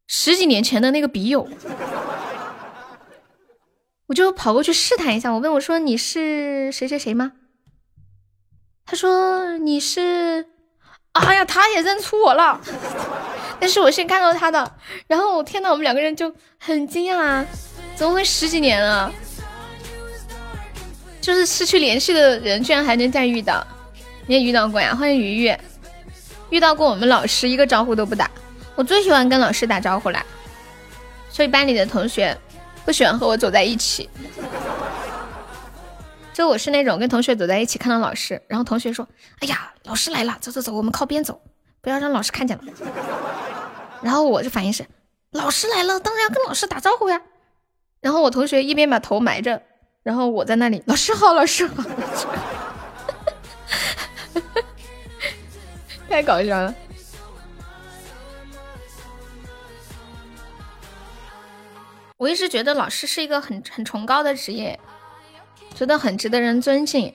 [0.07, 1.47] 十几年前的那个笔友，
[4.07, 5.31] 我就跑过去试探一下。
[5.31, 7.33] 我问我说：“你是谁谁谁吗？”
[8.87, 10.47] 他说：“你是……
[11.11, 12.61] 哎呀，他也认出我了。
[13.59, 14.77] 但是我先看到他的，
[15.07, 17.45] 然后我天呐，我们两个人就很惊讶啊！
[17.95, 19.11] 怎么会十几年了？
[21.19, 23.65] 就是失去联系的人，居然还能再遇到？
[24.25, 24.95] 你也遇到过呀？
[24.95, 25.57] 欢迎鱼鱼，
[26.49, 28.31] 遇到过我们老师，一个招呼都不打。”
[28.77, 30.23] 我最喜欢跟老师打招呼啦，
[31.31, 32.37] 所以班里的同学
[32.85, 34.07] 不喜欢和我走在一起。
[36.31, 39.07] 就我是那种跟同学走在一起，看到老师，然后同学说
[39.41, 41.41] ：“哎呀，老师来了，走走走，我们靠边走，
[41.81, 42.63] 不要让老师看见了。”
[44.03, 44.85] 然后我就反应是
[45.33, 47.19] ：“老师来了，当然要跟老师打招呼呀。”
[47.99, 49.63] 然后我同学一边把头埋着，
[50.03, 51.83] 然后我在那里：“老师好，老师好。”
[56.07, 56.71] 太搞笑了。
[62.17, 64.79] 我一直觉得老师是一个很很崇高的职业，
[65.75, 67.13] 觉得很值得人尊敬，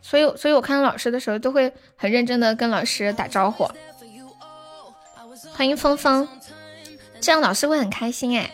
[0.00, 3.68] 所以所以我看到老师的时候都会很认真的跟老师打招呼。
[5.52, 6.26] 欢迎峰峰，
[7.20, 8.50] 这样老师会很开心哎，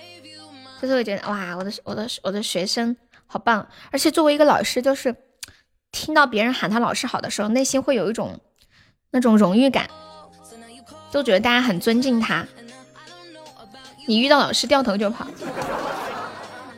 [0.83, 2.97] 就是会觉得哇，我的我的我的学生
[3.27, 5.15] 好棒，而且作为一个老师，就是
[5.93, 8.41] 听到别人喊他老师好的时候，内心会有一种
[9.11, 9.89] 那种荣誉感，
[11.13, 12.45] 都觉得大家很尊敬他。
[14.07, 15.27] 你遇到老师掉头就跑，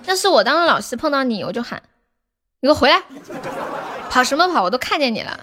[0.05, 1.83] 要是我当了老师碰到你，我就喊
[2.61, 3.03] 你给我回来，
[4.09, 4.63] 跑什么跑？
[4.63, 5.41] 我都看见你了。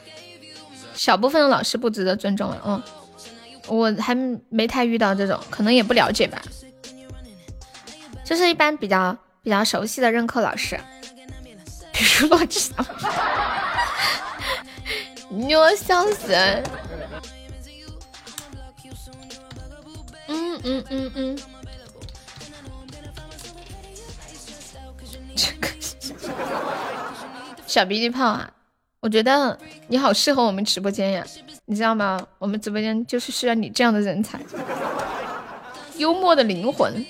[0.94, 2.82] 小部分的老师不值得尊重了，嗯，
[3.68, 4.16] 我还
[4.50, 6.42] 没太遇到这种，可能也不了解吧。
[8.24, 10.80] 就是一般比较比较熟悉的任课老师，
[11.92, 12.86] 比如罗志祥，
[15.30, 16.34] 你我笑死。
[20.28, 21.38] 嗯嗯嗯嗯。
[27.74, 28.54] 小鼻涕泡啊，
[29.00, 31.26] 我觉得你好适合我们直播间呀，
[31.66, 32.24] 你知道吗？
[32.38, 34.40] 我们直播间就是需要你这样的人才，
[35.98, 37.04] 幽默的灵魂。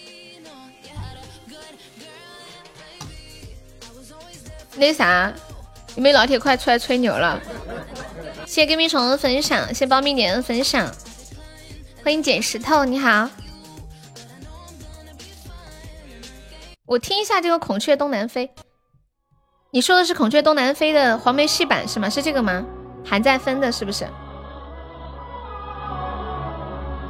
[4.78, 5.34] 那啥，
[5.98, 7.38] 有没有老铁快出来吹牛了？
[8.46, 10.90] 谢谢隔壁虫的分享，谢谢苞米点的分享，
[12.06, 13.30] 欢迎捡石头，你好。
[16.86, 18.48] 我听一下这个《孔雀东南飞》，
[19.76, 22.08] 你说的是《孔雀东南飞》的黄梅戏版是吗？
[22.08, 22.64] 是这个吗？
[23.04, 24.06] 还在分的是不是？《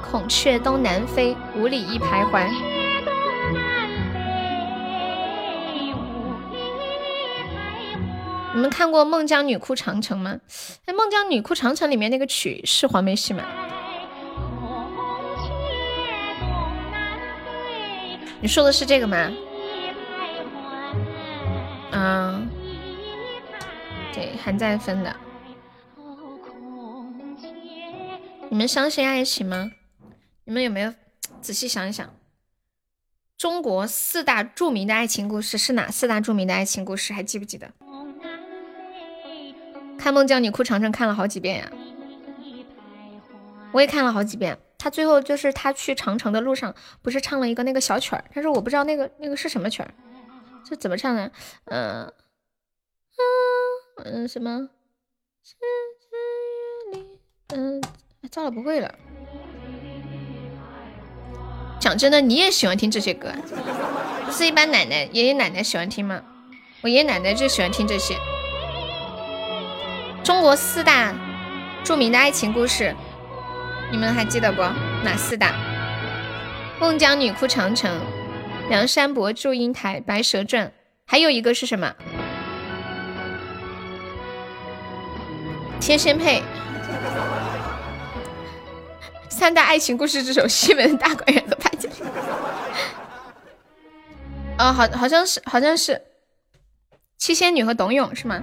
[0.01, 2.47] 孔雀东南飞，五里一徘徊。
[8.53, 10.37] 你们看过《孟姜女哭长城》吗？
[10.85, 13.43] 哎，《孟姜女哭长城》里面那个曲是黄梅戏吗？
[18.39, 19.29] 你说的是这个吗？
[21.95, 22.49] 嗯，
[24.13, 25.15] 对，还在分的。
[28.49, 29.71] 你们相信爱情吗？
[30.45, 30.93] 你们有没有
[31.41, 32.07] 仔细想一想？
[33.35, 37.11] 中国四大著名的爱情故事是哪四大著名的爱情故事？
[37.11, 37.71] 还记不记得？
[39.97, 41.71] 看《孟姜女哭长城》看了好几遍呀，
[43.71, 44.59] 我也看了好几遍。
[44.77, 49.89] 他最后就是他去长城的路上，不是唱了一个那个小曲儿，但是我不知道那个那个是什么曲儿，
[50.63, 51.31] 这怎么唱的？
[51.65, 52.11] 嗯嗯
[53.97, 54.69] 嗯什么？
[57.49, 57.81] 嗯，
[58.31, 58.93] 糟了，不会了。
[61.79, 63.31] 讲真的，你也喜欢听这些歌？
[64.25, 66.21] 不是一般奶奶、爷爷奶奶喜欢听吗？
[66.81, 68.15] 我爷爷奶奶就喜欢听这些。
[70.23, 71.13] 中国四大
[71.83, 72.95] 著名的爱情故事，
[73.91, 74.61] 你们还记得不？
[75.03, 75.53] 哪四大？
[76.79, 78.01] 孟姜女哭长城、
[78.69, 80.71] 梁山伯祝英台、白蛇传，
[81.05, 81.93] 还有一个是什么？
[85.85, 86.41] 天仙配。
[89.27, 92.09] 三大爱情故事之首：西门大官人和潘金莲。
[94.59, 96.01] 哦，好，好像是，好像是
[97.17, 98.41] 七仙女和董永，是吗？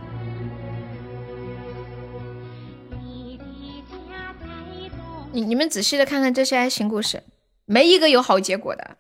[5.33, 7.23] 你你们仔细的看看这些爱情故事，
[7.65, 8.99] 没一个有好结果的。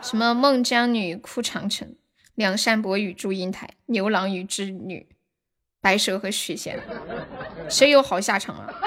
[0.00, 1.94] 什么孟姜女哭长城，
[2.34, 5.06] 梁山伯与祝英台，牛郎与织女，
[5.82, 6.80] 白蛇和许仙，
[7.68, 8.70] 谁有好下场啊？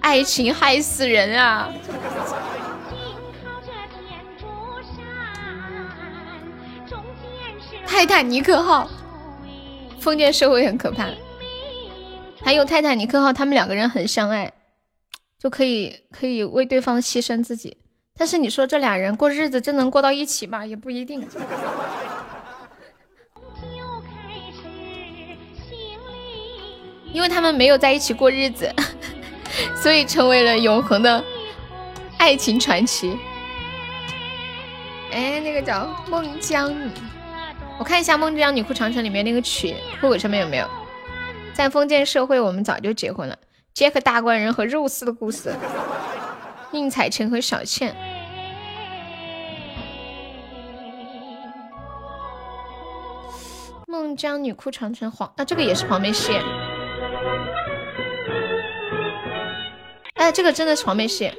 [0.00, 1.72] 爱情害死人啊！
[7.86, 8.86] 泰坦尼克号，
[9.98, 11.08] 封建社会很可怕。
[12.44, 14.52] 还有泰坦尼克号，他们两个人很相爱，
[15.38, 17.78] 就可以可以为对方牺牲自己。
[18.18, 20.66] 但是你说这俩人过日子真能过到一起吗？
[20.66, 21.26] 也不一定。
[27.12, 28.72] 因为他们没有在一起过日子，
[29.74, 31.22] 所以成为了永恒的
[32.18, 33.18] 爱情传奇。
[35.12, 36.86] 哎，那个叫《孟姜女》，
[37.78, 40.68] 我看一下《孟姜女哭长城》里面那个曲，酷狗上面有没有？
[41.52, 43.36] 在封建社会，我们早就结婚了。
[43.74, 45.52] 杰克大官人和肉丝的故事，
[46.70, 47.94] 宁采臣和小倩。
[53.88, 56.38] 孟姜女哭长城，黄啊，这个也是黄梅戏。
[60.14, 61.32] 哎，这个真的是黄梅戏。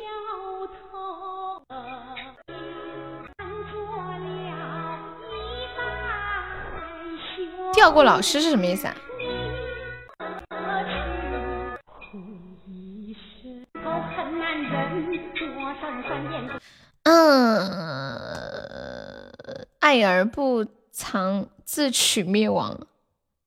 [7.73, 8.95] 调过老师是什么意思啊？
[17.03, 17.71] 嗯，
[19.79, 22.77] 爱而不藏，自取灭亡。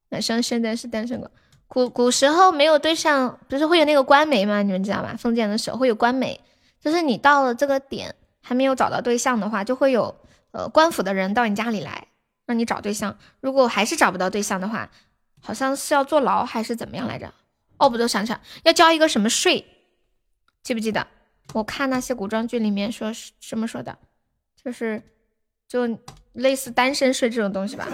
[0.08, 1.30] 哪像现在是单身狗？
[1.66, 4.62] 古古时候没有对象，不是会有那个官媒吗？
[4.62, 5.16] 你们知道吧？
[5.18, 6.40] 封建的时候会有官媒，
[6.80, 10.14] 就是你到了这个点还没有找到对象的话，就会有
[10.52, 12.06] 呃官府的人到你家里来
[12.46, 13.16] 让你找对象。
[13.40, 14.90] 如果还是找不到对象的话，
[15.40, 17.32] 好像是要坐牢还是怎么样来着？
[17.78, 19.64] 哦，不，都想想要交一个什么税，
[20.62, 21.06] 记不记得？
[21.52, 23.98] 我看那些古装剧里面说是这么说的，
[24.62, 25.02] 就是
[25.68, 25.98] 就
[26.34, 27.86] 类似单身税这种东西吧，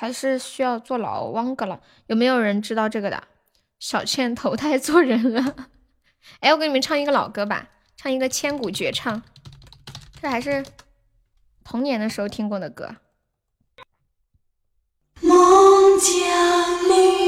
[0.00, 1.80] 还是需要坐牢，汪个了。
[2.06, 3.24] 有没有人知道这个的？
[3.80, 5.68] 小倩投胎做人了。
[6.38, 9.20] 哎，我给你们唱一个老歌吧，唱一个千古绝唱，
[10.22, 10.64] 这还是
[11.64, 12.94] 童年的时候听过的歌。
[15.20, 16.08] 孟姜
[16.88, 17.18] 女。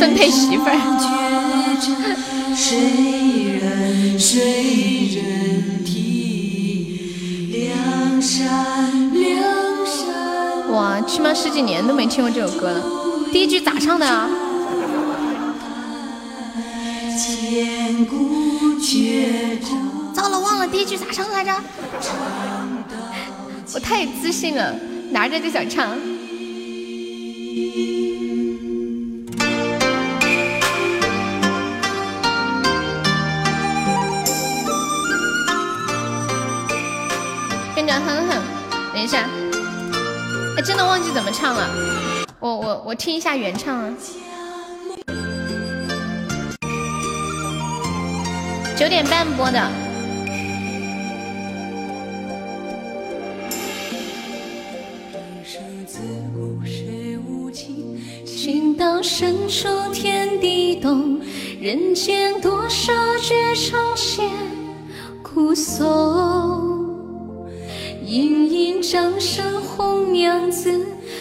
[0.00, 2.31] 分配媳妇儿。
[10.70, 12.82] 哇，起码十几年都没听过这首歌了。
[13.32, 14.28] 第一句咋唱的啊？
[20.14, 21.54] 糟了，忘了第一句咋唱来着？
[23.74, 24.74] 我太自信了，
[25.10, 25.96] 拿着就想唱。
[39.02, 39.28] 等一下，
[40.56, 41.68] 哎，真的忘记怎么唱了。
[42.38, 43.92] 我我我听一下原唱啊。
[48.76, 49.58] 九点半播的。
[55.10, 55.98] 人生自
[56.32, 61.20] 古谁无情，情到深处天地动，
[61.60, 64.22] 人间多少绝唱写
[65.24, 66.81] 苦颂。
[68.12, 70.70] 隐隐掌声红娘子，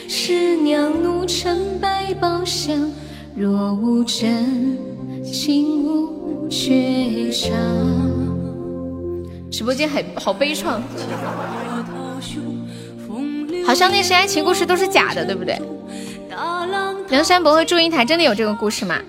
[0.09, 2.91] 师娘怒沉百宝箱。
[3.33, 4.77] 若无真
[5.23, 7.49] 情无绝唱。
[9.49, 10.81] 直播间很好悲怆，
[13.65, 15.57] 好像那些爱情故事都是假的，对不对？
[17.07, 18.99] 梁山伯和祝英台真的有这个故事吗？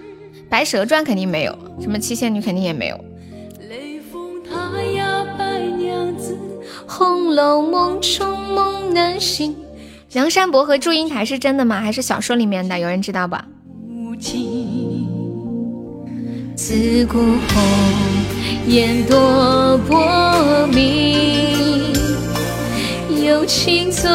[0.49, 3.05] 白蛇传肯定没有，什么七仙女肯定也没有。
[7.03, 9.57] 红楼梦中梦难醒。
[10.13, 11.81] 梁山伯和祝英台是真的吗？
[11.81, 12.79] 还是小说里面的？
[12.79, 13.45] 有人知道吧？
[16.55, 17.39] 自古红
[18.69, 21.93] 颜多薄命，
[23.27, 24.09] 有情总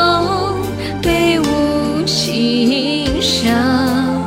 [1.01, 4.25] 被无情伤。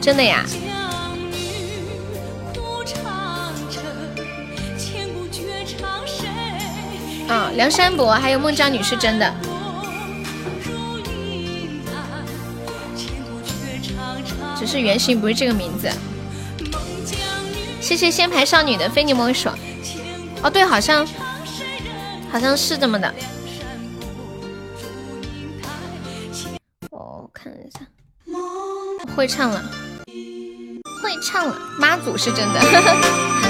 [0.00, 0.44] 真的呀？
[7.32, 9.32] 嗯，梁山伯还有孟姜女是真的。
[14.58, 15.88] 只是原型不是这个名字。
[17.80, 19.48] 谢谢仙牌少女的非你莫属。
[20.42, 21.06] 哦，对，好像
[22.32, 23.14] 好像是这么的。
[26.90, 27.80] 我看一下，
[29.14, 29.62] 会唱了，
[31.00, 31.56] 会唱了。
[31.78, 33.49] 妈祖是真的。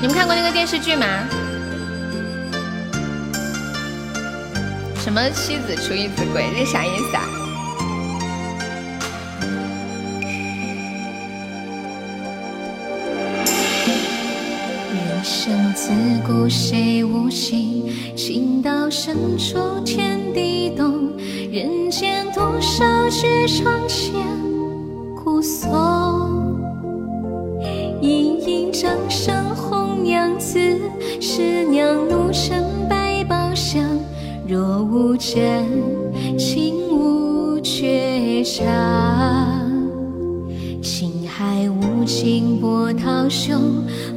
[0.00, 1.06] 你们看过那个电视剧吗？
[5.02, 7.22] 什么妻子出一次轨，这啥意思啊？
[14.92, 15.90] 人生自
[16.26, 21.16] 古谁无情，情到深处天地动，
[21.50, 24.12] 人间多少绝唱弦
[25.16, 26.49] 苦颂。
[28.00, 30.58] 盈盈掌声红娘子，
[31.20, 33.84] 师娘怒沉百宝箱。
[34.46, 35.66] 若无真
[36.38, 38.64] 情无绝唱，
[40.82, 43.58] 情海无尽波涛汹，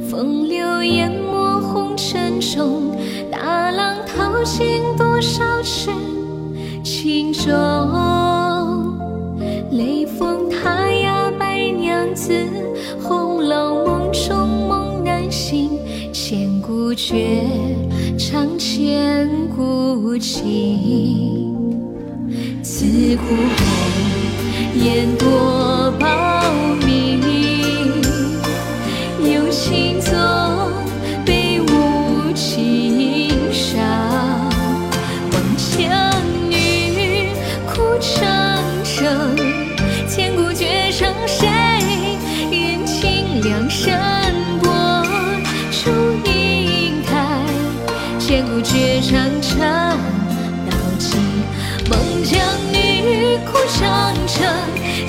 [0.08, 2.90] 风流淹没红尘中，
[3.30, 5.90] 大浪淘尽多少痴
[6.82, 7.52] 情种。
[9.70, 12.32] 雷峰塔呀白娘子，
[16.94, 17.40] 绝
[18.16, 21.52] 唱千古情。
[22.62, 25.73] 自古红颜多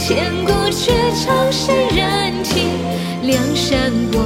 [0.07, 2.69] 千古绝唱谁人情？
[3.23, 4.22] 梁山伯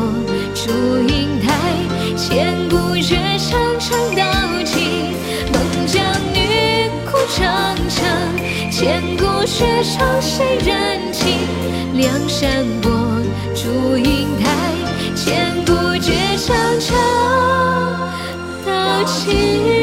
[0.54, 0.74] 祝
[1.08, 1.54] 英台，
[2.18, 4.22] 千古绝唱唱到
[4.66, 5.16] 今。
[5.54, 6.04] 孟姜
[6.34, 8.06] 女哭长城，
[8.70, 11.48] 千古绝唱谁人情？
[11.94, 12.92] 梁山伯
[13.56, 14.50] 祝英台，
[15.16, 16.12] 千古绝
[16.46, 16.94] 唱唱
[18.66, 19.79] 到今。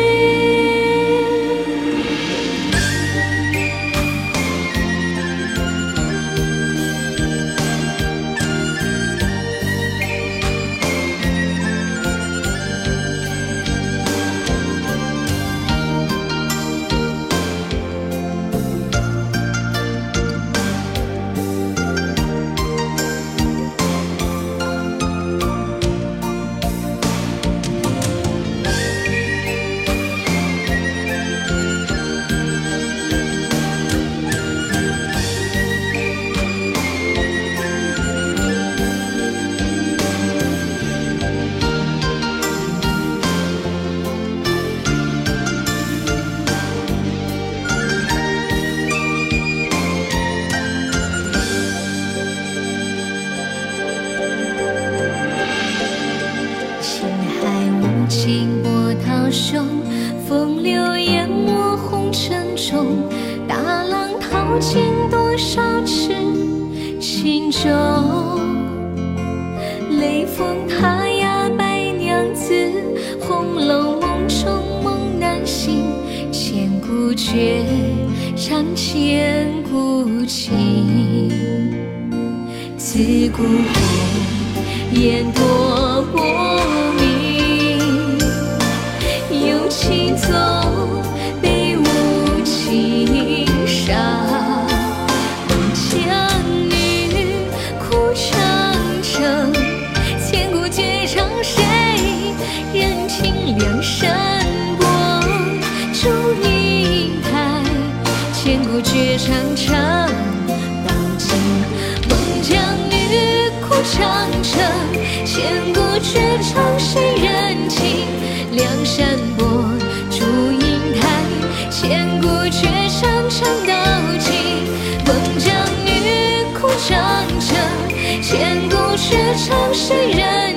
[129.47, 130.56] 古绝唱谁人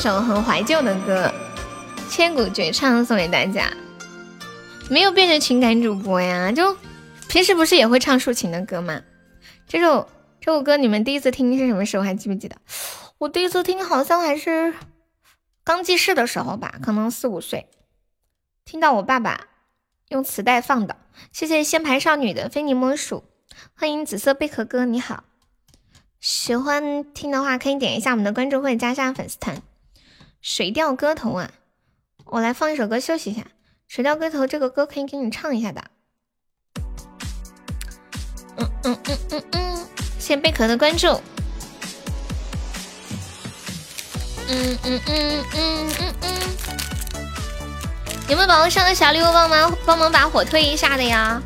[0.00, 1.30] 首很怀旧的歌，
[2.10, 3.70] 《千古绝唱》送给大家。
[4.88, 6.74] 没有变成情感主播呀，就
[7.28, 9.02] 平时不是也会唱抒情的歌吗？
[9.68, 10.08] 这首
[10.40, 12.02] 这首歌你们第一次听是什么时候？
[12.02, 12.56] 还记不记得？
[13.18, 14.72] 我第一次听好像还是
[15.64, 17.68] 刚记事的时候吧，可能四五岁，
[18.64, 19.48] 听到我爸爸
[20.08, 20.96] 用磁带放的。
[21.30, 23.24] 谢谢仙牌少女的非你莫属，
[23.74, 25.24] 欢迎紫色贝壳哥，你好。
[26.18, 29.56] 喜欢听的话，可以点一下我们的关注或者加上粉丝团。
[30.40, 31.50] 《水调歌头》啊，
[32.24, 33.42] 我来放一首歌休息一下。
[33.88, 35.84] 《水调歌头》这个歌可以给你唱一下的。
[38.56, 39.86] 嗯嗯嗯嗯嗯，
[40.18, 41.08] 谢谢贝壳的关注。
[44.48, 46.30] 嗯嗯嗯嗯嗯嗯，
[48.28, 51.40] 有没有宝宝上个小礼物帮忙帮忙把火推一下的呀？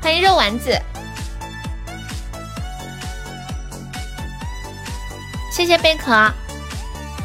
[0.00, 0.70] 欢迎肉丸子。
[5.50, 6.32] 谢谢贝壳，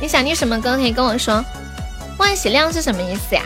[0.02, 1.44] 你想听什么歌可以跟我说。
[2.18, 3.44] 万喜亮是什么意思呀？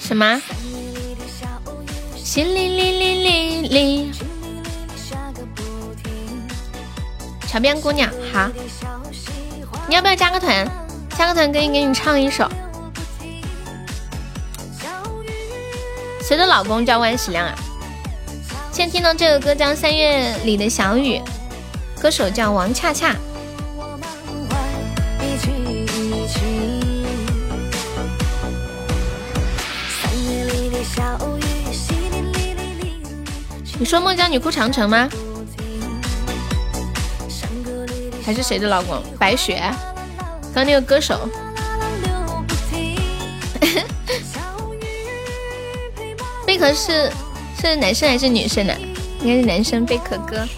[0.00, 0.42] 什么？
[2.24, 4.14] 淅沥沥沥沥沥。
[7.46, 8.50] 桥边姑娘，好，
[9.88, 10.66] 你要不要加个团？
[11.16, 12.48] 加个团可以给你唱一首。
[16.28, 17.54] 谁的老公叫万喜亮啊？
[18.70, 21.18] 现在听到这个歌叫《三月里的小雨》，
[22.02, 23.16] 歌手叫王恰恰。
[33.78, 35.08] 你说孟姜女哭长城吗？
[38.22, 39.02] 还是谁的老公？
[39.18, 39.62] 白雪？
[40.54, 41.26] 刚那个歌手。
[46.48, 47.12] 贝壳是
[47.60, 48.72] 是男生还是女生呢？
[49.20, 49.84] 应该是男生。
[49.84, 50.48] 贝壳哥。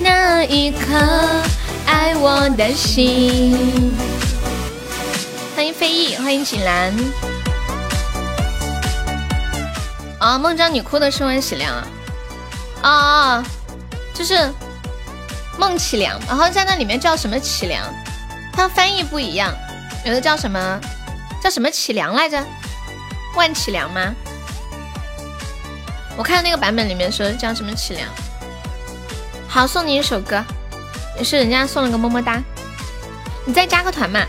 [0.00, 0.96] 那一颗
[1.86, 3.94] 爱我的心。
[5.54, 6.92] 欢迎飞翼，欢迎锦兰。
[10.26, 11.86] 啊，孟姜女哭的是万喜良啊！
[12.82, 13.44] 啊啊，
[14.12, 14.52] 就是
[15.56, 17.84] 孟启良，然后在那里面叫什么启良，
[18.52, 19.54] 它翻译不一样，
[20.04, 20.80] 有的叫什么
[21.40, 22.44] 叫什么启良来着？
[23.36, 24.12] 万启良吗？
[26.16, 28.08] 我看那个版本里面说叫什么启良。
[29.46, 30.44] 好，送你一首歌，
[31.18, 32.42] 也是人家送了个么么哒，
[33.44, 34.26] 你再加个团嘛。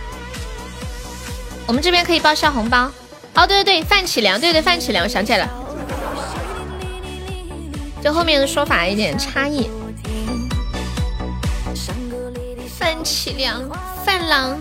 [1.66, 2.92] 我们这边可以报销红包。
[3.34, 5.50] 哦，对对对，范启良，对对范启良，我想起来了。
[8.08, 9.70] 就后面的说法有点差异。
[12.80, 13.62] 范启良，
[14.06, 14.58] 范郎。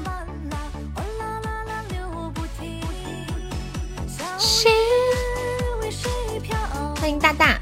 [6.96, 7.56] 欢迎大大。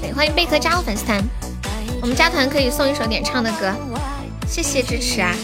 [0.00, 1.22] 对，欢迎贝壳加入粉丝团，
[2.00, 3.70] 我们加团可以送一首点唱的歌，
[4.48, 5.34] 谢谢支持啊！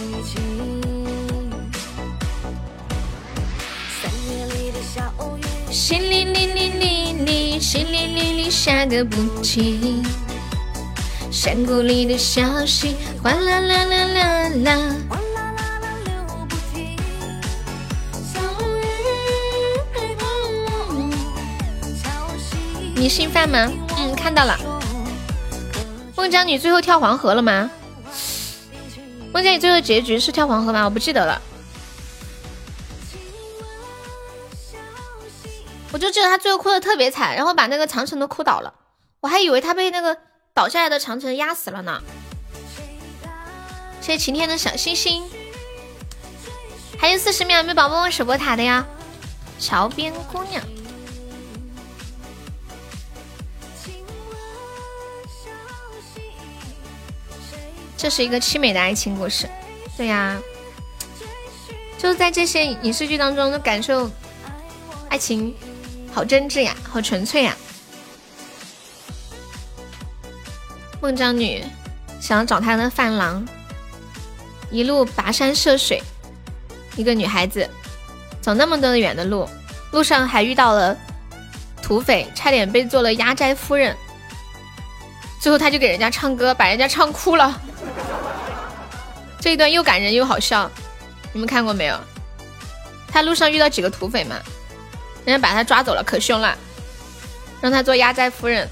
[5.70, 10.02] 淅沥沥沥沥沥，淅沥沥沥下个不停。
[11.30, 14.94] 山谷里的小溪，哗啦啦啦啦啦。
[22.94, 23.70] 你姓范吗？
[23.98, 24.58] 嗯，看到了。
[26.16, 27.70] 孟姜女最后跳黄河了吗？
[29.32, 30.84] 孟姜女最后结局是跳黄河吗？
[30.84, 31.40] 我不记得了。
[35.98, 38.72] 我就记得他最后哭的特别惨，然后把那个长城都哭倒了。
[39.18, 40.16] 我还以为他被那个
[40.54, 42.00] 倒下来的长城压死了呢。
[44.00, 45.24] 谢谢晴天的小星星。
[47.00, 48.86] 还有四十秒，有没有宝宝问守波塔的呀？
[49.58, 50.62] 桥边姑娘。
[57.96, 59.50] 这是一个凄美的爱情故事，
[59.96, 60.40] 对呀，
[61.98, 64.08] 就是在这些影视剧当中，感受
[65.08, 65.52] 爱情
[66.18, 67.56] 好真挚呀，好纯粹呀。
[71.00, 71.64] 孟姜女
[72.20, 73.46] 想找她的伴郎，
[74.68, 76.02] 一路跋山涉水，
[76.96, 77.70] 一个女孩子
[78.40, 79.48] 走那么多的远的路，
[79.92, 80.96] 路上还遇到了
[81.80, 83.96] 土匪，差点被做了压寨夫人。
[85.40, 87.62] 最后，她就给人家唱歌，把人家唱哭了。
[89.40, 90.68] 这一段又感人又好笑，
[91.32, 91.96] 你们看过没有？
[93.06, 94.34] 他路上遇到几个土匪嘛，
[95.28, 96.56] 人家把他抓走了，可凶了，
[97.60, 98.66] 让他做压寨夫人，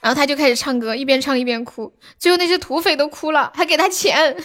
[0.00, 4.36] 然后他就开始唱歌，一边唱一边哭，最后那些土匪都哭了，还给他钱，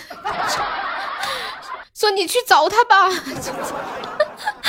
[1.94, 3.08] 说你去找他吧，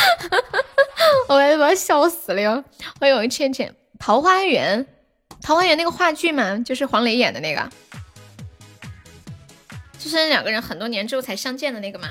[1.28, 2.62] 我要把笑死了哟！
[3.00, 4.80] 欢迎倩倩，《桃花源》，
[5.42, 7.66] 《桃花源》那个话剧嘛，就是黄磊演的那个。
[9.98, 12.10] 就是两个人很多年之后才相见的那个吗？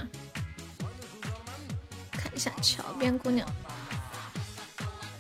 [2.12, 3.48] 看一下桥边姑娘。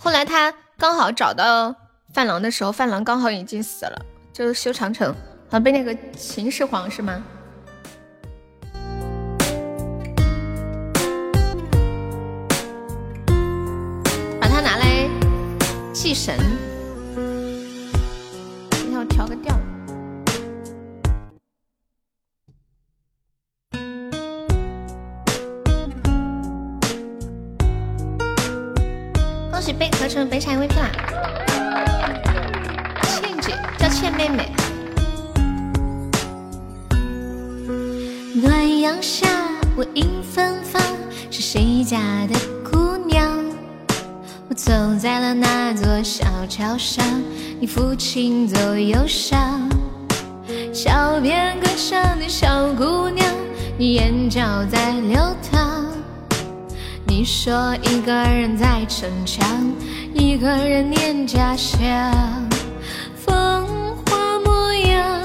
[0.03, 1.73] 后来他刚好找到
[2.13, 5.07] 范郎的时候，范郎刚好已经死了，就是修长城，
[5.45, 7.23] 好像被那个秦始皇是吗？
[14.41, 15.07] 把它拿来
[15.93, 16.37] 祭神，
[30.03, 30.91] 贝壳成北产 VP 啦，
[33.07, 34.51] 倩姐叫倩妹妹。
[38.35, 39.25] 暖阳下，
[39.77, 40.81] 我迎芬芳，
[41.31, 41.97] 是谁家
[42.27, 42.37] 的
[42.69, 43.31] 姑娘？
[44.49, 47.05] 我走在了那座小桥上，
[47.61, 49.69] 你抚琴奏忧伤。
[50.73, 53.25] 桥边歌唱的小姑娘，
[53.77, 55.17] 你眼角在流
[55.49, 55.92] 淌。
[57.23, 59.73] 你说一个人在逞强，
[60.13, 61.79] 一个人念家乡。
[63.15, 65.21] 风华模样，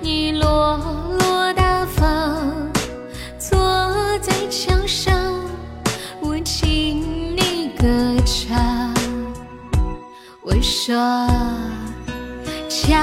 [0.00, 0.78] 你落
[1.18, 2.70] 落大方，
[3.40, 3.58] 坐
[4.20, 5.12] 在桥上，
[6.20, 7.02] 我听
[7.34, 7.86] 你歌
[8.24, 8.94] 唱。
[10.42, 10.94] 我说
[12.68, 12.96] 桥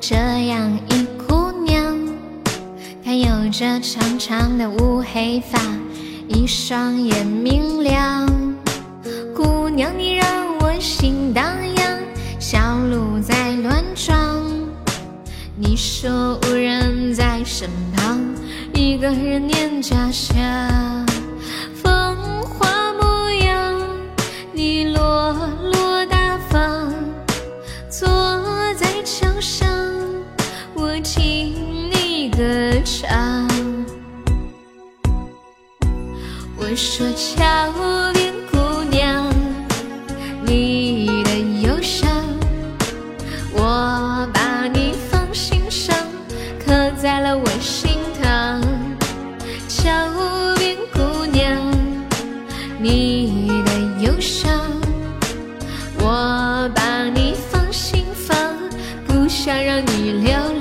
[0.00, 1.94] 这样一姑娘，
[3.04, 5.60] 她有着长长的乌黑发，
[6.26, 8.26] 一双眼明亮。
[9.36, 11.44] 姑娘，你让我心荡
[11.76, 11.98] 漾，
[12.38, 14.42] 小鹿在乱撞。
[15.54, 18.18] 你说无人在身旁，
[18.72, 21.06] 一个人念家乡。
[36.82, 37.44] 说桥
[38.14, 39.30] 边姑娘
[40.46, 42.10] 你的忧伤
[43.52, 45.94] 我把你放心上
[46.58, 48.62] 刻在了我心膛
[49.68, 49.90] 桥
[50.56, 51.70] 边姑娘
[52.78, 54.50] 你的忧伤
[55.98, 58.56] 我把你放心房
[59.06, 60.59] 不想让你流浪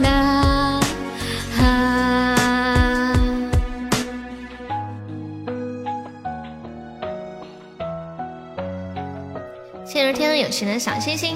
[10.39, 11.35] 有心的小星星。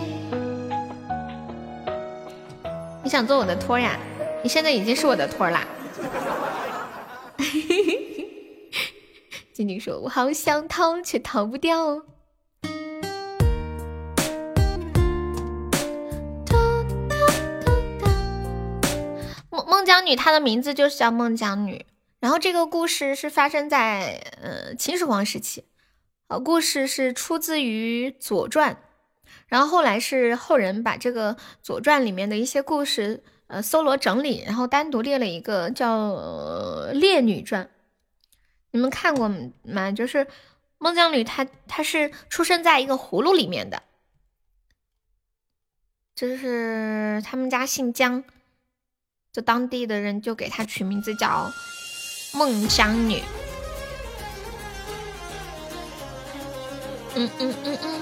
[3.04, 4.00] 你想做我的托呀？
[4.42, 5.68] 你现在已经是我的托啦。
[9.54, 12.02] 静静说：“我好想逃，却逃不掉。”
[19.52, 21.86] 孟孟姜女，她的名字就是叫孟姜女。
[22.20, 25.66] 然后这个故事是发生在呃秦始皇时期，
[26.30, 28.74] 呃，故事是出自于《左传》，
[29.54, 36.10] 然后后来是后人把这个《左传》里面的一些故事呃搜罗整理，然后单独列了一个叫
[36.94, 37.66] 《列女传》。
[38.72, 39.92] 你们看过吗？
[39.92, 40.26] 就是
[40.80, 43.84] 孟姜女，她她是出生在一个葫芦里面的，
[46.16, 48.24] 就是他们家姓姜，
[49.32, 51.52] 就当地的人就给她取名字叫。
[52.34, 53.22] 孟姜女，
[57.14, 58.02] 嗯嗯嗯嗯，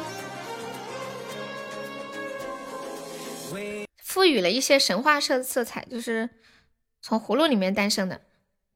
[4.03, 6.29] 赋予了一些神话色色彩，就是
[7.01, 8.21] 从葫芦里面诞生的。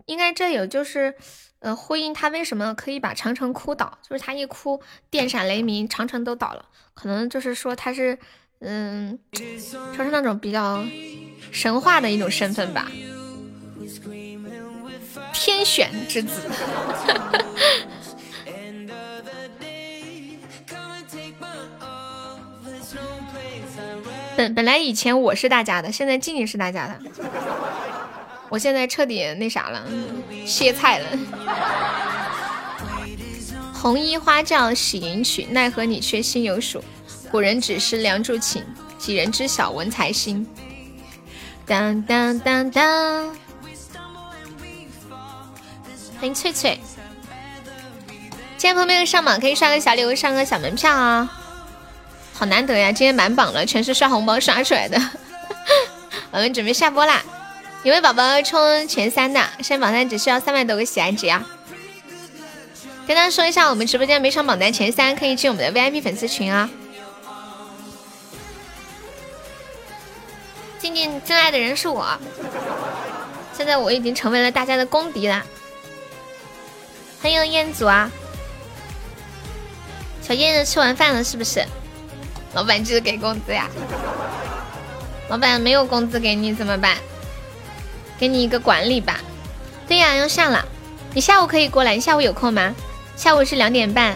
[0.06, 1.16] 应该这有就是，
[1.60, 6.66] 呃，呼应他为什么可以把长城哭倒，就是他一哭，电闪雷鸣，长城都倒了。
[6.94, 8.18] 可能就是说他是，
[8.60, 9.18] 嗯，
[9.96, 10.86] 说是那种比较
[11.52, 12.92] 神话的一种身份吧。
[15.34, 16.40] 天选之子，
[24.36, 27.00] 本本来以前我是大家的，现在静静是大家的。
[28.50, 29.84] 我现在彻底那啥了，
[30.46, 31.06] 歇菜了。
[33.74, 36.84] 红衣花轿喜迎娶，奈何你却心有数。
[37.32, 38.64] 古人只是梁祝情，
[38.98, 40.46] 几人知晓文才心。
[41.66, 43.36] 当当当当。
[46.18, 46.80] 欢迎翠翠，
[48.58, 51.30] 今天朋友没有上榜可以刷个小礼物，上个小门票啊，
[52.38, 52.92] 好难得呀！
[52.92, 55.02] 今天满榜了，全是刷红包刷出来的。
[56.32, 57.24] 我们准备下播啦，
[57.84, 61.44] 有位宝宝冲前三的，现在榜单只需要三百多个喜爱值呀。
[63.08, 66.70] 跟大家说一下，我们直播间每场榜单前三可以进我们的 VIP 粉丝群啊。
[70.78, 72.06] 静静真爱的人是我，
[73.58, 75.42] 现在我已经成为了大家的公敌了。
[77.22, 78.12] 欢迎彦祖啊，
[80.22, 81.66] 小燕子吃完饭了是不是？
[82.56, 83.70] 老板记得给工资呀！
[85.28, 86.98] 老板没有工资给你怎么办？
[88.18, 89.20] 给你一个管理吧。
[89.90, 90.66] 对呀，要上了，
[91.14, 92.74] 你下午可以过来，你下午有空吗？
[93.18, 94.16] 下午是两点半。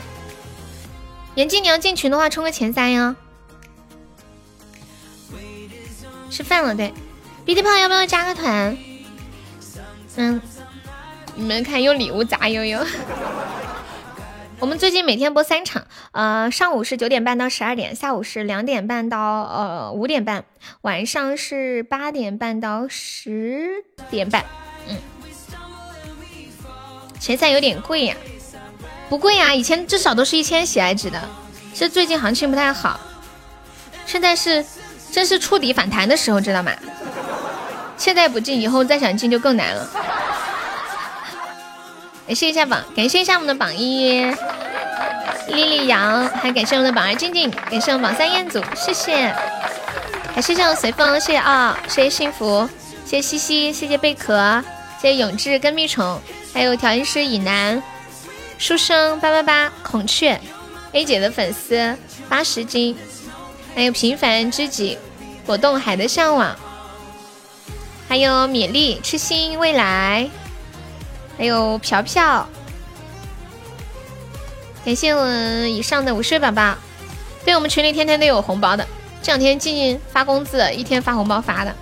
[1.35, 3.13] 严静，你要进群的话，冲个前三哟。
[6.29, 6.93] 吃饭了，对。
[7.43, 8.77] 鼻涕胖要不要加个团？
[10.15, 10.41] 嗯。
[11.35, 12.79] 你们看，有礼物砸悠悠。
[14.59, 20.43] 我们最近每天播三场，呃，上午是九点半到十二点，下午是两点半到呃五点半，
[20.81, 24.43] 晚上是八点半到十点半。
[24.87, 24.97] 嗯，
[27.21, 28.17] 前三有点贵呀，
[29.07, 31.21] 不贵呀，以前至少都是一千喜爱值的，
[31.73, 32.99] 是最近行情不太好，
[34.05, 34.65] 现在是
[35.09, 36.73] 正是触底反弹的时候，知道吗？
[37.95, 39.89] 现在不进，以后再想进就更难了。
[42.29, 44.21] 感谢一下榜，感谢一下我们的榜一
[45.47, 49.33] 丽丽杨，还感谢我们的榜二静静，感谢我们榜三彦祖，谢谢，
[50.35, 52.69] 还谢谢我随风，谢谢二，谢谢幸福，
[53.03, 54.63] 谢谢西西，谢谢贝壳，
[55.01, 56.21] 谢谢永志跟蜜虫，
[56.53, 57.81] 还有调音师以南，
[58.59, 60.39] 书生八八八，孔雀
[60.91, 61.97] ，A 姐的粉丝
[62.29, 62.95] 八十斤，
[63.73, 64.99] 还有平凡知己，
[65.47, 66.55] 果冻海的向往，
[68.07, 70.29] 还有米粒痴心未来。
[71.39, 72.45] 还有飘飘，
[74.83, 75.25] 感谢我
[75.67, 76.75] 以上的午睡宝宝。
[77.45, 78.85] 对我们群里天天都有红包的，
[79.21, 81.73] 这两天静静发工资，一天发红包发的。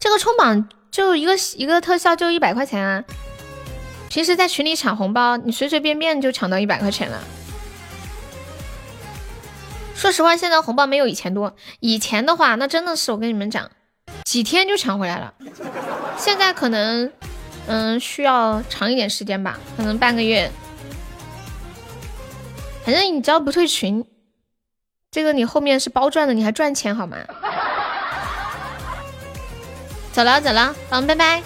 [0.00, 3.04] 这个冲榜就一个一个特效就一百块钱啊！
[4.08, 7.22] 平时在群里抢红包，你随随便便就抢到一百块钱了。
[9.94, 11.54] 说实话，现在红包没有以前多。
[11.80, 13.70] 以前的话，那真的是我跟你们讲，
[14.24, 15.34] 几天就抢回来了。
[16.16, 17.12] 现在可能。
[17.66, 20.50] 嗯，需要长一点时间吧，可能半个月。
[22.84, 24.04] 反正你只要不退群，
[25.10, 27.16] 这个你后面是包赚的，你还赚钱好吗？
[30.12, 31.42] 走 了走了，嗯，拜拜。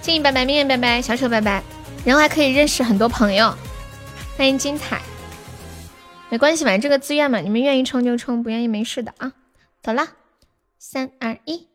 [0.00, 1.62] 静怡拜拜，明月拜拜，小丑拜拜。
[2.04, 3.52] 然后还可以认识很多朋友，
[4.38, 5.02] 欢迎精彩。
[6.28, 9.32] 没关系，反正这个自愿嘛，你们愿意冲就冲，不愿意没事的啊。
[9.82, 10.06] 走了，
[10.78, 11.69] 三二一。